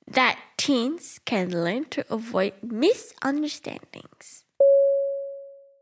that 0.08 0.40
teens 0.56 1.20
can 1.26 1.52
learn 1.52 1.84
to 1.90 2.06
avoid 2.10 2.54
misunderstandings? 2.64 4.46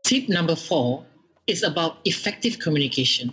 Tip 0.02 0.28
number 0.28 0.56
four 0.56 1.06
is 1.46 1.62
about 1.62 1.98
effective 2.04 2.58
communication. 2.58 3.32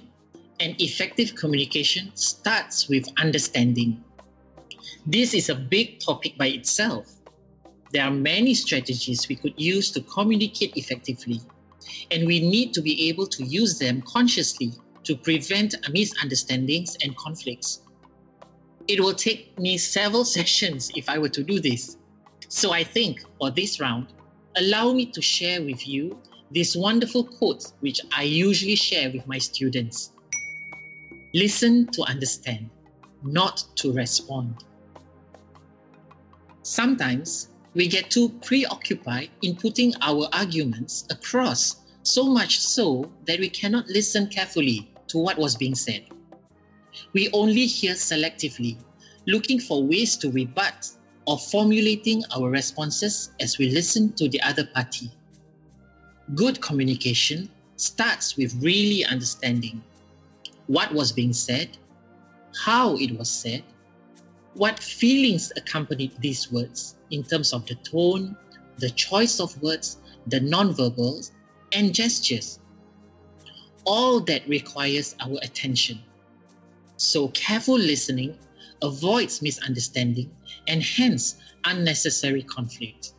And 0.59 0.79
effective 0.79 1.33
communication 1.33 2.11
starts 2.13 2.87
with 2.87 3.09
understanding. 3.17 4.03
This 5.07 5.33
is 5.33 5.49
a 5.49 5.55
big 5.55 5.99
topic 5.99 6.37
by 6.37 6.47
itself. 6.47 7.14
There 7.91 8.03
are 8.03 8.11
many 8.11 8.53
strategies 8.53 9.27
we 9.29 9.35
could 9.35 9.53
use 9.57 9.91
to 9.91 10.01
communicate 10.01 10.75
effectively, 10.75 11.41
and 12.11 12.25
we 12.25 12.39
need 12.39 12.73
to 12.73 12.81
be 12.81 13.09
able 13.09 13.27
to 13.27 13.43
use 13.43 13.79
them 13.79 14.01
consciously 14.01 14.73
to 15.03 15.15
prevent 15.15 15.75
misunderstandings 15.91 16.97
and 17.03 17.15
conflicts. 17.17 17.81
It 18.87 18.99
will 18.99 19.13
take 19.13 19.57
me 19.57 19.77
several 19.77 20.25
sessions 20.37 20.91
if 20.95 21.09
I 21.09 21.17
were 21.17 21.29
to 21.29 21.43
do 21.43 21.59
this. 21.59 21.97
So 22.47 22.71
I 22.71 22.83
think 22.83 23.21
for 23.39 23.51
this 23.51 23.79
round, 23.79 24.07
allow 24.57 24.93
me 24.93 25.05
to 25.07 25.21
share 25.21 25.61
with 25.61 25.87
you 25.87 26.17
this 26.51 26.75
wonderful 26.75 27.23
quote 27.23 27.71
which 27.79 27.99
I 28.15 28.23
usually 28.23 28.75
share 28.75 29.11
with 29.11 29.27
my 29.27 29.37
students. 29.37 30.11
Listen 31.33 31.87
to 31.87 32.03
understand, 32.03 32.69
not 33.23 33.63
to 33.77 33.91
respond. 33.91 34.63
Sometimes 36.61 37.49
we 37.75 37.89
get 37.89 38.09
too 38.09 38.29
preoccupied 38.41 39.29
in 39.41 39.55
putting 39.55 39.93
our 40.01 40.29
arguments 40.31 41.05
across, 41.09 41.81
so 42.03 42.23
much 42.23 42.59
so 42.59 43.11
that 43.25 43.39
we 43.39 43.49
cannot 43.49 43.85
listen 43.87 44.27
carefully 44.27 44.89
to 45.07 45.17
what 45.17 45.37
was 45.37 45.55
being 45.55 45.75
said. 45.75 46.05
We 47.11 47.29
only 47.33 47.65
hear 47.65 47.93
selectively, 47.93 48.77
looking 49.27 49.59
for 49.59 49.83
ways 49.83 50.15
to 50.17 50.31
rebut 50.31 50.89
or 51.27 51.37
formulating 51.37 52.23
our 52.35 52.49
responses 52.49 53.31
as 53.41 53.57
we 53.57 53.69
listen 53.69 54.13
to 54.13 54.29
the 54.29 54.41
other 54.41 54.65
party. 54.67 55.11
Good 56.33 56.61
communication 56.61 57.49
starts 57.75 58.37
with 58.37 58.55
really 58.61 59.03
understanding 59.03 59.83
what 60.67 60.93
was 60.93 61.11
being 61.11 61.33
said, 61.33 61.77
how 62.63 62.95
it 62.95 63.17
was 63.17 63.29
said, 63.29 63.63
what 64.53 64.79
feelings 64.79 65.51
accompanied 65.57 66.13
these 66.21 66.49
words 66.49 66.94
in 67.11 67.23
terms 67.23 67.53
of 67.53 67.65
the 67.65 67.75
tone, 67.75 68.35
the 68.77 68.89
choice 68.89 69.39
of 69.39 69.61
words, 69.61 69.97
the 70.27 70.39
nonverbals, 70.39 71.31
and 71.71 71.93
gestures. 71.93 72.59
All 73.85 74.19
that 74.21 74.47
requires 74.47 75.15
our 75.19 75.37
attention. 75.41 76.01
So, 76.97 77.27
careful 77.29 77.77
listening 77.77 78.37
avoids 78.81 79.41
misunderstanding 79.41 80.31
and 80.67 80.81
hence 80.81 81.35
unnecessary 81.65 82.43
conflict. 82.43 83.13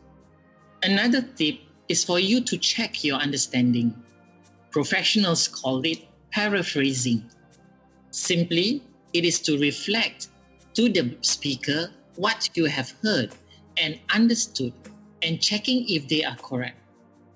Another 0.83 1.21
tip 1.21 1.59
is 1.89 2.03
for 2.03 2.19
you 2.19 2.41
to 2.41 2.57
check 2.57 3.03
your 3.03 3.17
understanding. 3.17 3.95
Professionals 4.71 5.47
call 5.47 5.81
it 5.85 5.99
paraphrasing. 6.31 7.23
Simply, 8.11 8.83
it 9.13 9.25
is 9.25 9.39
to 9.41 9.57
reflect 9.59 10.29
to 10.73 10.89
the 10.89 11.15
speaker 11.21 11.89
what 12.15 12.49
you 12.55 12.65
have 12.65 12.93
heard 13.01 13.33
and 13.79 13.99
understood 14.13 14.73
and 15.21 15.41
checking 15.41 15.87
if 15.89 16.07
they 16.07 16.23
are 16.23 16.35
correct. 16.37 16.77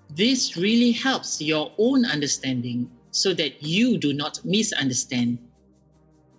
This 0.10 0.58
really 0.58 0.92
helps 0.92 1.42
your 1.42 1.72
own 1.78 2.06
understanding 2.06 2.90
so 3.12 3.34
that 3.34 3.62
you 3.64 3.98
do 3.98 4.14
not 4.14 4.44
misunderstand. 4.44 5.38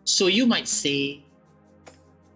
So 0.05 0.27
you 0.27 0.47
might 0.47 0.69
say, 0.69 1.23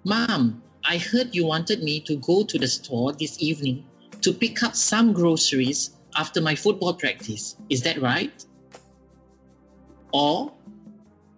Mom, 0.05 0.63
I 0.85 0.99
heard 0.99 1.35
you 1.35 1.47
wanted 1.47 1.83
me 1.83 2.01
to 2.01 2.17
go 2.17 2.45
to 2.45 2.59
the 2.59 2.69
store 2.69 3.13
this 3.13 3.43
evening 3.43 3.85
to 4.21 4.33
pick 4.33 4.63
up 4.63 4.75
some 4.75 5.13
groceries 5.13 5.91
after 6.17 6.41
my 6.41 6.55
football 6.55 6.95
practice. 6.95 7.57
Is 7.69 7.83
that 7.83 8.01
right? 8.01 8.45
Or, 10.13 10.53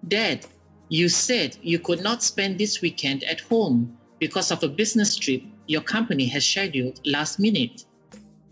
Dad, 0.07 0.47
you 0.89 1.09
said 1.09 1.57
you 1.63 1.79
could 1.79 2.03
not 2.03 2.23
spend 2.23 2.59
this 2.59 2.81
weekend 2.81 3.25
at 3.25 3.41
home 3.41 3.97
because 4.19 4.51
of 4.51 4.63
a 4.63 4.69
business 4.69 5.17
trip 5.17 5.43
your 5.69 5.83
company 5.83 6.27
has 6.27 6.45
scheduled 6.45 6.99
last 7.07 7.39
minute. 7.39 7.85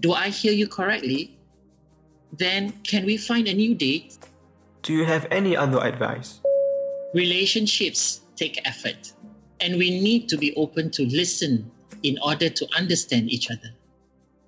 Do 0.00 0.12
I 0.12 0.28
hear 0.28 0.52
you 0.52 0.68
correctly? 0.68 1.36
Then 2.32 2.72
can 2.84 3.06
we 3.06 3.16
find 3.16 3.48
a 3.48 3.54
new 3.54 3.74
date? 3.74 4.18
Do 4.82 4.92
you 4.92 5.04
have 5.04 5.26
any 5.30 5.56
other 5.56 5.82
advice? 5.82 6.40
Relationships 7.14 8.20
take 8.36 8.60
effort, 8.68 9.12
and 9.60 9.78
we 9.78 9.98
need 9.98 10.28
to 10.28 10.36
be 10.36 10.54
open 10.54 10.90
to 10.92 11.06
listen 11.06 11.70
in 12.02 12.18
order 12.22 12.50
to 12.50 12.68
understand 12.76 13.30
each 13.30 13.50
other. 13.50 13.72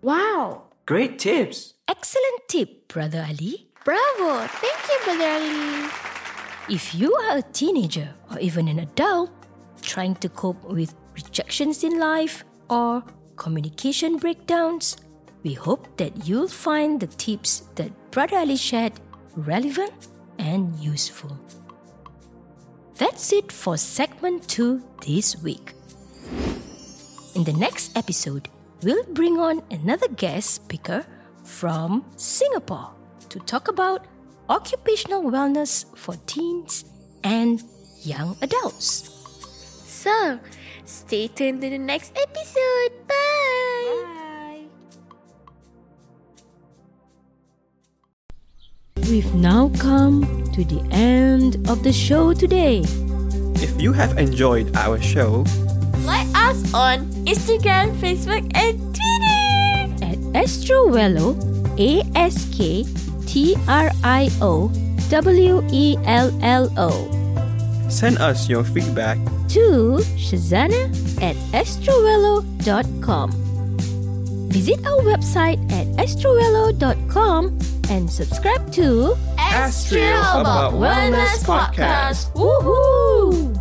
Wow. 0.03 0.65
Great 0.85 1.19
tips. 1.19 1.75
Excellent 1.89 2.49
tip, 2.49 2.87
Brother 2.89 3.25
Ali. 3.27 3.69
Bravo. 3.85 4.47
Thank 4.47 4.79
you, 4.89 4.99
Brother 5.05 5.25
Ali. 5.25 5.89
If 6.69 6.95
you 6.95 7.15
are 7.15 7.39
a 7.39 7.43
teenager 7.43 8.13
or 8.31 8.39
even 8.39 8.69
an 8.69 8.81
adult 8.81 9.31
trying 9.81 10.15
to 10.17 10.29
cope 10.29 10.63
with 10.65 10.95
rejections 11.15 11.83
in 11.83 11.99
life 11.99 12.45
or 12.71 13.03
communication 13.37 14.17
breakdowns, 14.17 14.97
we 15.43 15.55
hope 15.55 15.97
that 15.97 16.27
you'll 16.27 16.49
find 16.49 17.01
the 17.01 17.07
tips 17.07 17.63
that 17.77 17.93
Brother 18.11 18.37
Ali 18.39 18.57
shared 18.57 18.93
relevant 19.37 20.09
and 20.39 20.75
useful. 20.77 21.39
That's 22.97 23.33
it 23.33 23.53
for 23.53 23.77
segment 23.77 24.49
2 24.49 24.83
this 25.07 25.41
week. 25.43 25.75
In 27.35 27.45
the 27.45 27.53
next 27.53 27.97
episode, 27.97 28.49
we'll 28.83 29.05
bring 29.15 29.39
on 29.39 29.63
another 29.71 30.09
guest 30.09 30.55
speaker 30.55 31.07
from 31.45 32.05
Singapore 32.17 32.91
to 33.29 33.39
talk 33.41 33.69
about 33.69 34.07
occupational 34.49 35.23
wellness 35.23 35.85
for 35.97 36.15
teens 36.27 36.85
and 37.23 37.63
young 38.03 38.37
adults. 38.43 39.15
So, 39.87 40.41
stay 40.89 41.29
tuned 41.29 41.61
to 41.61 41.69
the 41.71 41.79
next 41.79 42.13
episode. 42.17 42.93
Bye. 43.07 44.65
We've 49.09 49.35
now 49.35 49.71
come 49.79 50.25
to 50.53 50.65
the 50.65 50.81
end 50.91 51.57
of 51.69 51.83
the 51.83 51.93
show 51.93 52.33
today. 52.33 52.83
If 53.61 53.81
you 53.81 53.93
have 53.93 54.19
enjoyed 54.19 54.75
our 54.77 55.01
show, 55.01 55.45
Like 56.09 56.29
us 56.35 56.73
on 56.73 57.05
Instagram, 57.29 57.93
Facebook, 58.01 58.41
and 58.57 58.81
Twitter. 58.97 59.45
At 60.09 60.19
asktriowello, 60.33 61.37
A 61.77 62.01
S 62.17 62.49
K 62.57 62.85
T 63.29 63.57
R 63.69 63.91
I 64.03 64.31
O 64.41 64.73
W 65.11 65.61
E 65.69 65.97
L 66.09 66.33
L 66.41 66.73
O. 66.81 67.18
send 67.89 68.19
us 68.19 68.49
your 68.49 68.65
feedback 68.65 69.19
to 69.49 69.99
Syazana 70.17 70.89
at 71.23 71.37
asktriowello.com. 71.53 73.31
Visit 74.51 74.87
our 74.87 75.01
website 75.03 75.61
at 75.73 75.87
asktriowello.com 75.97 77.59
and 77.91 78.11
subscribe 78.11 78.71
to 78.73 79.15
Ask 79.39 79.89
Trio 79.89 80.21
About 80.41 80.75
Wellness 80.75 81.45
Podcast. 81.45 82.33
Woohoo! 82.35 83.58